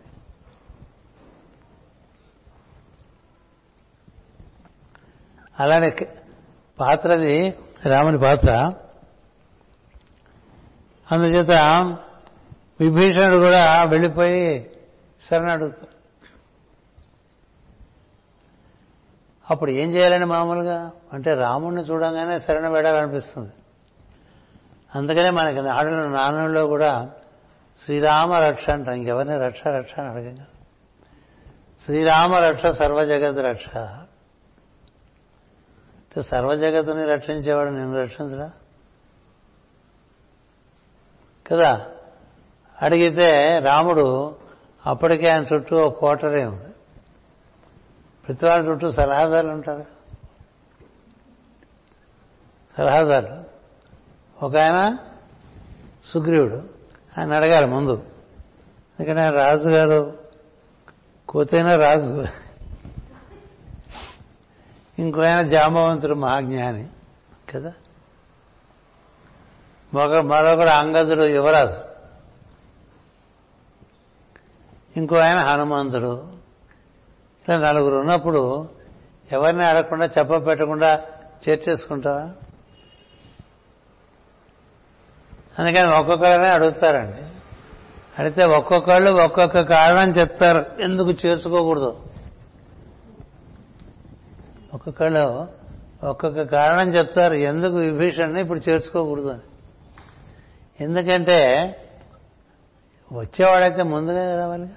అలానే 5.60 6.06
పాత్రది 6.80 7.54
రాముని 7.86 8.18
పాత్ర. 8.18 8.72
అందుచేత 11.12 11.50
విభీషణుడు 12.80 13.36
కూడా 13.36 13.82
వెళ్ళిపోయి 13.82 14.70
శరణడుగుతాడు 15.30 15.98
అప్పుడు 19.50 19.70
ఏం 19.70 19.94
చేయాలని 19.94 20.24
మామూలుగా? 20.24 20.92
అంటే 21.12 21.34
రాముడిని 21.34 21.82
చూడంగానే 21.82 22.38
శరణ 22.38 22.68
వేడాలనిపిస్తుంది 22.68 23.52
అందుకనే 24.94 25.30
మనకి 25.30 25.60
నాడులో 25.60 26.08
నానుల్లో 26.08 26.66
కూడా 26.66 27.10
శ్రీరామ 27.84 28.34
రక్ష 28.34 28.70
అంటాం 28.70 28.94
ఇంకెవరిని 28.94 29.38
రక్ష 29.38 29.66
రక్ష 29.66 30.00
అని 30.00 30.08
అడగంగా 30.08 30.46
శ్రీరామ 31.84 32.34
రక్ష 32.34 32.66
సర్వజగత్ 32.66 33.38
రక్ష. 33.38 33.76
అంటే 35.98 36.22
సర్వజగత్తుని 36.22 37.04
రక్షించేవాడు 37.04 37.70
నేను 37.70 38.02
రక్షించడా? 38.02 38.52
కదా? 41.52 41.86
అడిగితే 42.82 43.58
రాముడు 43.58 44.36
అప్పటికే 44.86 45.28
ఆయన 45.28 45.44
చుట్టూ 45.54 45.76
ఒక 45.76 45.98
కోటరే 45.98 46.44
ఉంది. 46.44 46.74
ప్రతి 48.26 48.46
వాళ్ళ 48.46 48.68
చుట్టూ 48.68 48.88
సలహాదారులు 48.88 49.52
ఉంటారు. 49.52 49.84
సలహాదారులు 52.78 53.44
ఒక 54.44 54.56
ఆయన 54.56 54.98
సుగ్రీవుడు. 56.04 56.68
ఆయన 57.18 57.32
అడగాలి 57.32 57.66
ముందు. 57.66 58.06
ఎందుకంటే 59.00 59.20
ఆయన 59.20 59.30
రాజుగారు 59.30 60.18
కోతైనా 61.28 61.76
రాజు. 61.76 62.26
ఇంకో 64.98 65.20
ఆయన 65.20 65.42
జాంబవంతుడు 65.42 66.14
మహాజ్ఞాని. 66.14 66.88
కదా? 67.54 67.72
మరొక 69.94 70.16
మరొకడు 70.16 70.68
అంగదుడు 70.68 71.24
యువరాజు. 71.24 71.88
ఇంకో 74.96 75.16
ఆయన 75.16 75.38
హనుమంతుడు. 75.38 76.38
ఇట్లా 77.42 77.58
నలుగురు 77.58 77.96
ఉన్నప్పుడు 77.96 78.68
ఎవరిని 79.32 79.64
అడగకుండా 79.64 80.06
చెప్ప 80.06 80.46
పెట్టకుండా 80.46 81.02
చేర్చేసుకుంటావా 81.48 82.30
అందుకని 85.58 85.92
ఒక్కొక్కరినే 85.92 86.48
అడుగుతారండి. 86.48 87.16
అడిగితే 88.18 88.44
ఒక్కొక్కళ్ళు 88.44 89.10
ఒక్కొక్క 89.10 89.60
కారణం 89.60 90.10
చెప్తారు. 90.10 90.66
ఎందుకు 90.80 91.12
చేసుకోకూడదు? 91.26 92.02
ఒక్కొక్కళ్ళు 94.74 95.46
ఒక్కొక్క 96.04 96.42
కారణం 96.42 96.88
చెప్తారు. 96.88 97.34
ఎందుకు 97.34 97.76
విభీషణ్ని 97.76 98.40
ఇప్పుడు 98.40 98.70
చేర్చుకోకూడదు 98.70 99.28
అని. 99.28 99.42
ఎందుకంటే 100.80 101.38
వచ్చేవాడైతే 103.12 103.82
ముందుగా 103.82 104.40
రావాలిగా 104.40 104.76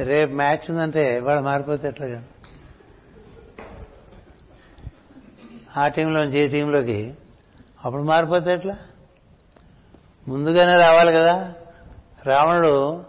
రేపు 0.00 0.32
మ్యాచ్ 0.32 0.70
ఉందంటే 0.70 1.20
వాడు 1.20 1.40
మారిపోతే 1.40 1.88
ఎట్లాగా? 1.88 2.24
ఆ 5.76 5.88
టీంలోంచి 5.88 6.44
ఈ 6.44 6.48
టీంలోకి 6.48 7.14
అప్పుడు 7.84 8.02
మారిపోతే 8.02 8.52
ఎట్లా? 8.52 8.78
ముందుగానే 10.28 10.76
రావాలి 10.76 11.12
కదా? 11.12 11.54
రావణుడు 12.26 13.04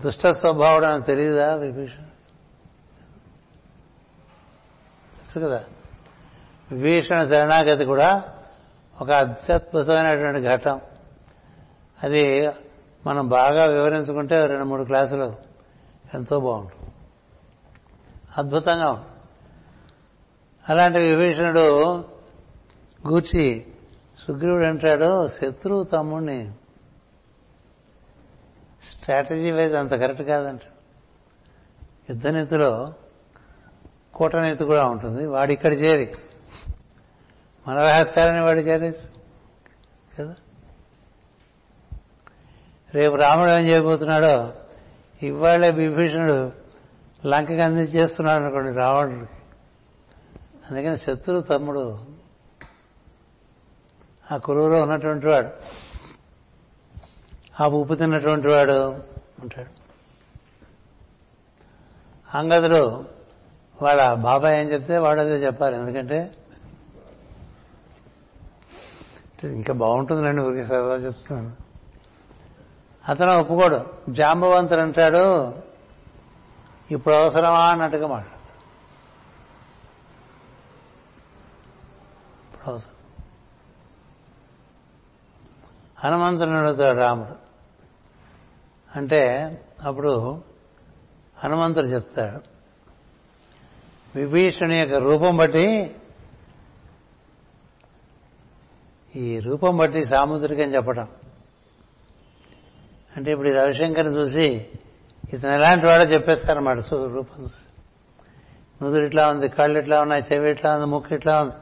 దుష్ట 0.00 0.26
స్వభావుడు 0.26 0.86
అని 0.86 1.02
తెలియదా 1.02 1.54
విభీషణ్ 1.54 2.06
తెలుసు 5.18 5.38
కదా? 5.38 5.64
విభీషణ 6.72 7.24
శరణాగతి 7.24 7.84
కూడా 7.84 8.24
ఒక 9.00 9.10
అత్యద్భుతమైనటువంటి 9.10 10.48
ఘట్టం. 10.48 10.80
అది 12.02 12.50
మనం 13.06 13.28
బాగా 13.28 13.64
వివరించుకుంటే 13.64 14.46
రెండు 14.46 14.64
మూడు 14.64 14.84
క్లాసులు 14.84 15.34
ఎంతో 16.14 16.40
బాగుంటుంది. 16.40 16.92
అద్భుతంగా 18.38 18.90
ఉంటుంది. 18.90 19.10
అలాంటి 20.68 20.98
విభీషణుడు 20.98 21.96
గూర్చి 23.08 23.66
సుగ్రీవుడు 24.18 24.64
అంటాడు 24.64 25.26
శత్రువు 25.26 25.82
తమ్ముడిని 25.82 26.52
స్ట్రాటజీ 28.82 29.50
వైజ్ 29.50 29.74
అంత 29.74 29.90
కరెక్ట్ 29.90 30.22
కాదంట. 30.22 30.60
యుద్ధనీతిలో 32.10 32.92
కూటనీతి 34.14 34.64
కూడా 34.64 34.86
ఉంటుంది. 34.86 35.26
వాడు 35.26 35.52
ఇక్కడ 35.52 35.72
చేరి 35.72 36.12
మన 37.68 37.78
రహస్యాలని 37.78 38.40
వాడు 38.40 38.60
చేరేసి 38.60 39.06
కదా? 40.18 40.34
రేపు 42.94 43.14
రాముడు 43.14 43.50
ఏం 43.50 43.66
చేయబోతున్నాడో 43.66 44.52
ఇవాళే 45.22 45.70
విభీషణుడు 45.70 46.52
లంకకి 47.26 47.60
అందించేస్తున్నాడు 47.60 48.44
అనుకోండి 48.44 48.72
రావణుడికి. 48.72 49.32
అందుకని 50.70 50.98
శత్రువు 50.98 51.40
తమ్ముడు 51.40 51.98
ఆ 54.32 54.36
కురువులో 54.36 54.82
ఉన్నటువంటి 54.82 55.26
వాడు 55.26 55.48
ఆ 57.62 57.66
ఉప్పు 57.66 57.94
తిన్నటువంటి 57.94 58.48
వాడు 58.48 58.72
ఉంటాడు. 59.40 59.80
అంగదుడు 62.38 63.04
వాళ్ళ 63.82 64.14
బాబాయ్ 64.14 64.60
ఏం 64.60 64.72
చెప్తే 64.72 64.98
వాడు 64.98 65.20
అదే 65.20 65.34
చెప్పాలి. 65.34 65.76
ఎందుకంటే 65.76 66.34
ఇంకా 69.46 69.72
బాగుంటుందిలేండి 69.72 70.42
ఊరికి 70.42 70.64
సరదా 70.64 70.94
చెప్తున్నాను 70.94 71.56
అతను 73.08 73.40
ఒప్పుకోడు. 73.40 73.86
జాంబవంతుడు 74.08 74.80
అంటాడు 74.80 75.54
ఇప్పుడు 76.90 77.14
అవసరమా? 77.14 77.70
అన్నట్టుగా 77.70 78.06
మాట్లాడతాడు. 78.06 78.40
ఇప్పుడు 82.52 82.70
అవసరం. 82.70 82.94
హనుమంతుని 85.98 86.58
అడుగుతాడు 86.58 86.98
రాముడు. 86.98 87.50
అంటే 88.98 89.54
అప్పుడు 89.82 90.42
హనుమంతుడు 91.38 91.86
చెప్తాడు 91.86 92.40
విభీషణి 94.18 94.78
యొక్క 94.78 94.94
రూపం 94.94 95.36
బట్టి 95.36 95.96
ఈ 99.16 99.38
రూపం 99.38 99.76
బట్టి 99.76 100.04
సాముద్రికం 100.04 100.74
చెప్పటం. 100.74 101.08
అంటే 103.16 103.32
ఇప్పుడు 103.32 103.48
ఈ 103.48 103.52
రవిశంకర్ని 103.52 104.16
చూసి 104.16 104.66
ఇతను 105.32 105.52
ఎలాంటి 105.52 105.86
వాడో 105.86 106.04
చెప్పేస్తారన్నమాట. 106.04 106.76
రూపం 106.94 107.42
చూసి. 107.42 107.54
నుదురు 108.82 109.04
ఇట్లా 109.04 109.30
ఉంది 109.30 109.48
కళ్ళు 109.48 109.78
ఇట్లా 109.78 110.00
ఉన్నాయి 110.00 110.22
చెవి 110.32 110.50
ఇట్లా 110.50 110.74
ఉంది 110.74 110.86
ముక్కు 110.86 111.14
ఇట్లా 111.14 111.40
ఉంది 111.40 111.52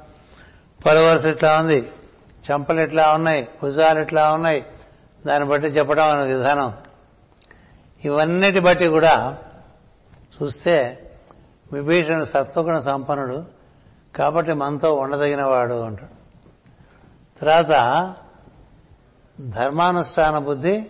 పొలవరుస 0.87 1.25
ఇట్లా 1.25 1.59
ఉంది 1.59 1.91
చెంపలు 2.51 2.81
ఇట్లా 2.81 3.13
ఉన్నాయి 3.13 3.49
భుజాలు 3.63 4.01
ఇట్లా 4.01 4.33
ఉన్నాయి. 4.33 4.67
దాన్ని 5.27 5.49
బట్టి 5.49 5.69
చెప్పడం 5.69 6.05
అనే 6.05 6.35
విధానం. 6.35 6.75
ఇవన్నిటి 8.05 8.61
బట్టి 8.61 8.87
కూడా 8.87 9.39
చూస్తే 10.43 11.05
విభీషణుడు 11.73 12.25
సత్వగుణ 12.25 12.79
సంపన్నుడు 12.79 13.45
కాబట్టి 14.17 14.53
మనతో 14.53 14.95
ఉండదగిన 14.95 15.43
వాడు 15.43 15.75
అంటాడు. 15.75 16.18
తర్వాత 17.43 18.15
ధర్మానుష్ఠాన 19.41 20.39
బుద్ధి 20.39 20.85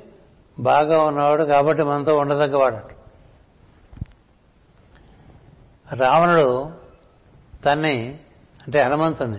బాగా 0.59 1.03
ఉన్నవాడు 1.03 1.45
కాబట్టి 1.45 1.83
మనతో 1.83 2.17
ఉండదగ్గవాడు. 2.17 2.99
రావణుడు 5.95 6.73
తన్ని 7.65 8.21
అంటే 8.67 8.83
హనుమంతుని 8.83 9.39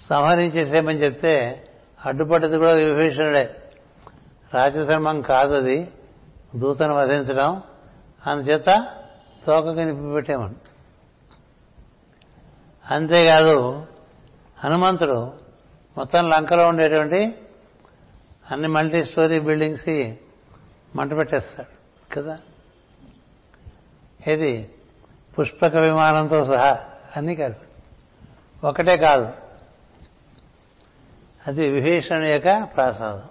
సంహరించేసేమని 0.00 0.98
చెప్తే 0.98 1.66
అడ్డుపడ్డది 2.06 2.58
కూడా 2.58 2.72
విభీషణుడే. 2.72 3.72
రాజధర్మం 4.54 5.22
అది 5.30 5.88
దూతను 6.56 6.94
వధించడం. 6.94 7.62
అందుచేత 8.26 8.88
తోకకి 9.46 9.84
నిప్పిపెట్టేమని 9.84 10.54
అంతేకాదు 12.90 13.86
హనుమంతుడు 14.64 15.49
మొత్తం 16.00 16.28
లంకలో 16.28 16.68
ఉండేటువంటి 16.68 17.34
అన్ని 18.50 18.68
మల్టీ 18.68 19.02
స్టోరీ 19.02 19.40
బిల్డింగ్స్కి 19.40 20.18
మంట 20.96 21.16
పెట్టేస్తాడు 21.16 21.68
కదా? 22.14 22.38
ఏది? 24.26 24.70
పుష్పక 25.38 25.76
విమానంతో 25.76 26.44
సహా 26.44 26.78
అన్నీ 27.16 27.36
కాదు. 27.36 27.54
ఒకటే 28.66 28.96
కాదు. 28.96 29.28
అది 31.46 31.68
విభీషణుని 31.68 32.30
యొక్క 32.30 32.64
ప్రసాదం. 32.76 33.22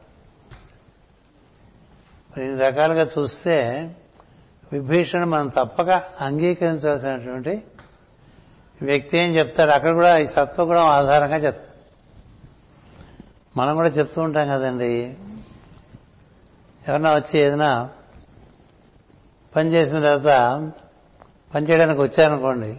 మరి 2.31 2.45
ఇన్ని 2.45 2.61
రకాలుగా 2.61 3.09
చూస్తే 3.19 3.89
విభీషణ 4.73 5.23
మనం 5.23 5.47
తప్పక 5.47 5.89
అంగీకరించాల్సినటువంటి 6.21 7.63
వ్యక్తి 8.81 9.17
ఏం 9.17 9.35
చెప్తాడు 9.35 9.71
అక్కడ 9.71 9.91
కూడా 9.91 10.17
ఈ 10.17 10.27
సత్వగుణం 10.27 10.85
ఆధారంగా 10.85 11.35
చెప్తాడు 11.35 11.68
మనం 13.59 13.75
కూడా 13.75 13.89
చెప్తూ 13.89 14.21
ఉంటాం 14.21 14.47
కదండి. 14.47 14.93
ఎవరన్నా 16.87 17.09
వచ్చి 17.15 17.35
ఏదైనా 17.41 17.71
పని 19.55 19.69
చేసిన 19.69 19.95
తర్వాత 19.95 20.71
పని 21.53 21.63
చేయడానికి 21.69 22.01
వచ్చారనుకోండి 22.01 22.71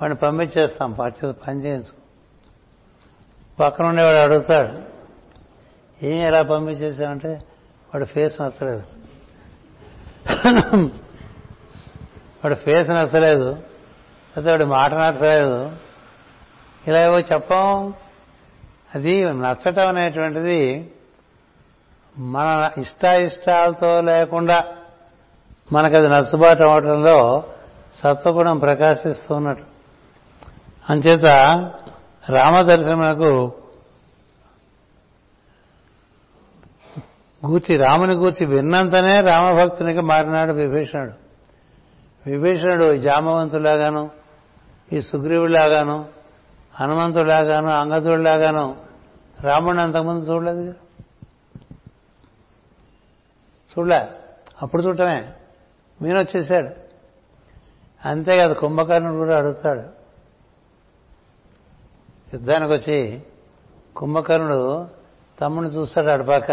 వాడిని 0.00 0.18
పంపించేస్తాం 0.18 0.92
పని 1.46 1.58
చేయించు 1.64 1.94
పక్కన 3.60 3.86
ఉండేవాడు 3.86 4.16
అడుగుతాడు 4.16 4.72
ఏం 6.04 6.18
ఎలా 6.26 6.42
పంపించేసామంటే 6.42 7.32
వాడు 7.90 8.04
ఫేస్ 8.04 8.40
నచ్చలేదు. 8.42 8.82
వాడు 12.40 12.54
ఫేస్ 12.54 12.90
నచ్చలేదు 12.90 13.50
లేకపోతే 13.50 14.50
వాడి 14.50 14.66
మాట 14.66 14.94
నచ్చలేదు. 14.94 15.58
ఇలా 16.86 17.00
ఏవో 17.04 17.18
చెప్పం. 17.32 17.94
అది 18.94 19.24
నచ్చటం 19.24 19.88
అనేటువంటిది 19.88 20.90
మన 22.18 22.70
ఇష్టాయిష్టాలతో 22.80 24.00
లేకుండా 24.00 24.64
మనకు 25.72 25.96
అది 25.96 26.08
నచ్చుబాటు 26.08 26.62
అవడంలో 26.62 27.44
సత్వగుణం 27.94 28.58
ప్రకాశిస్తున్నట్టు. 28.58 29.64
అంచేత 30.90 31.24
రామదర్శనకు 32.28 33.52
గూర్చి 37.46 37.76
రాముని 37.76 38.14
గూర్చి 38.14 38.46
విన్నంతనే 38.46 39.20
రామభక్తునికి 39.20 40.00
మారినాడు 40.00 40.52
విభీషణుడు. 40.52 41.24
విభీషణుడు 42.30 42.96
జామవంతులాగాను 42.96 44.10
ఈ 44.92 45.00
సుగ్రీవులాగాను 45.00 46.06
హనుమంతుడిలాగాను 46.74 47.68
అంగదుడిలాగాను 47.68 48.83
రాముడిని 49.40 49.82
అంతకుముందు 49.82 50.32
చూడలేదు 50.32 50.62
కదా? 50.62 50.74
చూడలే. 53.72 54.18
అప్పుడు 54.62 54.82
చూడటమే. 54.82 55.32
మీన 56.02 56.18
వచ్చేసాడు. 56.18 56.70
అంతేకాదు 58.08 58.54
కుంభకర్ణుడు 58.54 59.14
కూడా 59.14 59.38
అడుగుతాడు. 59.38 59.80
యుద్ధానికి 62.34 62.72
వచ్చి 62.72 63.22
కుంభకర్ణుడు 63.96 64.88
తమ్ముడిని 65.40 65.74
చూస్తాడు 65.74 66.10
అడపాక 66.10 66.50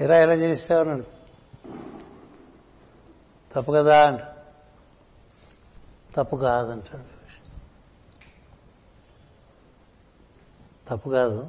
ఇలా 0.00 0.22
ఇలా 0.22 0.34
చేసేవాడు 0.34 1.02
తప్పు 3.54 3.72
కదా 3.72 4.06
అంట 4.06 4.20
తప్పు 6.14 6.36
కాదంటాడు. 6.36 7.17
తప్పు 10.88 11.10
కాదు. 11.10 11.48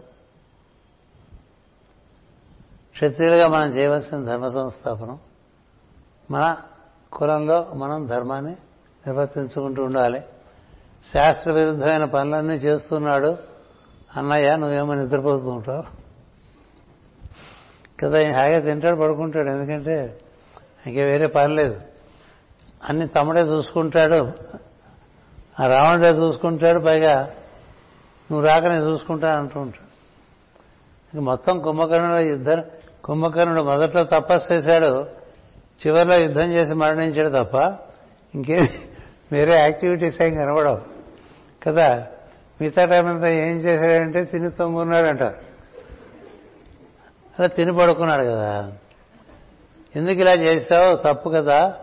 క్షత్రియులుగా 2.91 3.47
మనం 3.47 3.77
చేయవలసిన 3.77 4.23
ధర్మ 4.23 4.47
సంస్థాపనం 4.47 5.19
మన 6.31 6.57
కులంలో 7.13 7.71
మనం 7.73 8.05
ధర్మాన్ని 8.05 8.51
నిర్వర్తించుకుంటూ 9.07 9.83
ఉండాలి. 9.83 10.21
శాస్త్ర 11.13 11.51
విరుద్ధమైన 11.51 12.05
పనులన్నీ 12.05 12.53
చేస్తున్నాడు. 12.53 13.37
అన్నయ్య 14.17 14.55
నువ్వేమో 14.55 14.93
నిద్రపోతూ 14.93 15.49
ఉంటావు. 15.49 15.83
కదా 17.99 18.19
ఆయన 18.19 18.35
హాయిగా 18.37 18.59
తింటాడు 18.59 19.01
పడుకుంటాడు. 19.01 19.49
ఎందుకంటే 19.49 20.21
ఇంకే 20.87 21.03
వేరే 21.03 21.27
పని 21.27 21.55
లేదు. 21.55 21.81
అన్ని 22.83 23.07
తమ్ముడే 23.07 23.41
చూసుకుంటాడు. 23.41 24.31
ఆ 25.59 25.67
రావణుడే 25.67 26.09
చూసుకుంటాడు. 26.09 26.79
పైగా 26.79 27.31
నువ్వు 28.32 28.47
రాక 28.47 28.63
నేను 28.63 28.89
చూసుకుంటా 28.89 29.38
అంటూ 29.38 29.59
ఉంటాడు. 29.59 29.89
మొత్తం 31.21 31.59
కుంభకర్ణుడు 31.59 32.21
యుద్ధం 32.21 32.63
కుంభకర్ణుడు 33.03 33.61
మొదట్లో 33.61 34.03
తపస్సు 34.03 34.53
చేశాడు. 34.53 35.19
చివరిలో 35.88 36.15
యుద్ధం 36.15 36.51
చేసి 36.51 36.73
మరణించాడు 36.73 37.43
తప్ప 37.43 37.55
ఇంకేం 38.36 38.67
వేరే 39.32 39.53
యాక్టివిటీస్ 39.53 40.21
ఏం 40.21 40.36
కనబడవు. 40.36 40.82
కదా? 41.63 42.07
మిగతా 42.61 42.86
టైం 42.86 43.07
అంతా 43.07 43.27
ఏం 43.27 43.57
చేశాడంటే 43.57 44.23
తిని 44.23 44.51
తొంగున్నాడంట. 44.51 45.23
అలా 47.39 47.47
తిని 47.47 47.77
పడుకున్నాడు 47.77 48.23
కదా. 48.23 48.73
ఎందుకు 49.95 50.19
ఇలా 50.19 50.34
చేశావు? 50.34 50.95
తప్పు 50.95 51.30
కదా. 51.30 51.75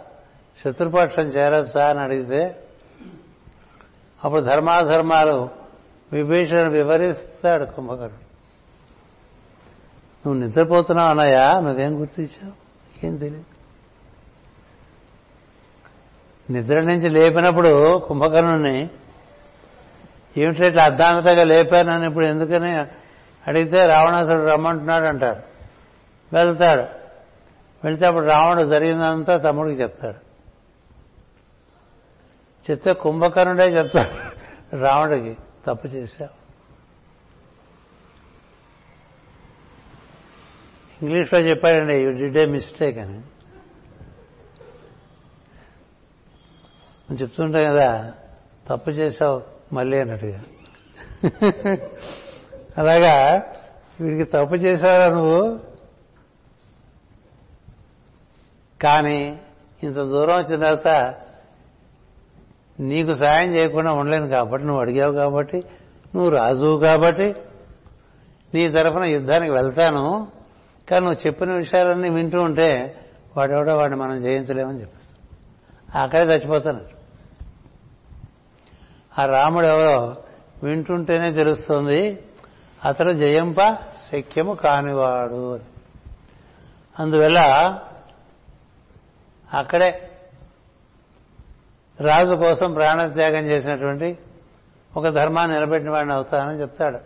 శత్రుపక్షం 0.57 1.23
చేరొచ్చా 1.23 1.91
అని 1.91 2.01
అడిగితే 2.01 2.57
అప్పుడు 4.25 4.41
ధర్మాధర్మాలు 4.41 5.66
విభీషణ 6.13 6.69
వివరిస్తాడు 6.69 7.65
కుంభకర్ణుడు. 7.65 8.27
నువ్వు 10.29 10.35
నిద్రపోతున్నావు 10.35 11.11
అన్నయ్యా? 11.11 11.45
నువ్వేం 11.61 12.01
గుర్తించావు? 12.01 13.07
ఏం 13.07 13.17
తెలియదు 13.17 13.57
నిద్ర 16.53 16.81
నుంచి 16.81 17.09
లేపినప్పుడు 17.09 17.99
కుంభకర్ణుని 17.99 18.91
ఏమిటి 20.37 20.67
ఇట్లా 20.67 20.85
అర్ధాంతగా 20.85 21.45
లేపానని 21.45 22.07
ఇప్పుడు 22.07 22.27
ఎందుకని 22.27 22.77
అడిగితే 23.47 23.87
రావణాసుడు 23.87 24.43
రమ్మంటున్నాడు 24.43 25.07
అంటారు 25.07 25.43
వెళ్తాడు. 26.33 26.81
వెళితే 27.85 28.07
అప్పుడు 28.07 28.27
రావణుడు 28.27 28.67
జరిగిందంతా 28.67 29.37
తమ్ముడికి 29.37 29.83
చెప్తాడు. 29.83 30.27
చెప్తే 32.71 32.93
కుంభకర్ణుడే 32.93 33.65
చెప్తాడు 33.65 34.37
రావణుడికి. 34.77 35.37
తప్పు 35.67 35.87
చేశావు. 35.87 36.47
ఇంగ్లీష్లో 41.05 41.39
చెప్పాడండి 41.39 41.95
యూ 41.95 42.13
డిడ్ 42.13 42.37
ఏ 42.37 42.47
మిస్టేక్ 42.47 42.99
అని. 42.99 43.23
చెప్తుంటా 47.17 47.63
కదా 47.63 48.15
తప్పు 48.69 48.91
చేశావు 48.91 49.43
మళ్ళీ 49.73 50.01
అన్నట్టుగా. 50.01 50.45
అలాగా 52.79 53.43
వీడికి 54.01 54.25
తప్పు 54.25 54.55
చేశావా 54.55 55.07
నువ్వు? 55.07 55.61
కానీ 58.83 59.41
ఇంత 59.83 59.95
దూరం 59.95 60.39
వచ్చిన 60.39 60.61
తర్వాత 60.61 61.21
నీకు 62.81 63.15
సాయం 63.15 63.55
చేయకుండా 63.55 63.93
ఉండలేను 63.93 64.29
కాబట్టి 64.29 64.67
నువ్వు 64.67 64.81
అడిగావు 64.81 65.13
కాబట్టి 65.13 65.65
నువ్వు 66.15 66.31
రాజువు 66.31 66.79
కాబట్టి 66.79 67.35
నీ 68.55 68.71
తరఫున 68.71 69.05
యుద్ధానికి 69.05 69.53
వెళ్తాను. 69.53 70.29
కానీ 70.91 71.07
నువ్వు 71.07 71.27
చెప్పిన 71.27 71.53
విషయాలన్నీ 71.53 72.11
వింటూ 72.11 72.43
ఉంటే 72.43 73.01
వాడెవడో 73.37 73.75
వాడిని 73.75 73.97
మనం 73.97 74.21
జయించలేమని 74.21 74.81
చెప్పేస్తాం 74.81 76.03
అక్కడే 76.03 76.25
చచ్చిపోతాను 76.25 76.81
ఆ 79.19 79.27
రాముడు 79.27 79.67
ఎవరో 79.67 80.17
వింటుంటేనే 80.63 81.33
తెలుస్తుంది 81.33 82.19
అతడు 82.85 83.13
జయంప 83.13 83.75
శక్యము 84.13 84.55
కానివాడు 84.55 85.55
అని. 85.55 85.65
అందువల్ల 86.99 87.39
అక్కడే 89.55 90.06
రాజు 92.01 92.35
కోసం 92.35 92.73
ప్రాణత్యాగం 92.73 93.47
చేసినటువంటి 93.47 94.19
ఒక 94.97 95.09
ధర్మాన్ని 95.09 95.57
నిలబెట్టిన 95.57 95.91
వాడిని 95.91 96.15
అవుతానని 96.15 96.61
చెప్తాడు. 96.61 96.99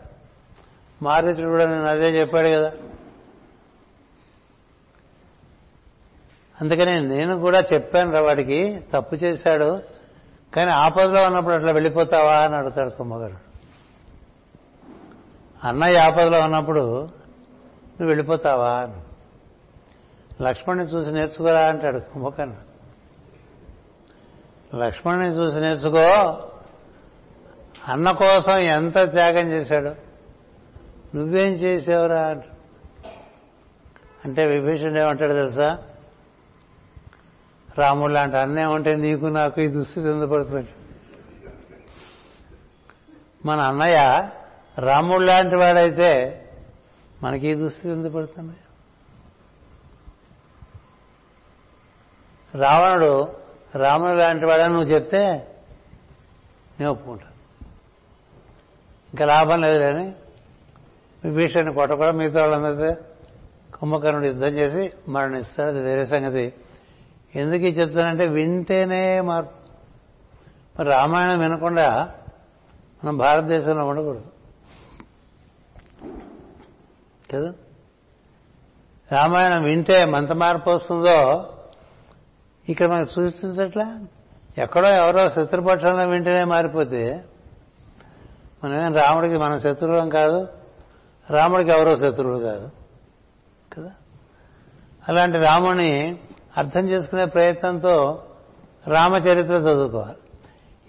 మారీచుడు 1.04 1.48
కూడా 1.48 1.66
నేను 1.66 1.86
అదే 1.86 2.20
చెప్పాడు 2.20 2.48
కదా. 2.48 2.72
అందుకని 6.60 7.00
నేను 7.00 7.38
కూడా 7.38 7.60
చెప్పాను 7.60 8.12
రా 8.12 8.20
వాడికి 8.20 8.80
తప్పు 8.92 9.14
చేశాడు 9.14 9.82
కానీ 10.56 10.70
ఆపదలో 10.70 11.22
ఉన్నప్పుడు 11.22 11.54
అట్లా 11.54 11.72
వెళ్ళిపోతావా 11.72 12.36
అని 12.36 12.56
అడుగుతాడు 12.56 12.90
కుమ్మగారు 12.90 13.36
అన్నయ్య 15.64 15.98
ఆపదలో 15.98 16.40
ఉన్నప్పుడు 16.40 16.80
నువ్వు 16.80 18.06
వెళ్ళిపోతావా 18.06 18.72
అని. 18.72 19.02
లక్ష్మణ్ని 20.44 20.84
చూసి 20.84 21.10
నేర్చుకోరా 21.10 21.60
అంటాడు 21.60 21.98
కుంభకర్ణ 21.98 22.52
లక్ష్మణ్ని 24.74 25.26
చూసి 25.26 25.60
నేర్చుకో. 25.60 26.42
అన్న 27.88 28.12
కోసం 28.12 28.58
ఎంత 28.58 29.10
త్యాగం 29.10 29.52
చేశాడు. 29.52 29.94
నువ్వేం 31.16 31.52
చేసావురా 31.52 32.36
అంటే. 34.24 34.46
విభీషణుడు 34.46 35.00
ఏమంటాడు 35.00 35.32
తెలుసా? 35.32 35.78
రాముడు 37.78 38.12
లాంటి 38.12 38.38
అన్నే 38.38 38.64
ఉంటే 38.64 38.96
నీకు 38.96 39.26
నాకు 39.26 39.60
ఈ 39.60 39.66
దుస్థితి 39.66 40.08
ఎందుకు 40.08 40.30
పడుతుంది? 40.30 40.68
మన 43.46 43.60
అన్నయ్య 43.60 44.28
రాముడు 44.78 45.22
లాంటి 45.22 45.56
వాడైతే 45.56 46.36
మనకి 47.22 47.48
ఈ 47.48 47.54
దుస్థితి 47.54 47.88
ఎందుకు 47.88 48.12
పడుతుంది? 48.12 48.56
రావణుడు 52.58 53.39
రాముడు 53.78 54.18
లాంటి 54.18 54.46
వాడని 54.46 54.72
నువ్వు 54.74 54.90
చెప్తే 54.90 55.26
నేను 56.80 56.90
ఒప్పుకుంటాను. 56.90 57.40
ఇంకా 59.10 59.24
లాభం 59.24 59.60
లేదు 59.60 59.78
కానీ 59.78 60.14
విభీషణ్ 61.24 61.74
కొట్ట 61.74 61.92
కూడా 61.92 62.12
మిగతా 62.12 62.46
వాళ్ళందరితో 62.46 63.02
కుంభకర్ణుడు 63.76 64.26
యుద్ధం 64.26 64.46
చేసి 64.46 64.92
మరణిస్తాడు. 65.08 65.68
అది 65.68 65.80
వేరే 65.80 66.04
సంగతి. 66.04 66.52
ఎందుకు 67.34 67.62
ఈ 67.62 67.70
చెప్తానంటే 67.70 68.26
వింటేనే 68.26 69.20
మార్పు. 69.20 69.60
మరి 70.78 70.88
రామాయణం 70.88 71.40
వినకుండా 71.40 72.14
మనం 73.04 73.16
భారతదేశంలో 73.16 73.86
ఉండకూడదు. 73.86 74.24
కదా? 77.32 77.52
రామాయణం 79.12 79.62
వింటే 79.62 79.98
ఎంత 79.98 80.32
మార్పు 80.32 80.70
వస్తుందో 80.70 81.52
ఇక్కడ 82.68 82.86
మనకు 82.86 83.10
సూచించట్లా? 83.10 84.00
ఎక్కడో 84.58 84.88
ఎవరో 84.88 85.28
శత్రుపక్షంలో 85.28 86.08
వెంటనే 86.08 86.44
మారిపోతే 86.44 87.24
మనమేం 88.64 88.94
రాముడికి 88.94 89.36
మన 89.38 89.58
శత్రువులం 89.58 90.08
కాదు? 90.08 90.48
రాముడికి 91.30 91.70
ఎవరో 91.70 91.96
శత్రువులు 91.96 92.44
కాదు. 92.44 92.70
కదా? 93.72 93.90
అలాంటి 95.08 95.38
రాముని 95.38 96.18
అర్థం 96.58 96.88
చేసుకునే 96.88 97.24
ప్రయత్నంతో 97.24 98.22
రామచరిత్ర 98.86 99.54
చదువుకోవాలి. 99.54 100.16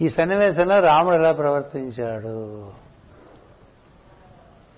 ఈ 0.06 0.10
సన్నివేశంలో 0.10 0.80
రాముడు 0.80 1.16
ఎలా 1.16 1.32
ప్రవర్తించాడు? 1.32 2.68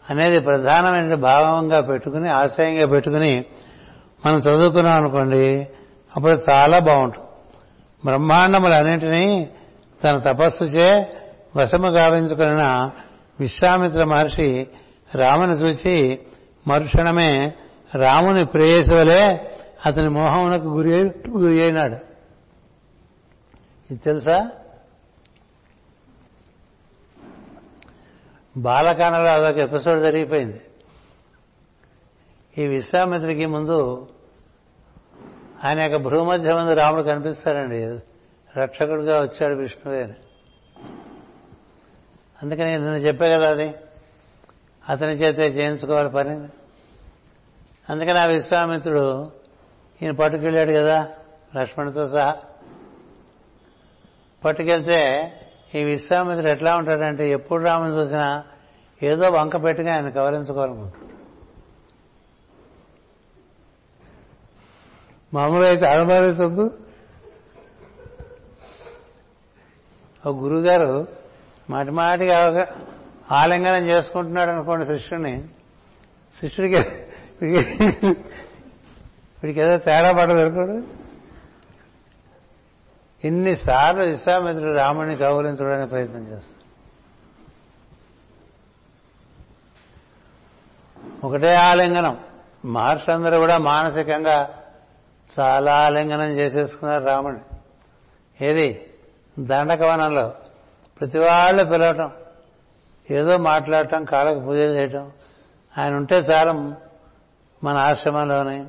అనేది 0.10 0.40
ప్రధానమైన 0.40 1.16
భావంగా 1.16 1.82
పెట్టుకుని 1.82 2.30
ఆశయంగా 2.30 2.86
పెట్టుకుని 2.86 3.46
మనం 4.26 4.40
చదువుకున్నాం 4.40 4.98
అనుకోండి 4.98 5.68
అప్పుడు 6.16 6.42
చాలా 6.52 6.80
బాగుంటుంది. 6.80 7.28
బ్రహ్మాండములన్నింటినీ 8.06 9.50
తన 10.04 10.20
తపస్సుచే 10.20 11.14
వశము 11.56 11.88
గావించుకున్న 11.88 12.92
విశ్వామిత్ర 13.40 14.04
మహర్షి 14.04 14.68
రాముని 15.16 15.52
చూచి 15.52 16.20
మరుక్షణమే 16.68 17.54
రాముని 17.96 18.46
ప్రేయసి 18.46 18.94
వలె 18.94 19.38
అతని 19.86 20.10
మోహమునకు 20.10 20.68
గురి 20.68 21.04
గురి 21.30 21.64
అయినాడు. 21.64 21.96
ఇది 23.92 23.96
తెలుసా? 23.96 24.52
బాలకాండలో 28.58 29.30
అదొక 29.30 29.58
ఎపిసోడ్ 29.58 30.02
జరిగిపోయింది. 30.02 30.62
ఈ 32.58 32.68
విశ్వామిత్రికి 32.68 33.46
ముందు 33.46 34.08
ఆయన 35.64 35.80
యొక్క 35.80 35.98
భూమధ్య 35.98 36.54
ముందు 36.54 36.72
రాముడు 36.74 37.02
కనిపిస్తాడండి. 37.02 38.00
రక్షకుడిగా 38.60 39.22
వచ్చాడు 39.22 39.54
విష్ణువే 39.54 40.04
అని. 40.04 40.14
అందుకని 42.44 42.78
నేను 42.78 42.96
చెప్పే 42.96 43.30
కదా 43.30 43.50
అది. 43.50 43.74
అతని 44.90 45.12
చేతే 45.12 45.48
చేయించుకోవాలి 45.48 46.10
పని. 46.10 46.32
అందుకని 47.90 48.20
ఆ 48.20 48.26
విశ్వామిత్రుడు 48.26 49.32
ఈయన 50.02 50.12
పట్టుకెళ్ళాడు 50.12 50.72
కదా 50.72 51.08
లక్ష్మణుడితో 51.56 52.08
సహా. 52.08 52.36
పట్టుకెళ్తే 54.46 55.34
ఈ 55.76 55.84
విశ్వామిత్రుడు 55.84 56.50
ఎట్లా 56.50 56.76
ఉంటాడంటే 56.76 57.30
ఎప్పుడు 57.30 57.64
రాముని 57.64 57.98
చూసినా 57.98 58.44
ఏదో 59.04 59.30
వంక 59.30 59.64
పెట్టుగా 59.64 59.96
ఆయన 59.96 60.10
కవరించుకోవాలనుకుంటాడు. 60.10 61.03
మామూలుగా 65.34 65.70
అయితే 65.70 65.86
అడమరుతుంది 65.86 66.72
ఒక 70.26 70.28
గురువుగారు 70.28 71.08
మాటి 71.70 71.92
మాటిగా 71.92 72.68
ఆలింగనం 73.32 73.88
చేసుకుంటున్నాడు 73.88 74.50
అనుకోండి 74.50 74.86
శిష్యుడిని. 74.86 75.48
శిష్యుడికి 76.40 77.46
వీడికి 77.46 79.60
ఏదో 79.60 79.78
తేడా 79.78 80.12
పడదు 80.12 80.40
అనుకోడు. 80.40 80.84
ఇన్నిసార్లు 83.28 84.04
విశ్వామిత్రుడు 84.04 84.74
రాముడిని 84.74 85.16
కౌలించడానికి 85.16 85.90
ప్రయత్నం 85.90 86.22
చేస్తాడు. 86.22 86.64
ఒకటే 91.28 91.56
ఆలింగనం. 91.56 92.18
మహర్షులందరూ 92.66 93.38
కూడా 93.38 93.58
మానసికంగా 93.58 94.63
చాలా 95.40 95.86
ఆలింగనం 95.86 96.30
చేసేసుకున్నారు 96.30 97.04
రాముడు. 97.04 97.40
ఏది? 98.44 98.90
దండకవనంలో. 99.40 100.34
ప్రతి 101.00 101.20
వాళ్ళు 101.20 101.64
పిలవటం. 101.64 102.12
ఏదో 103.12 103.38
మాట్లాడటం 103.38 104.06
కాళ్ళకు 104.06 104.40
పూజ 104.40 104.58
చేయటం. 104.58 105.12
ఆయన 105.78 105.96
ఉంటే 105.96 106.16
చాలం 106.16 106.78
మన 107.64 107.78
ఆశ్రమంలోనే 107.78 108.66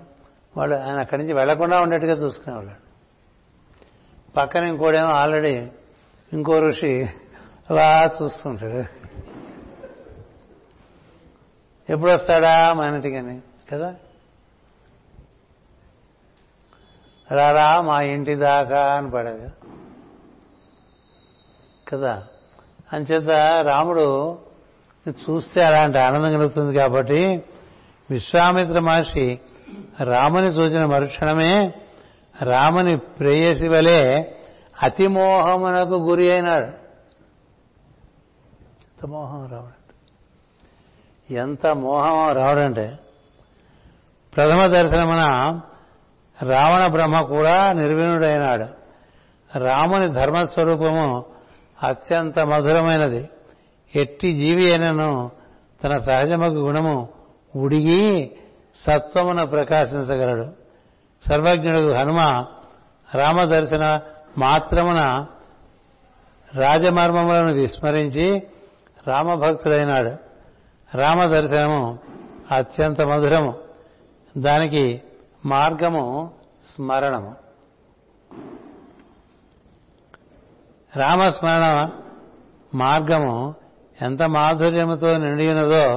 వాడు 0.57 0.75
ఆయన 0.75 1.01
అక్కడి 1.01 1.23
నుంచి 1.23 1.35
వెళ్ళకుండా 1.35 1.81
ఉండేట్టుగా 1.81 2.13
చూసుకునేవాళ్ళు. 2.13 2.73
పక్కన 4.37 4.65
ఇంకోడేమో 4.65 5.09
ఆల్రెడీ 5.09 5.69
ఇంకో 6.33 6.61
ఋషి 6.61 7.09
అలా 7.71 8.11
చూస్తుంటాడు. 8.23 8.85
ఎప్పుడు 11.93 12.11
వస్తాడా 12.11 12.75
మా 12.75 12.87
ఇంటికని 12.87 13.41
కదా? 13.73 13.95
రారా 17.31 17.81
మా 17.81 18.01
ఇంటి 18.01 18.35
దాకా 18.35 18.81
అని 18.81 19.11
పడేది. 19.11 19.49
కదా? 21.89 22.23
అంచేత 22.93 23.31
రాముడు 23.63 24.39
చూస్తే 25.09 25.63
అలాంటి 25.63 25.99
ఆనందం 25.99 26.33
కలుగుతుంది 26.33 26.79
కాబట్టి 26.79 27.45
విశ్వామిత్ర 28.11 28.81
మహర్షి 28.81 29.41
రాముని 30.03 30.47
చూసిన 30.47 30.85
మరుక్షణమే 30.85 31.75
రాముని 32.43 32.97
ప్రేయసి 32.97 33.69
వలె 33.69 34.25
అతిమోహమునకు 34.83 35.95
గురి 35.95 36.33
అయినాడు. 36.33 36.67
ఎంత 38.75 39.07
మోహం 39.07 39.47
రావడంటే? 39.47 39.95
ఎంత 41.35 41.67
మోహం 41.67 42.33
రావడంటే 42.33 42.99
ప్రథమ 44.37 44.67
దర్శనమున 44.67 45.61
రావణ 46.43 46.87
బ్రహ్మ 46.87 47.21
కూడా 47.21 47.73
నిర్వీణుడైనాడు. 47.73 48.67
రాముని 49.59 50.09
ధర్మస్వరూపము 50.09 51.25
అత్యంత 51.83 52.39
మధురమైనది. 52.39 53.29
ఎట్టి 53.97 54.33
జీవి 54.33 54.71
అయినను 54.71 55.31
తన 55.85 55.99
సహజమగు 55.99 56.59
గుణము 56.67 57.09
ఉడిగి 57.57 58.31
సత్వమున 58.75 59.45
ప్రకాశించగలడు. 59.45 60.49
సర్వజ్ఞుడు 61.29 61.93
హనుమ 61.93 62.45
రామదర్శన 63.15 64.01
మాత్రమున 64.39 65.27
రాజమర్మములను 66.55 67.53
విస్మరించి 67.53 68.43
రామభక్తుడైనాడు. 69.07 70.17
రామదర్శనము 70.97 71.99
అత్యంత 72.51 73.01
మధురము. 73.01 73.55
దానికి 74.39 75.03
మార్గము 75.47 76.35
స్మరణము. 76.75 77.37
రామస్మరణ 80.97 81.91
మార్గము 82.75 83.55
ఎంత 84.03 84.23
మాధుర్యముతో 84.23 85.19
నిండినదో 85.19 85.97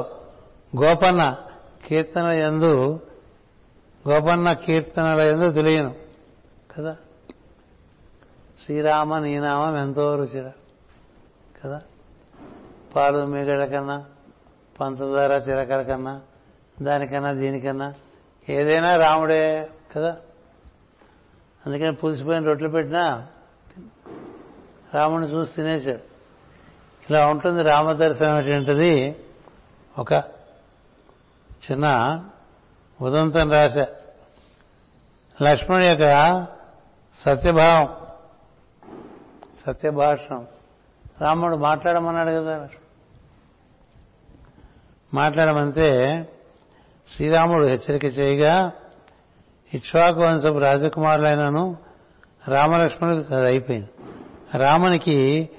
గోపన్న 0.81 1.37
కీర్తన 1.85 2.25
ఎందు 2.25 2.99
గోపన్న 4.07 4.53
కీర్తనల 4.53 5.19
ఎందు 5.19 5.51
తెలియను 5.51 5.95
కదా? 6.77 6.97
శ్రీరామ 8.65 9.17
నీనామం 9.17 9.77
ఎంతో 9.77 10.15
రుచిర 10.15 10.51
కదా? 11.63 11.81
పాలు 12.95 13.25
మిగడ 13.25 13.65
కన్నా 13.65 14.05
పంచదార 14.81 15.31
చిరకర 15.31 15.81
కన్నా 15.81 16.21
దానికన్నా 16.81 17.31
దీనికన్నా 17.33 17.93
ఏదైనా 18.49 18.95
రాముడే 18.95 19.69
కదా? 19.95 20.17
అందుకని 21.65 21.95
పులిసిపోయిన 21.95 22.43
రొట్టెలు 22.43 22.69
పెట్టినా 22.69 23.27
రాముడిని 24.93 25.33
చూసి 25.33 25.53
తినేశాడు. 25.53 25.99
ఇలా 27.09 27.27
ఉంటుంది 27.27 27.63
రామదర్శనం 27.63 28.35
అనేటువంటిది. 28.35 29.15
ఒక 29.99 30.13
చిన్న 31.71 32.19
ఉదంతం 33.01 33.51
రాశ. 33.51 33.77
లక్ష్మణుడి 35.41 35.87
యొక్క 35.87 36.45
సత్యభావం. 37.15 37.95
సత్యభాషణం 39.65 40.47
రాముడు 41.21 41.55
మాట్లాడమన్నాడు 41.55 42.29
కదా. 42.29 42.69
మాట్లాడమంటే 45.13 46.21
శ్రీరాముడు 47.15 47.65
హెచ్చరిక 47.65 48.19
చేయగా 48.19 48.71
ఇక్ష్వాకు 49.73 50.19
వంశపు 50.19 50.57
రాజకుమారులైనను 50.57 51.77
రామలక్ష్మణుడికి 52.47 53.35
అది 53.35 53.45
అయిపోయింది. 53.45 53.89
రామునికి 54.57 55.49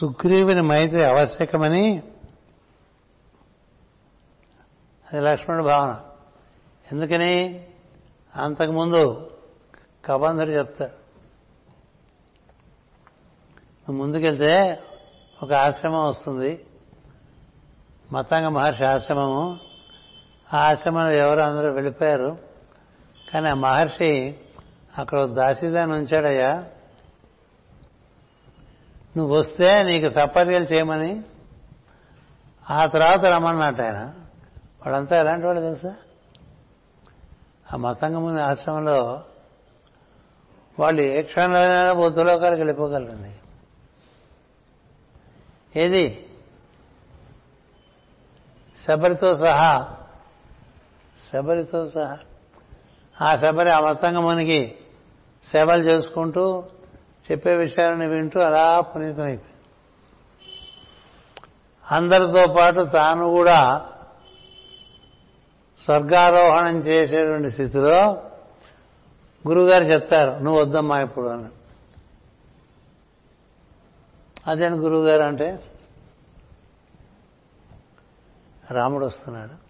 సుగ్రీవుని 0.00 0.62
మైత్రి 0.62 1.04
ఆవశ్యకమని 1.04 2.02
అది 5.12 5.22
లక్ష్మణుడు 5.22 5.64
భావన. 5.64 6.00
ఎందుకని? 6.92 7.66
అంతకుముందు 8.36 9.30
కబంధుడు 10.04 10.50
చెప్తాడు. 10.50 11.02
ముందుకెళ్తే 13.92 14.82
ఒక 15.42 15.52
ఆశ్రమం 15.52 16.08
వస్తుంది. 16.08 16.66
మతంగ 18.12 18.48
మహర్షి 18.48 18.84
ఆశ్రమము. 18.84 19.71
ఆ 20.54 20.58
ఆశ్రమంలో 20.58 21.10
ఎవరు 21.10 21.40
అందరూ 21.40 21.72
వెళ్ళిపోయారు. 21.72 22.38
కానీ 23.32 23.48
ఆ 23.48 23.54
మహర్షి 23.54 24.38
అక్కడ 24.98 25.18
ఒక 25.18 25.30
దాసిదాన్ని 25.30 25.96
ఉంచాడయ్యా. 25.96 26.64
నువ్వు 29.16 29.38
వస్తే 29.38 29.82
నీకు 29.82 30.08
సపర్యలు 30.08 30.64
చేయమని. 30.64 31.22
ఆ 32.70 32.86
తర్వాత 32.86 33.24
రమ్మన్నట్టు 33.24 33.82
ఆయన. 33.82 34.14
వాడంతా 34.86 35.16
ఎలాంటి 35.16 35.46
వాళ్ళు 35.46 35.62
తెలుసా? 35.62 35.96
ఆ 37.72 37.76
మతంగముని 37.76 38.42
ఆశ్రమంలో 38.42 39.24
వాళ్ళు 40.78 41.02
ఏ 41.02 41.22
క్షణంలో 41.22 41.94
బుద్ధలోకాలకు 41.94 42.58
వెళ్ళిపోగలరండి. 42.58 43.34
ఏది? 45.80 46.26
శబరితో 48.76 49.36
సహా 49.36 49.96
శబరితో 51.32 51.88
సహా. 51.88 52.18
ఆ 53.22 53.36
శబరి 53.36 53.70
ఆ 53.70 53.80
మనకి 54.20 54.78
సేవలు 55.44 55.82
చేసుకుంటూ 55.82 56.64
చెప్పే 57.30 57.56
విషయాలను 57.56 58.08
వింటూ 58.08 58.40
అలా 58.40 58.80
పునీతమైపోయింది. 58.80 59.44
అందరితో 61.90 62.54
పాటు 62.58 62.82
తాను 62.82 63.28
కూడా 63.28 63.88
స్వర్గారోహణం 65.84 66.78
చేసేటువంటి 66.78 67.50
స్థితిలో 67.50 68.12
గురువుగారు 69.48 69.84
చెప్తారు 69.84 70.30
నువ్వు 70.30 70.60
వద్దమ్మా 70.60 71.00
ఇప్పుడు 71.00 71.28
అని. 71.28 71.48
అదేంటి 74.46 74.78
గురువుగారు 74.78 75.22
అంటే 75.22 75.64
రాముడు 78.70 79.06
వస్తున్నాడు. 79.06 79.61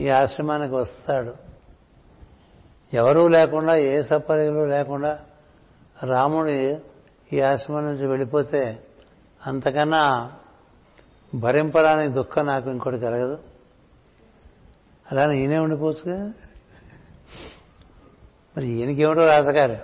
ఈ 0.00 0.08
ఆశ్రమానికి 0.08 0.74
వస్తాడు. 0.74 1.34
ఎవరూ 2.92 3.28
లేకుండా 3.28 3.76
ఏ 3.76 4.02
సపర్యలు 4.02 4.64
లేకుండా 4.64 5.18
రాముడు 6.02 6.76
ఈ 7.34 7.40
ఆశ్రమం 7.40 7.84
నుంచి 7.84 8.06
వెళ్ళిపోతే 8.06 8.82
అంతకన్నా 9.46 10.32
భరింపరాని 11.34 12.08
దుఃఖం 12.08 12.46
నాకు 12.46 12.70
ఇంకోటి 12.70 12.98
కలగదు. 12.98 13.38
అలానే 15.12 15.38
ఈయనే 15.38 15.58
ఉండిపోవచ్చు 15.58 16.14
మరి 18.56 18.66
ఈయనకేమిటో 18.68 19.26
రాసగారు 19.26 19.76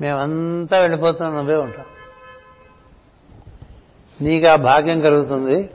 మేమంతా 0.00 0.78
వెళ్ళిపోతున్నాం 0.78 1.36
నువ్వే 1.36 1.56
ఉంటాం 1.56 1.86
నీకు 4.20 4.46
ఆ 4.46 4.54
భాగ్యం 4.54 5.00
కలుగుతుంది. 5.00 5.70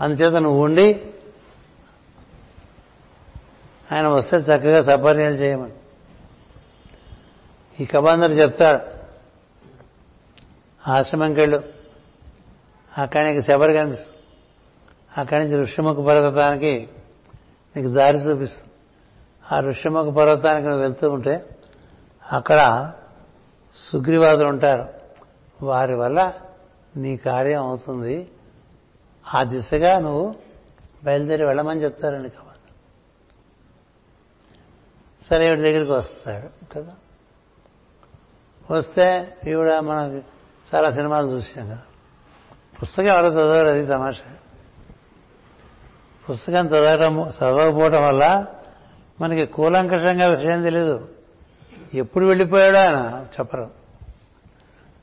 అందుచేత 0.00 0.32
నువ్వు 0.32 0.64
ఉండి 0.64 1.12
ఆయన 3.92 4.08
వస్తే 4.08 4.36
చక్కగా 4.36 4.82
సపర్యాలు 4.82 5.34
చేయమని. 5.34 5.72
ఈ 7.80 7.86
కబంధుడు 7.86 8.32
చెప్తాడు 8.32 8.96
ఆశ్రమంకి 10.90 11.40
వెళ్ళు 11.40 11.64
అక్కడి 12.98 13.24
నీకు 13.24 13.46
శబరి 13.46 13.74
కనిపిస్తుంది 13.74 14.16
అక్కడి 15.20 15.44
నుంచి 15.44 15.62
ఋష్యముఖ 15.62 16.06
పర్వతానికి 16.06 16.88
నీకు 17.76 17.88
దారి 17.88 18.18
చూపిస్తుంది 18.18 18.70
ఆ 19.52 19.60
ఋష్యముఖ 19.60 20.14
పర్వతానికి 20.14 20.68
నువ్వు 20.68 20.82
వెళ్తూ 20.82 21.10
ఉంటే 21.10 21.44
అక్కడ 22.32 22.92
సుగ్రీవాదులు 23.92 24.46
ఉంటారు. 24.46 24.88
వారి 25.64 25.94
వల్ల 25.94 26.32
నీ 26.96 27.16
కార్యం 27.16 27.62
అవుతుంది. 27.62 28.30
ఆ 29.34 29.42
దిశగా 29.42 29.98
నువ్వు 29.98 30.34
బయలుదేరి 31.04 31.46
వెళ్ళమని 31.46 31.82
చెప్తారండి 31.82 32.28
సరేవుడి 35.30 35.60
సరే 35.60 35.72
దగ్గరికి 35.72 35.92
వస్తాడు 35.92 36.74
కదా? 36.74 36.96
వస్తే 38.70 39.36
ఈవిడ 39.48 39.78
మనకి 39.78 40.26
చాలా 40.74 40.90
సినిమాలు 40.90 41.26
చూసాం 41.26 41.66
కదా. 41.66 41.82
పుస్తకం 42.82 43.06
ఎవరో 43.06 43.28
చదవరు 43.28 43.68
అది 43.68 43.86
తమాషా. 43.86 44.34
పుస్తకం 46.30 46.66
చదవడం 46.66 47.28
చదవకపోవటం 47.28 48.02
వల్ల 48.02 48.46
మనకి 49.20 49.46
కూలంకషంగా 49.46 50.26
విషయం 50.26 50.62
తెలియదు 50.62 51.08
ఎప్పుడు 51.94 52.26
వెళ్ళిపోయాడో 52.26 52.78
ఆయన 52.78 53.26
చెప్పరు. 53.40 53.70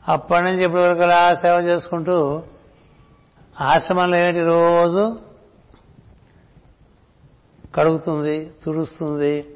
అప్పటి 0.08 0.44
నుంచి 0.46 0.66
ఇప్పటి 0.66 0.84
వరకు 0.84 1.02
అలా 1.02 1.36
సేవ 1.36 1.60
చేసుకుంటూ 1.60 2.44
ఆశ్రమంలో 3.62 4.18
ఏమిటి 4.18 4.44
రోజు? 4.44 5.20
కడుగుతుంది 7.76 8.52
తుడుస్తుంది 8.66 9.53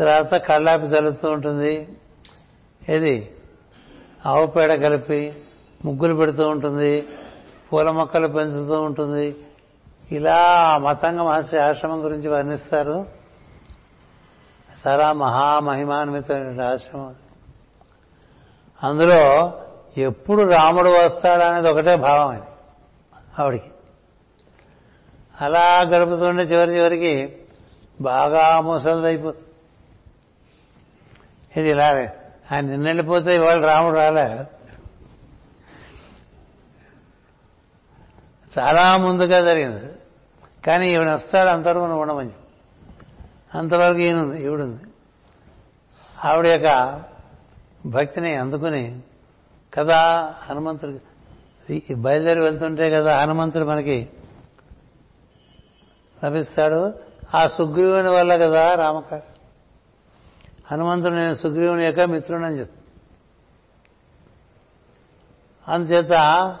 తర్వాత 0.00 0.34
కళ్ళాపి 0.34 0.86
చల్లుతూ 0.86 1.30
ఉంటుంది. 1.30 1.88
ఏది? 2.88 3.30
ఆవు 4.26 4.46
పేడ 4.46 4.74
కలిపి 4.74 5.34
ముగ్గులు 5.84 6.14
పెడుతూ 6.14 6.48
ఉంటుంది. 6.48 7.08
పూల 7.72 7.90
మొక్కలు 7.90 8.28
పెంచుతూ 8.28 8.80
ఉంటుంది. 8.80 9.36
ఇలా 10.12 10.70
మతంగ 10.78 11.20
మహర్షి 11.20 11.58
ఆశ్రమం 11.58 12.04
గురించి 12.04 12.28
వర్ణిస్తారు. 12.28 13.06
చాలా 14.86 15.12
మహామహిమాన్వితమైన 15.12 16.62
ఆశ్రమం 16.62 17.14
అందులో 18.82 19.52
ఎప్పుడు 19.96 20.42
రాముడు 20.42 20.88
వస్తాడనేది 20.88 21.68
ఒకటే 21.68 21.96
భావం 21.96 22.28
అది 22.28 22.42
ఆవిడికి. 23.38 23.70
అలా 25.40 25.80
గడుపుతుండే 25.80 26.42
చివరి 26.42 26.76
చివరికి 26.76 27.36
బాగా 28.00 28.60
ముసలిదైపోతుంది. 28.60 29.46
ఇది 31.56 31.70
ఇలా 31.70 31.86
ఆయన 32.52 32.60
నిన్న 32.60 32.86
వెళ్ళిపోతే 32.86 33.34
ఇవాళ 33.34 33.66
రాముడు 33.66 33.96
రాలే. 33.96 34.44
చాలా 38.58 38.96
ముందుగా 38.96 39.40
జరిగింది. 39.40 39.92
కానీ 40.66 40.92
ఈవిడ 40.92 41.10
వస్తాడు 41.10 41.48
అంతవరకు 41.48 41.78
నువ్వు 41.78 42.02
ఉండమని 42.02 42.30
అంతవరకు 43.54 43.98
ఈయనుంది 43.98 44.44
ఈవిడుంది. 44.44 44.82
ఆవిడ 46.24 46.46
యొక్క 46.46 47.02
భక్తిని 47.86 48.34
అందుకుని 48.34 49.00
కదా 49.74 50.34
హనుమంతుడు 50.42 51.94
బయలుదేరి 51.94 52.40
వెళ్తుంటే 52.40 52.90
కదా 52.90 53.16
హనుమంతుడు 53.16 53.64
మనకి 53.64 54.08
లభిస్తాడు. 56.24 56.94
ఆ 57.34 57.46
సుగ్రీవుని 57.46 58.10
వల్ల 58.10 58.36
కదా 58.36 58.74
రామక 58.74 59.29
హనుమంతుడు 60.70 61.14
నేను 61.14 61.34
సుగ్రీవుని 61.34 61.84
యొక్క 61.84 62.00
మిత్రుడని 62.00 62.58
చెప్తాను 62.58 62.80
అందుచేత 65.72 66.56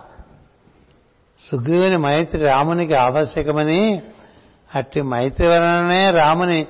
సుగ్రీవుని 1.40 1.96
మైత్రి 1.96 2.42
రామునికి 2.42 2.94
ఆవశ్యకమని 2.94 4.02
అట్టి 4.74 5.02
మైత్రి 5.02 5.46
వలననే 5.46 6.10
రాముని 6.10 6.66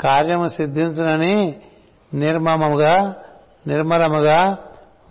కార్యము 0.00 0.48
సిద్ధించునని 0.48 1.62
నిర్మమముగా 2.14 3.16
నిర్మలముగా 3.66 4.58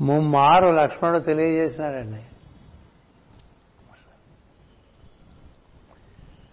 ముమ్మారు 0.01 0.69
లక్ష్మణుడు 0.69 1.19
తెలియజేసినాడండి. 1.19 2.23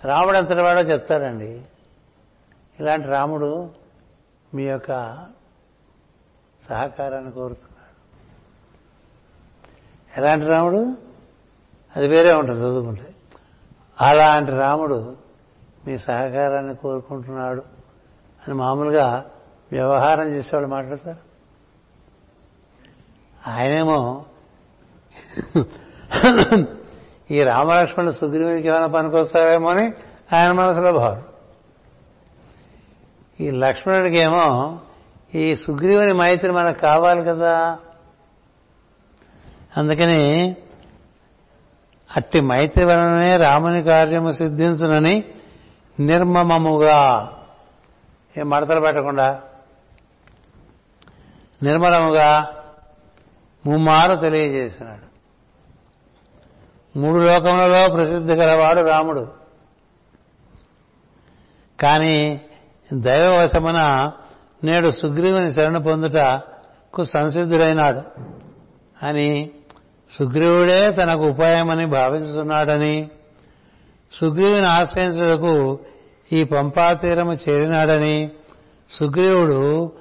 రాముడు 0.05 0.37
అంతటి 0.37 0.63
వాడో 0.63 0.81
చెప్తాడండి. 0.81 1.63
ఇలాంటి 2.81 3.09
రాముడు 3.09 3.80
మీ 4.55 4.63
యొక్క 4.63 4.89
సహకారాన్ని 6.69 7.33
కోరుతున్నాడు. 7.33 7.81
ఎలాంటి 10.21 10.47
రాముడు? 10.47 10.97
అది 11.97 12.09
వేరే 12.09 12.33
ఉంటుంది 12.33 12.61
చదువుకుంటే. 12.61 13.15
అలాంటి 14.01 14.51
రాముడు 14.51 15.17
మీ 15.87 15.99
సహకారాన్ని 15.99 16.75
కోరుకుంటున్నాడు 16.75 17.61
అని 18.47 18.55
మామూలుగా 18.55 19.31
వ్యవహారం 19.73 20.29
చేసేవాళ్ళు 20.29 20.69
మాట్లాడతారు. 20.69 21.31
ఆయనేమో 23.51 24.25
ఈ 27.31 27.43
రామలక్ష్మణుడు 27.43 28.13
సుగ్రీవునికి 28.13 28.69
ఏమైనా 28.69 28.87
పనికొస్తారేమో 28.87 29.71
అని 29.71 29.93
ఆయన 30.33 30.53
మనసులో 30.53 30.93
భావం. 30.93 31.23
ఈ 33.41 33.51
లక్ష్మణుడికి 33.51 34.17
ఏమో 34.17 34.79
ఈ 35.35 35.57
సుగ్రీవుని 35.57 36.13
మైత్రి 36.13 36.53
మనకు 36.53 36.79
కావాలి 36.79 37.25
కదా. 37.25 37.79
అందుకని 39.77 40.57
అట్టి 42.17 42.41
మైత్రి 42.41 42.85
వలననే 42.85 43.37
రాముని 43.37 43.83
కార్యము 43.83 44.33
సిద్ధించునని 44.33 45.25
నిర్మమముగా. 46.01 47.33
ఏ 48.39 48.43
మడతలు 48.43 48.81
పెట్టకుండా. 48.81 49.43
నిర్మలముగా 51.63 52.49
ముమ్మారు 53.67 54.17
తెలియజేసినాడు. 54.17 55.11
మూడు 56.99 57.19
లోకములలో 57.19 57.95
ప్రసిద్ధి 57.95 58.35
గలవాడు 58.35 58.81
రాముడు. 58.81 59.33
కానీ 61.81 62.41
దైవవశమున 62.93 64.11
నేడు 64.65 64.91
సుగ్రీవుని 64.91 65.53
శరణ 65.53 65.79
పొందుటకు 65.79 67.05
సంసిద్ధుడైనాడు. 67.05 68.03
అని 69.07 69.51
సుగ్రీవుడే 70.19 70.93
తనకు 70.93 71.21
ఉపాయమని 71.21 71.87
భావిస్తున్నాడని 71.87 73.11
సుగ్రీవుని 74.13 74.67
ఆశ్రయించుటకు 74.67 75.79
ఈ 76.33 76.45
పంపాతీరము 76.45 77.33
చేరినాడని 77.33 78.31
సుగ్రీవుడు 78.91 79.93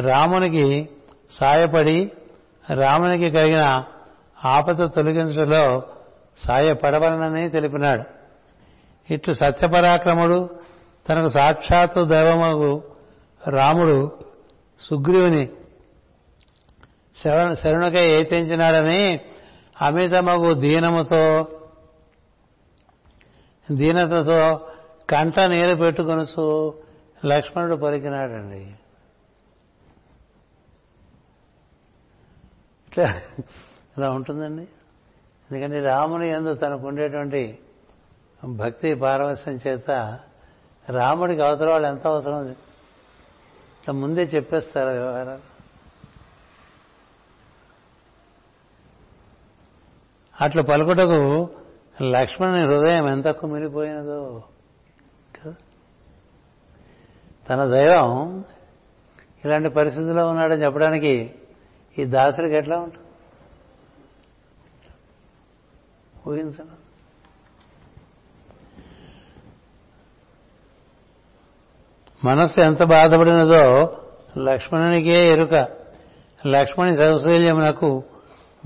రామునికి 0.00 0.88
సాయపడి 1.32 2.10
రామునికి 2.74 3.30
కలిగిన 3.30 3.84
ఆపద 4.44 4.88
తొలగించడంలో 4.88 5.82
సాయపడవలనని 6.38 7.50
తెలిపినాడు. 7.50 8.02
ఇట్లు 9.12 9.34
సత్యపరాక్రముడు 9.34 10.50
తనకు 11.08 11.28
సాక్షాత్తు 11.28 12.04
దైవమగు 12.04 12.82
రాముడు 13.48 14.20
సుగ్రీవుని 14.80 15.48
శరణ 17.16 17.54
శరణుకై 17.54 18.08
ఏతించినాడని 18.08 19.20
అమితమగు 19.82 20.54
దీనముతో 20.54 21.48
దీనతతో 23.70 24.70
కంట 25.10 25.40
నీరు 25.40 25.76
పెట్టుకొనుసు 25.76 26.74
లక్ష్మణుడు 27.24 27.76
పలికినాడండి. 27.76 28.60
ఇట్లా 32.88 33.20
ఇలా 33.98 34.10
ఉంటుందండి. 34.10 34.68
ఎందుకంటే 35.50 35.80
రాముని 35.80 36.28
ఎందు 36.28 36.54
తనకు 36.54 36.86
ఉండేటువంటి 36.86 37.58
భక్తి 38.44 38.94
పారవస్యం 38.94 39.58
చేత 39.66 40.18
రాముడికి 40.90 41.42
అవతల 41.42 41.70
వాళ్ళు 41.70 41.88
ఎంత 41.88 42.06
అవసరం 42.06 42.48
ఇట్లా 42.48 43.94
ముందే 43.94 44.22
చెప్పేస్తారు 44.22 44.88
వ్యవహారాలు. 44.88 45.56
అట్లా 50.40 50.62
పలుకుటకు 50.62 51.50
లక్ష్మణుని 52.02 52.62
హృదయం 52.62 53.08
ఎంత 53.08 53.28
కుమిలిపోయినదో 53.28 54.42
తన 57.48 57.64
దైవం 57.64 58.44
ఇలాంటి 59.44 59.68
పరిస్థితిలో 59.68 60.28
ఉన్నాడని 60.28 60.62
చెప్పడానికి 60.62 61.34
ఈ 61.98 62.04
దాసుడికి 62.04 62.54
ఎట్లా 62.54 62.78
ఉంటుంది? 62.78 63.06
ఊహించండి. 66.28 66.85
మనస్సు 72.26 72.60
ఎంత 72.60 72.82
బాధపడినదో 72.82 73.96
లక్ష్మణునికే 74.38 75.28
ఎరుక. 75.28 75.54
లక్ష్మణి 76.46 76.96
సౌశల్యమునకు 76.96 78.02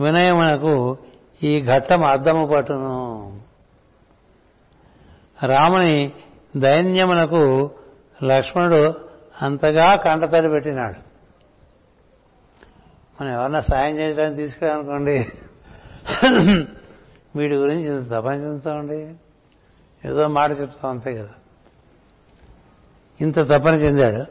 వినయమునకు 0.00 0.98
ఈ 1.42 1.52
ఘట్టం 1.62 2.04
అద్దము 2.04 2.46
పట్టును. 2.46 2.96
రాముని 5.46 6.12
దైన్యమునకు 6.56 7.70
లక్ష్మణుడు 8.24 8.94
అంతగా 9.42 9.96
కంటతడి 9.96 10.48
పెట్టినాడు. 10.48 10.98
మనం 13.20 13.32
ఎవరన్నా 13.32 13.60
సాయం 13.60 13.98
చేయడానికి 13.98 14.36
తీసుకురానుకోండి. 14.36 15.26
వీడి 17.36 17.54
గురించి 17.54 17.86
ఇంత 17.86 18.10
తపనిస్తామండి 18.10 19.14
ఏదో 20.08 20.28
మాట 20.28 20.50
చెప్తాం 20.60 20.90
అంతే 20.90 21.12
కదా. 21.14 21.28
ఇంత 23.20 23.38
తపన 23.40 23.74
చెందాడు. 23.74 24.24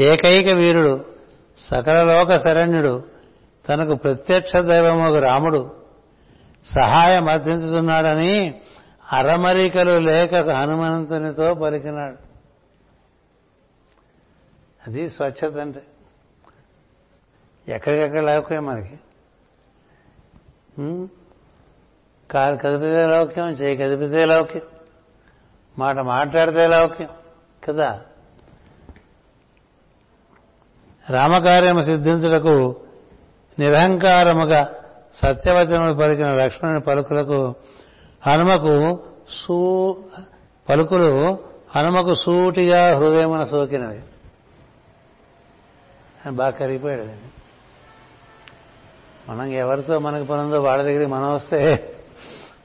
ఏకైక 0.00 0.48
వీరుడు 0.48 1.04
సకల 1.58 2.04
లోక 2.04 2.36
శరణ్యుడు 2.36 3.04
తనకు 3.68 3.94
ప్రత్యక్ష 3.94 4.56
దైవమగు 4.56 5.18
రాముడు 5.18 5.76
సహాయం 6.64 7.28
అర్థించుతున్నాడని 7.28 8.60
అరమరికలు 9.12 9.98
లేక 9.98 10.34
హనుమంతునితో 10.50 11.54
పలికినాడు. 11.54 12.16
అది 14.86 15.10
స్వచ్ఛత 15.10 15.58
అంటే. 15.58 15.82
ఎక్కడికెక్కడ 17.68 18.20
లోకే 18.20 18.58
మనకి? 18.58 18.96
కాలు 22.30 22.56
కదిపితే 22.56 23.06
లౌక్యం 23.06 23.48
చేయి 23.48 23.76
కదిపితే 23.76 24.26
లౌక్యం. 24.26 24.62
మాట 25.78 25.98
మాట్లాడితే 25.98 26.66
లౌక్యం 26.66 27.08
కదా? 27.68 28.00
రామకార్యము 31.10 31.80
సిద్ధించుటకు 31.80 32.76
నిరహంకారముగా 33.58 34.68
సత్యవచనములు 35.14 35.94
పలికిన 35.94 36.30
లక్ష్మణుని 36.30 36.80
పలుకులకు 36.80 37.54
హనుమకు 38.26 39.04
సూ 39.42 39.58
పలుకులు 40.68 41.38
హనుమకు 41.76 42.14
సూటిగా 42.14 42.96
హృదయమున 42.96 43.44
సోకినవి. 43.44 44.00
అని 46.26 46.36
బాగా 46.36 46.50
కరిగిపోయాడు 46.50 47.06
మనం 49.30 49.52
ఎవరితో 49.52 49.98
మనకు 49.98 50.24
పనుందో 50.24 50.60
వాళ్ళ 50.60 50.82
దగ్గరికి 50.82 51.10
మనం 51.10 51.34
వస్తే 51.34 51.60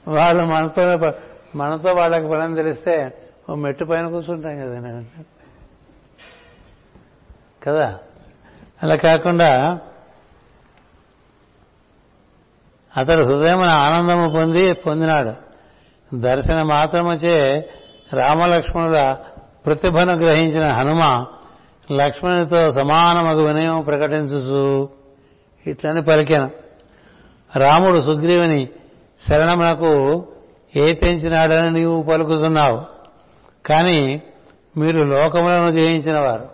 వాళ్ళు 0.07 0.45
మనతో 0.45 1.11
మనతో 1.55 1.93
వాళ్ళకి 1.93 2.27
బలం 2.27 2.55
తెలిస్తే 2.55 3.13
ఓ 3.49 3.55
మెట్టు 3.55 3.85
పైన 3.85 4.07
కూర్చుంటాం 4.07 4.57
కదా 4.57 5.03
కదా? 7.63 7.99
అలా 8.83 8.95
కాకుండా 8.95 9.79
అతడు 12.97 13.23
హృదయమున 13.25 13.69
ఆనందము 13.69 14.29
పొంది 14.29 14.73
పొందినాడు. 14.73 15.33
దర్శన 16.15 16.61
మాత్రముచే 16.61 17.69
రామలక్ష్మణుల 18.13 19.17
ప్రతిభను 19.65 20.13
గ్రహించిన 20.13 20.67
హనుమ 20.67 21.25
లక్ష్మణునితో 21.91 22.71
సమానమగు 22.71 23.45
వినయం 23.45 23.81
ప్రకటించుచు 23.81 24.89
ఇట్లని 25.67 26.01
పలికాను. 26.01 26.51
రాముడు 27.55 28.01
సుగ్రీవుని 28.01 28.69
శరణమునకు 29.27 30.25
ఏ 30.75 30.93
తెంచినాడని 30.93 31.71
నీవు 31.71 32.03
పలుకుతున్నావు. 32.03 32.85
కానీ 33.65 34.23
మీరు 34.77 34.99
లోకములను 34.99 35.71
జయించిన 35.71 36.19
వారు 36.19 36.47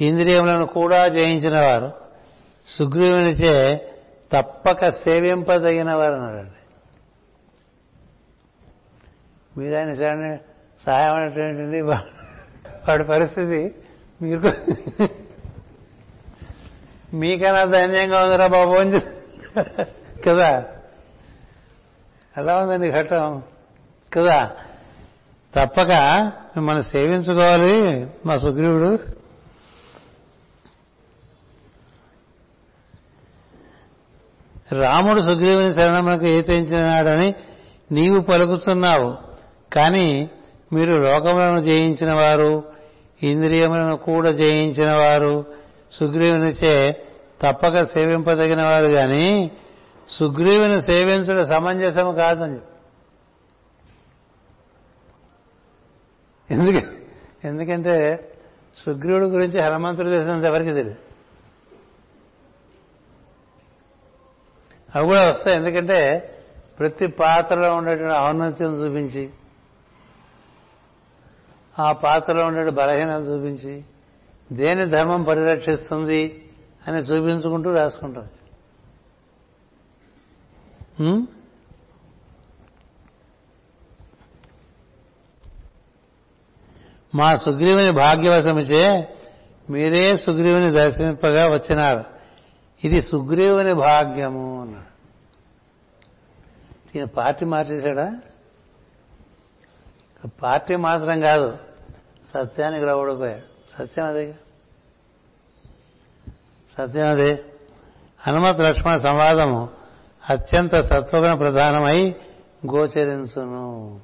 ఇంద్రియములను 0.00 0.66
కూడా 0.66 1.08
జయించిన 1.08 1.60
వారు 1.60 1.92
సుగ్రీవునిచే 2.66 3.54
తప్పక 4.32 4.88
సేవింపదగిన 4.88 5.92
వారు 5.92 6.12
అన్నాడండి. 6.12 6.60
మీరు 9.58 9.74
ఆయన 9.74 9.94
సహాయం 10.86 11.14
అనేటువంటిది 11.14 11.82
వాడి 11.82 13.04
పరిస్థితి 13.04 13.74
మీరు 14.22 14.52
మీకన్నా 17.16 17.64
ధన్యంగా 17.64 18.24
ఉందిరా 18.24 18.46
బాబు 18.46 18.72
అని 18.72 19.00
కదా. 20.26 20.64
ఎలా 22.40 22.54
ఉందండి 22.54 22.90
ఘట్టం? 22.90 23.42
కదా? 24.12 24.50
తప్పక 25.54 25.92
మిమ్మల్ని 26.56 26.84
సేవించుకోవాలి 26.84 28.06
మా 28.26 28.38
సుగ్రీవుడు. 28.38 28.98
రాముడు 34.80 35.20
సుగ్రీవుని 35.20 35.74
శరణములకు 35.74 36.26
ఏతించినాడని 36.26 37.34
నీవు 37.92 38.20
పలుకుతున్నావు. 38.20 39.16
కానీ 39.72 40.30
మీరు 40.72 40.96
లోకములను 40.96 41.60
జయించిన 41.60 42.14
వారు 42.14 42.64
ఇంద్రియములను 43.22 43.96
కూడా 43.96 44.30
జయించిన 44.30 44.92
వారు 44.92 45.44
సుగ్రీవునిచే 45.92 47.04
తప్పక 47.42 47.82
సేవింపదగిన 47.82 48.62
వారు 48.62 48.86
కానీ 48.86 49.50
సుగ్రీవుని 50.10 50.82
సేవించడం 50.82 51.46
సమంజసము 51.46 52.12
కాదని 52.12 52.54
చెప్పి. 52.54 52.66
ఎందుకు? 56.54 56.92
ఎందుకంటే 57.46 58.26
సుగ్రీవుడి 58.78 59.24
గురించి 59.24 59.62
హనుమంతుడు 59.62 60.08
తెలిసినంత 60.08 60.44
ఎవరికి 60.44 60.70
తెలియదు 60.70 60.94
అవి 64.94 65.06
కూడా 65.06 65.30
వస్తాయి. 65.30 65.56
ఎందుకంటే 65.56 66.26
ప్రతి 66.78 67.06
పాత్రలో 67.06 67.76
ఉండేటువంటి 67.76 68.18
ఔన్నత్యం 68.18 68.84
చూపించి 68.84 69.30
ఆ 71.78 71.92
పాత్రలో 71.92 72.46
ఉండే 72.46 72.70
బలహీనత 72.70 73.22
చూపించి 73.28 73.84
దేని 74.52 74.86
ధర్మం 74.86 75.22
పరిరక్షిస్తుంది 75.22 76.50
అని 76.88 76.98
చూపించుకుంటూ 76.98 77.74
రాసుకుంటారు. 77.74 78.39
Hmm? 81.02 81.24
మా 87.14 87.36
సుగ్రీవుని 87.36 87.92
భాగ్యవశమిచే 87.92 89.14
మీరే 89.70 90.16
సుగ్రీవుని 90.16 90.70
దర్శింపగా 90.70 91.48
వచ్చినారు. 91.48 92.04
ఇది 92.84 93.02
సుగ్రీవుని 93.02 93.74
భాగ్యము 93.74 94.60
అన్నాడు. 94.60 94.90
ఈయన 96.98 97.04
పార్టీ 97.04 97.44
మార్చేశాడా? 97.44 98.20
పార్టీ 100.42 100.76
మార్చడం 100.76 101.20
కాదు. 101.20 101.58
సత్యానికి 102.34 102.84
రవ్వడిపోయాడు 102.84 103.72
సత్యం 103.72 104.06
అదే 104.06 104.32
సత్యం 106.78 107.08
అదే. 107.08 107.44
హనుమత్ 108.20 108.60
లక్ష్మణ 108.60 108.96
సంవాదము. 108.96 109.79
అత్యంత 110.30 110.76
సత్వగుణ 110.76 111.34
ప్రధానమై 111.34 112.14
గోచరించును. 112.74 114.00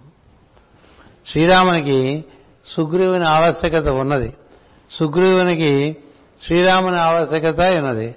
శ్రీరామునికి 1.26 2.24
సుగ్రీవుని 2.66 3.26
ఆవశ్యకత 3.26 3.88
ఉన్నది. 3.88 4.36
సుగ్రీవునికి 4.90 5.96
శ్రీరాముని 6.42 6.96
ఆవశ్యకత 6.96 7.60
ఉన్నది. 7.60 8.16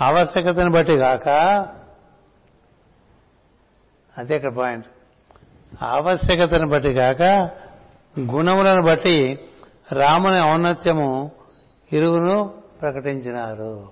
ఆవశ్యకతను 0.00 0.70
బట్టి 0.70 0.96
కాక 0.96 1.28
అదే 4.18 4.36
ఇక్కడ 4.36 4.54
పాయింట్. 4.54 4.86
ఆవశ్యకతను 5.82 6.68
బట్టి 6.68 6.94
కాక 6.94 7.22
గుణములను 8.20 8.82
బట్టి 8.82 9.38
రాముని 9.92 10.40
ఔన్నత్యము 10.40 11.32
ఇరువును 11.92 12.54
ప్రకటించినారు. 12.80 13.88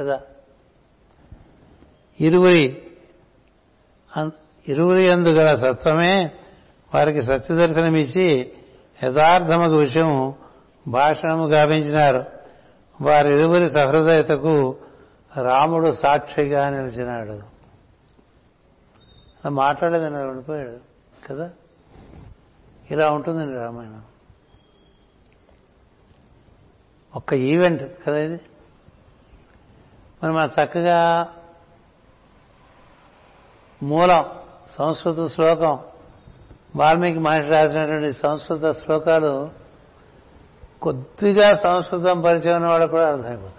కదా? 0.00 0.20
ఇరువురి 2.22 2.82
ఇరువురి 4.68 5.12
అందుగల 5.12 5.54
సత్వమే 5.54 6.30
వారికి 6.94 7.22
సత్యదర్శనమిచ్చి 7.22 8.52
యథార్థమకు 9.04 9.72
విషయం 9.72 10.34
భాషణము 10.88 11.46
గావించినారు. 11.48 12.24
వారిరువురి 13.00 13.70
సహృదయతకు 13.70 14.76
రాముడు 15.42 15.92
సాక్షిగా 15.92 16.68
నిలిచినాడు. 16.68 17.52
మాట్లాడేదని 19.48 20.16
ఉండిపోయాడు 20.16 20.78
కదా? 21.28 21.50
ఇలా 22.90 23.10
ఉంటుందండి 23.10 23.58
రామాయణం. 23.58 24.02
ఒక్క 27.16 27.34
ఈవెంట్ 27.34 27.82
కదా 28.06 28.18
ఇది? 28.18 28.40
మరి 30.26 30.64
చక్కగా 30.64 31.28
మూలం 33.82 34.24
సంస్కృత 34.78 35.30
శ్లోకం. 35.30 35.78
వాల్మీకి 36.76 37.18
మహర్షి 37.18 37.50
రాసినటువంటి 37.50 38.12
సంస్కృత 38.12 38.72
శ్లోకాలు 38.72 39.50
కొద్దిగా 40.82 41.54
సంస్కృతం 41.54 42.20
పరిచయం 42.20 42.56
ఉన్నవాడు 42.56 42.84
కూడా 42.84 43.12
అర్థమైపోతాయి. 43.12 43.52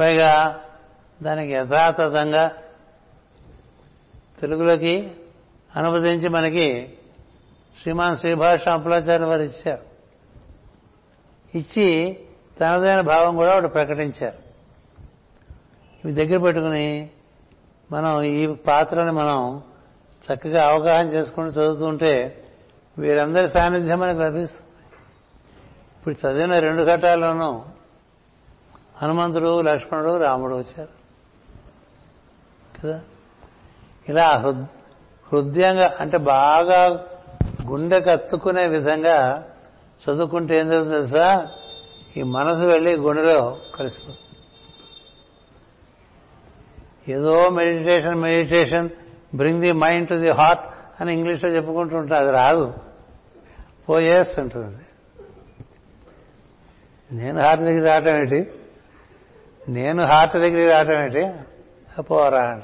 పైగా 0.00 0.60
దానికి 1.22 1.52
యథాతథంగా 1.52 2.50
తెలుగులోకి 4.40 5.12
అనువదించి 5.76 6.28
మనకి 6.28 6.98
శ్రీమాన్ 7.82 8.16
శ్రీభాష 8.16 8.68
అంపులాచార్య 8.68 9.24
వారు 9.24 9.42
ఇచ్చారు. 9.42 9.82
ఇచ్చి 11.58 12.18
తనదైన 12.60 13.00
భావం 13.00 13.36
కూడా 13.36 13.52
ఒకటి 13.52 13.68
ప్రకటించారు. 13.68 14.47
ఇవి 16.04 16.12
దగ్గర 16.12 16.38
పెట్టుకుని 16.38 17.10
మనం 17.92 18.22
ఈ 18.22 18.46
పాత్రని 18.46 19.12
మనం 19.12 19.62
చక్కగా 20.32 20.66
అవగాహన 20.66 21.06
చేసుకుని 21.06 21.48
చదువుతుంటే 21.48 22.44
వీరందరి 22.98 23.50
సాన్నిధ్యం 23.50 24.00
మనకు 24.00 24.18
లభిస్తుంది. 24.18 24.68
ఇప్పుడు 25.98 26.26
చదివిన 26.26 26.58
రెండు 26.58 26.82
ఘట్టాల్లోనూ 26.82 27.62
హనుమంతుడు 29.02 29.60
లక్ష్మణుడు 29.60 30.16
రాముడు 30.16 30.54
వచ్చారు. 30.54 30.98
కదా? 32.82 33.00
ఇలా 34.08 34.36
హృద్ 34.36 34.66
హృదయంగా 35.32 35.94
అంటే 36.00 36.18
బాగా 36.18 37.04
గుండె 37.66 38.00
కత్తుకునే 38.00 38.66
విధంగా 38.66 39.48
చదువుకుంటే 40.10 40.58
ఏం 40.58 40.68
జరుగుతుంది 40.68 40.96
తెలుసా? 40.96 41.48
ఈ 42.16 42.22
మనసు 42.22 42.64
వెళ్ళి 42.64 42.96
గుండెలో 42.96 43.56
కలిసిపోతుంది. 43.74 44.27
ఏదో 47.08 47.50
meditation 47.50 48.14
meditation 48.14 48.88
bring 49.34 49.60
the 49.60 49.72
mind 49.72 50.08
to 50.08 50.14
the 50.14 50.30
heart 50.30 50.62
అని 51.00 51.12
ఇంగ్లీష్లో 51.12 51.50
చెప్పుకుంటూ 51.50 51.96
ఉంటారు 51.96 52.22
అది 52.22 52.32
రాదు. 52.32 52.74
పోయేస్తుంటుంది 53.88 54.76
నేను 57.12 57.40
హార్ట్ 57.40 57.64
దగ్గర 57.64 57.86
రావటం 57.86 58.16
ఏంటి? 58.16 58.52
నేను 59.68 60.04
హార్ట్ 60.04 60.34
దగ్గర 60.34 60.72
రావటం 60.72 61.02
ఏంటి? 61.02 61.32
పోరా 62.02 62.62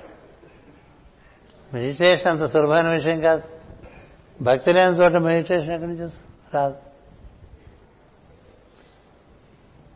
మెడిటేషన్ 1.74 2.28
అంత 2.28 2.44
సులభమైన 2.44 2.88
విషయం 2.88 3.20
కాదు. 3.20 3.42
భక్తి 4.42 4.72
లేని 4.72 4.96
చోట 4.96 5.12
మెడిటేషన్ 5.12 5.72
ఎక్కడి 5.72 5.90
నుంచి 5.90 6.12
రాదు. 6.54 6.76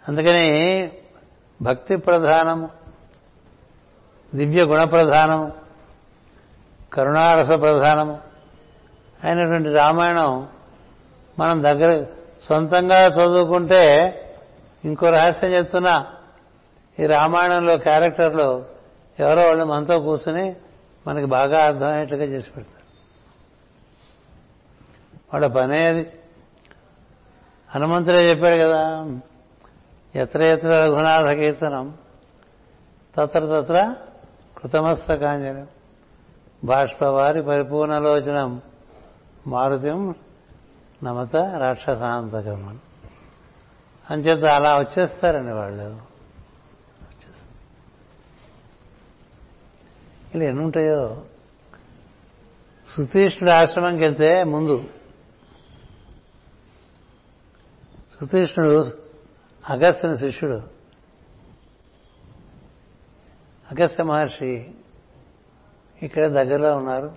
అందుకని 0.09 0.93
భక్తి 1.63 1.97
ప్రధానము. 1.97 2.78
దివ్య 4.35 4.63
గుణప్రధానము 4.63 5.53
కరుణారస 6.93 7.49
ప్రధానము 7.49 8.19
అయినటువంటి 9.25 9.69
రామాయణం 9.69 10.49
మనం 11.39 11.63
దగ్గర 11.63 12.05
సొంతంగా 12.49 13.07
చదువుకుంటే 13.07 14.15
ఇంకో 14.85 15.11
రహస్యం 15.11 15.51
చెప్తున్నా. 15.51 16.07
ఈ 17.01 17.07
రామాయణంలో 17.07 17.77
క్యారెక్టర్లు 17.77 18.65
ఎవరో 19.21 19.43
వాళ్ళు 19.43 19.65
మనతో 19.65 20.01
కూర్చుని 20.01 20.57
మనకి 21.07 21.27
బాగా 21.27 21.65
అర్థమయ్యేట్టుగా 21.65 22.25
చేసి 22.25 22.51
పెడతారు. 22.51 22.79
వాళ్ళ 25.33 25.47
పనే 25.47 25.85
అది. 25.85 26.13
హనుమంతుడే 27.75 28.31
చెప్పాడు 28.31 28.57
కదా 28.57 29.11
ఎత్ర 30.15 30.43
ఎత్ర 30.43 30.69
రఘునాథ 30.69 31.27
కీర్తనం 31.27 31.95
తత్ర 33.17 33.61
తత్ర 33.61 33.95
కృతమస్తకాంజనం 34.59 35.69
బాష్పవారి 36.65 37.43
పరిపూర్ణలోచనం. 37.43 38.63
మారుతిం 39.47 40.15
నమత 41.05 41.37
రాక్షసాంతకం 41.37 42.69
అని 42.69 42.79
అంచేత 44.11 44.45
అలా 44.45 44.79
వచ్చేస్తారండి 44.79 45.53
వాళ్ళు. 45.53 46.01
ఇలా 50.35 50.45
ఎన్ని 50.45 50.65
ఉంటాయో 50.65 51.25
సుతీష్ణుడు 52.97 53.51
ఆశ్రమంకి 53.51 54.05
వెళ్తే 54.05 54.45
ముందు. 54.45 54.85
సుతీష్ణుడు 58.21 58.85
అగస్త్యుని 59.69 60.19
శిష్యుడు. 60.19 60.78
అగస్త్య 63.71 64.05
మహర్షి 64.05 64.71
ఇక్కడ 66.03 66.27
దగ్గరలో 66.27 66.77
ఉన్నారు. 66.77 67.13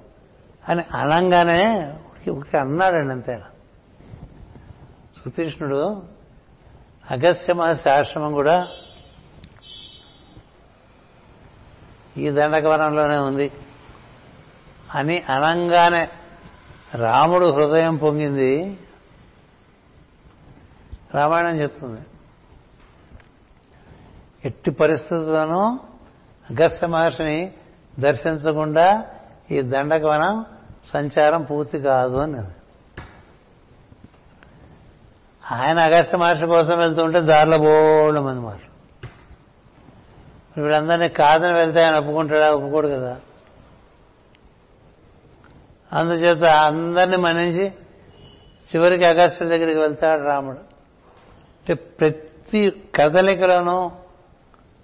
అని 0.70 0.84
అనంగానే 0.96 1.94
ఒకటి 2.32 2.58
అన్నాడండి 2.58 3.14
అంతే. 3.14 3.42
సుతీష్ణుడు 5.24 6.04
అగస్త్య 7.12 7.54
మహర్షి 7.54 7.90
ఆశ్రమం 7.90 8.32
కూడా 8.32 8.68
ఈ 12.18 12.30
దండకవనంలోనే 12.30 13.18
ఉంది 13.18 13.52
అని 14.96 15.22
అనంగానే 15.22 16.10
రాముడు 16.96 17.46
హృదయం 17.46 17.96
పొంగింది. 17.96 18.80
రామాయణం 21.14 21.60
చెప్తుంది. 21.60 22.02
ఎట్టి 24.46 24.72
పరిస్థితుల్లోనూ 24.72 25.80
అగస్త్య 26.52 26.88
మహర్షిని 26.88 27.54
దర్శించకుండా 28.00 29.06
ఈ 29.52 29.62
దండకవనం 29.62 30.46
సంచారం 30.86 31.44
పూర్తి 31.44 31.80
కాదు 31.80 32.18
అన్నది. 32.18 32.56
ఆయన 35.52 35.80
అగస్త్య 35.80 36.18
మహర్షి 36.18 36.46
కోసం 36.46 36.78
వెళ్తుంటే 36.78 37.20
దారిలో 37.22 37.58
బోళ్ళ 37.58 38.20
మంది 38.20 38.42
మహర్షి 38.42 38.68
వీళ్ళందరినీ 40.62 41.10
కాదని 41.10 41.54
వెళ్తే 41.54 41.84
ఆయన 41.84 41.96
ఒప్పుకుంటాడా? 41.96 42.52
ఒప్పుకోడు 42.52 42.88
కదా. 42.88 43.18
అందుచేత 45.94 46.44
అందరినీ 46.44 47.18
మన్నించి 47.18 47.72
చివరికి 48.76 49.06
అగస్త్యుడి 49.06 49.58
దగ్గరికి 49.58 49.80
వెళ్తాడు 49.80 50.24
రాముడు. 50.24 50.58
అంటే 50.58 51.74
ప్రతి 51.74 52.84
కదలికలోనూ 52.96 53.92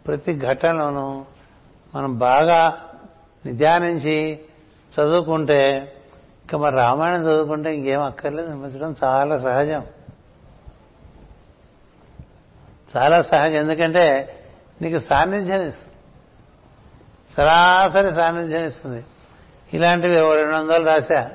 ప్రతి 0.07 0.39
ఘటనలోనూ 0.39 1.25
మనం 1.97 2.17
బాగా 2.17 2.81
నిధ్యానించి 3.45 4.39
చదువుకుంటే 4.99 5.77
ఇంకా 6.41 6.57
మరి 6.57 6.75
రామాయణం 6.75 7.23
చదువుకుంటే 7.23 7.75
ఇంకేం 7.75 8.01
అక్కర్లేదు. 8.01 8.47
నిర్మించడం 8.47 8.95
చాలా 9.03 9.39
సహజం. 9.39 9.83
చాలా 12.97 13.21
సహజం. 13.21 13.53
ఎందుకంటే 13.53 14.33
నీకు 14.81 14.97
సాన్నిధ్యం 14.97 15.61
ఇస్తుంది. 15.61 15.93
సరాసరి 17.33 18.11
సాన్నిధ్యం 18.11 18.63
ఇస్తుంది. 18.63 19.05
ఇలాంటివి 19.73 20.15
రెండు 20.15 20.55
వందలు 20.55 20.85
రాశా. 20.85 21.31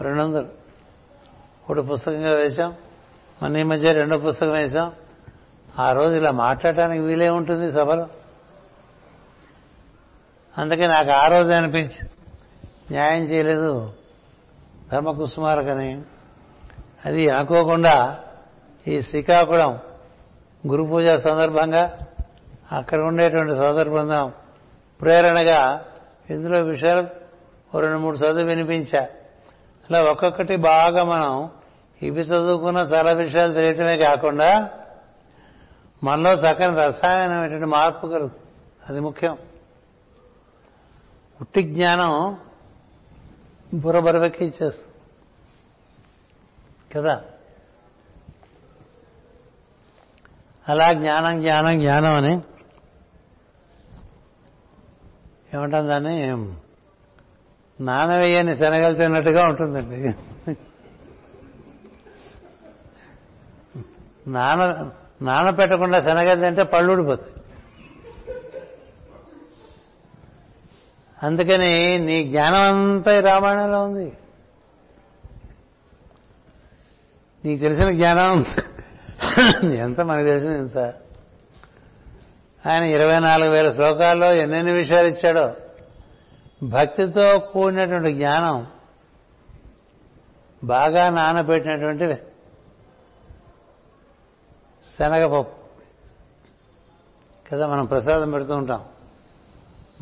రెండు 0.00 0.22
వందలు. 0.22 0.48
ఒకటి 1.70 1.82
పుస్తకంగా 1.82 2.30
వేశాం. 2.30 2.74
మన 3.42 3.56
ఈ 3.56 3.62
మధ్య 3.62 3.92
రెండో 3.92 4.18
పుస్తకం 4.18 4.52
వేశాం. 4.52 4.92
ఆ 5.78 5.92
రోజు 5.92 6.14
ఇలా 6.14 6.30
మాట్లాడటానికి 6.30 7.02
వీలే 7.02 7.28
ఉంటుంది 7.28 7.72
సభలో. 7.72 8.06
అందుకే 10.58 10.86
నాకు 10.86 11.10
ఆ 11.10 11.26
రోజు 11.26 11.52
అనిపించింది. 11.52 12.10
న్యాయం 12.90 13.24
చేయలేదు. 13.24 13.92
ధర్మకుసుమారకని. 14.92 16.02
అది 17.06 17.30
అనుకోకుండా 17.30 18.18
ఈ 18.88 19.02
శ్రీకాకుళం 19.02 19.78
గురు 20.68 20.84
పూజ 20.84 21.06
సందర్భంగా 21.06 21.98
అక్కడ 22.72 23.00
ఉండేటువంటి 23.00 23.54
సోదర 23.54 23.88
బృందం 23.88 24.32
ప్రేరణగా 25.00 25.84
ఇందులో 26.30 26.60
విషయాలు 26.60 27.06
ఓ 27.76 27.80
రెండు 27.80 27.98
మూడు 27.98 28.16
చదువు 28.16 28.44
వినిపించా. 28.44 29.00
అలా 29.90 30.02
ఒక్కొక్కటి 30.02 30.56
బాగా 30.56 31.04
మనం 31.04 31.50
ఇవి 32.02 32.20
చదువుకున్న 32.20 32.78
చాలా 32.78 33.12
విషయాలు 33.12 33.52
తెలియటమే 33.52 33.96
కాకుండా 33.96 34.70
మనలో 36.04 36.32
చక్కని 36.32 36.76
రసాయనమైనటువంటి 36.76 37.66
మార్పు 37.66 38.06
కలుగుతుంది. 38.06 38.46
అది 38.88 39.00
ముఖ్యం. 39.00 39.38
ఉట్టి 41.42 41.62
జ్ఞానం 41.62 42.38
బుర్ర 43.74 43.98
బరవెక్కించేస్తుంది 43.98 44.92
కదా? 46.94 47.22
అలా 50.68 50.92
జ్ఞానం 50.92 51.40
జ్ఞానం 51.40 51.80
జ్ఞానం 51.80 52.14
అని 52.14 52.40
ఏమంటాం 55.54 55.88
దాన్ని? 55.88 56.26
నానవేయని 57.80 58.56
శనగలు 58.56 58.94
తిన్నట్టుగా 58.94 59.46
ఉంటుందండి. 59.48 60.14
నాన 64.30 64.90
నానపెట్టకుండా 65.22 66.02
శనగలు 66.02 66.40
తింటే 66.40 66.62
పళ్ళు 66.62 66.92
ఊడిపోతాయి. 66.92 67.31
అందుకని 71.22 71.98
నీ 71.98 72.24
జ్ఞానం 72.24 72.92
అంతా 72.94 73.20
రామాయణంలో 73.20 73.84
ఉంది. 73.84 74.18
నీకు 77.44 77.60
తెలిసిన 77.60 77.90
జ్ఞానం 77.90 78.44
ఎంత 79.72 80.00
మనకు 80.00 80.26
తెలిసింది 80.26 80.58
ఇంత 80.58 80.78
ఆయన 82.68 82.82
ఇరవై 82.82 83.18
నాలుగు 83.18 83.50
వేల 83.50 83.72
శ్లోకాల్లో 83.72 84.34
ఎన్నెన్ని 84.34 84.72
విషయాలు 84.72 85.06
ఇచ్చాడో. 85.06 85.54
భక్తితో 86.62 87.38
కూడినటువంటి 87.38 88.12
జ్ఞానం 88.12 88.66
బాగా 90.64 91.10
నానబెట్టినటువంటి 91.10 92.14
శనగపప్పు. 94.98 95.52
కదా 97.52 97.66
మనం 97.66 97.84
ప్రసాదం 97.84 98.30
పెడుతూ 98.30 98.54
ఉంటాం. 98.54 98.84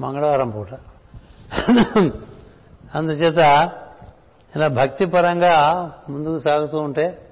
మంగళవారం 0.01 0.51
పూట. 0.51 0.69
అందుచేత 2.95 3.39
ఇలా 4.57 4.69
భక్తిపరంగా 4.69 5.55
ముందుకు 6.09 6.39
సాగుతూ 6.39 6.79
ఉంటే 6.79 7.27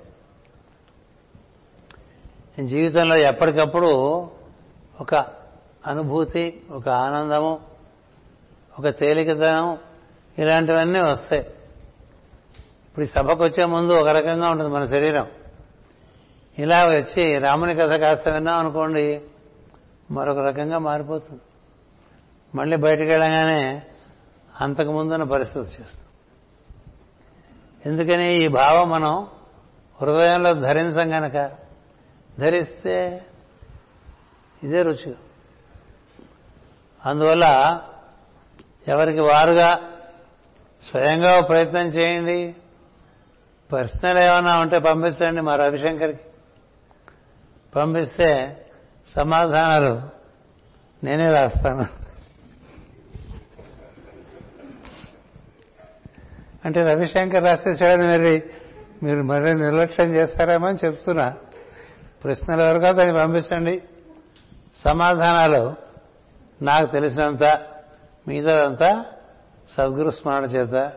జీవితంలో 2.65 3.17
ఎప్పటికప్పుడు 3.17 3.91
ఒక 5.01 5.15
అనుభూతి 5.87 6.63
ఒక 6.71 6.89
ఆనందము 6.89 7.61
ఒక 8.79 8.89
తేలికతనం 8.89 9.79
ఇలాంటివన్నీ 10.39 10.99
వస్తాయి. 10.99 11.43
ఇప్పుడు 12.89 13.05
ఈ 13.05 13.09
సభకు 13.09 13.45
వచ్చే 13.45 13.65
ముందు 13.65 13.93
ఒక 13.93 14.09
రకంగా 14.09 14.49
ఉంటుంది 14.49 14.71
మన 14.71 14.85
శరీరం. 14.85 15.27
ఇలా 16.59 16.85
వచ్చి 16.85 17.39
రాముని 17.39 17.75
కథ 17.75 17.93
కాస్త 17.93 18.29
విన్నాం 18.29 18.59
అనుకోండి 18.59 19.21
మరొక 20.11 20.39
రకంగా 20.39 20.79
మారిపోతుంది. 20.79 21.41
మళ్ళీ 22.55 22.77
బయటకు 22.77 23.09
వెళ్ళగానే 23.09 23.83
అంతకు 24.61 24.93
ముందున్న 24.93 25.23
పరిస్థితి 25.23 25.59
వచ్చేస్తుంది. 25.59 26.05
ఎందుకని 27.87 28.45
ఈ 28.45 28.49
భావం 28.49 28.91
మనం 28.91 29.27
హృదయంలో 30.03 30.55
ధరించం 30.55 31.15
గనక 31.15 31.51
ధరిస్తే 32.39 33.23
ఇదే 34.63 34.83
రుచి. 34.83 35.15
అందువల్ల 37.07 37.81
ఎవరికి 38.89 39.21
వారుగా 39.21 39.91
స్వయంగా 40.91 41.41
ప్రయత్నం 41.41 41.87
చేయండి. 41.87 42.57
పర్సనల్ 43.73 44.19
ఏమైనా 44.19 44.59
ఉంటే 44.59 44.79
పంపించండి 44.79 45.41
మా 45.41 45.55
రవిశంకర్కి. 45.55 46.25
పంపిస్తే 47.77 48.57
సమాధానాలు 49.07 50.03
నేనే 51.05 51.29
రాస్తాను. 51.29 51.98
అంటే 56.69 56.83
రవిశంకర్ 56.83 57.45
రాసేసాడని 57.45 58.07
మరి 58.07 58.43
మీరు 59.03 59.23
మరీ 59.23 59.53
నిర్లక్ష్యం 59.53 60.15
చేస్తారేమో 60.15 60.67
అని 60.67 60.79
చెప్తున్నా. 60.85 61.35
ప్రశ్నలు 62.25 62.63
ఎవరికో 62.63 62.93
దాన్ని 62.93 63.19
పంపించండి. 63.19 63.83
సమాధానాలు 64.77 65.75
నాకు 66.63 66.93
తెలిసినంత 66.93 67.45
మిగతాదంతా 68.29 69.05
సద్గురు 69.69 70.11
స్మరణ 70.11 70.45
చేత 70.45 70.93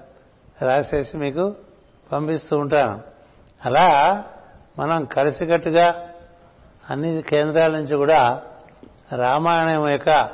రాసేసి 0.62 1.18
మీకు 1.18 1.56
పంపిస్తూ 2.12 2.58
ఉంటాను. 2.58 3.02
అలా 3.66 4.24
మనం 4.80 5.06
కలిసికట్టుగా 5.06 6.10
అన్ని 6.90 7.22
కేంద్రాల 7.22 7.72
నుంచి 7.72 7.96
కూడా 7.96 8.42
రామాయణం 9.16 9.90
యొక్క 9.90 10.30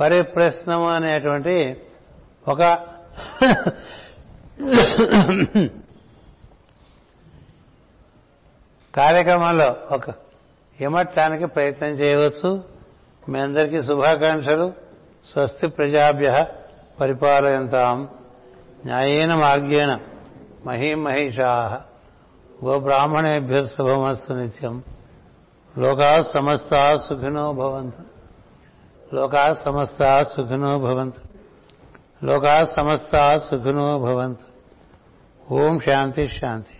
పరిప్రశ్నము 0.00 0.90
అనేటువంటి 0.90 1.82
ఒక 2.48 2.62
కార్యక్రమంలో 8.94 9.76
ఒక 9.90 10.14
ఇమట్టానికి 10.80 11.46
ప్రయత్నం 11.46 11.88
చేయవచ్చు. 11.88 12.64
మీ 13.28 13.40
అందరికీ 13.40 13.82
శుభాకాంక్షలు. 13.82 14.72
స్వస్తి 15.32 15.68
ప్రజాభ్య 15.68 16.46
పరిపాలయంతాం. 17.00 18.08
న్యాయేన 18.84 19.34
మార్గేణ 19.34 19.98
మహిమహిషా. 20.66 21.82
గోబ్రాహ్మణేభ్య 22.64 23.66
శుభమస్తు 23.66 24.32
నిత్యం. 24.32 24.82
లోకా 25.78 26.22
సమస్త 26.22 26.94
సుఖినో 26.94 27.52
భవంతు. 27.52 28.02
లోకా 29.14 29.54
సమస్త 29.54 30.22
సుఖినో 30.22 30.78
భవంతు. 30.78 31.20
లోకా 32.24 32.64
సమస్త 32.64 33.38
సుఖినో 33.38 33.98
భవంతు. 33.98 34.47
ఓం 35.50 35.80
శాంతి 35.80 36.24
శాంతి 36.28 36.74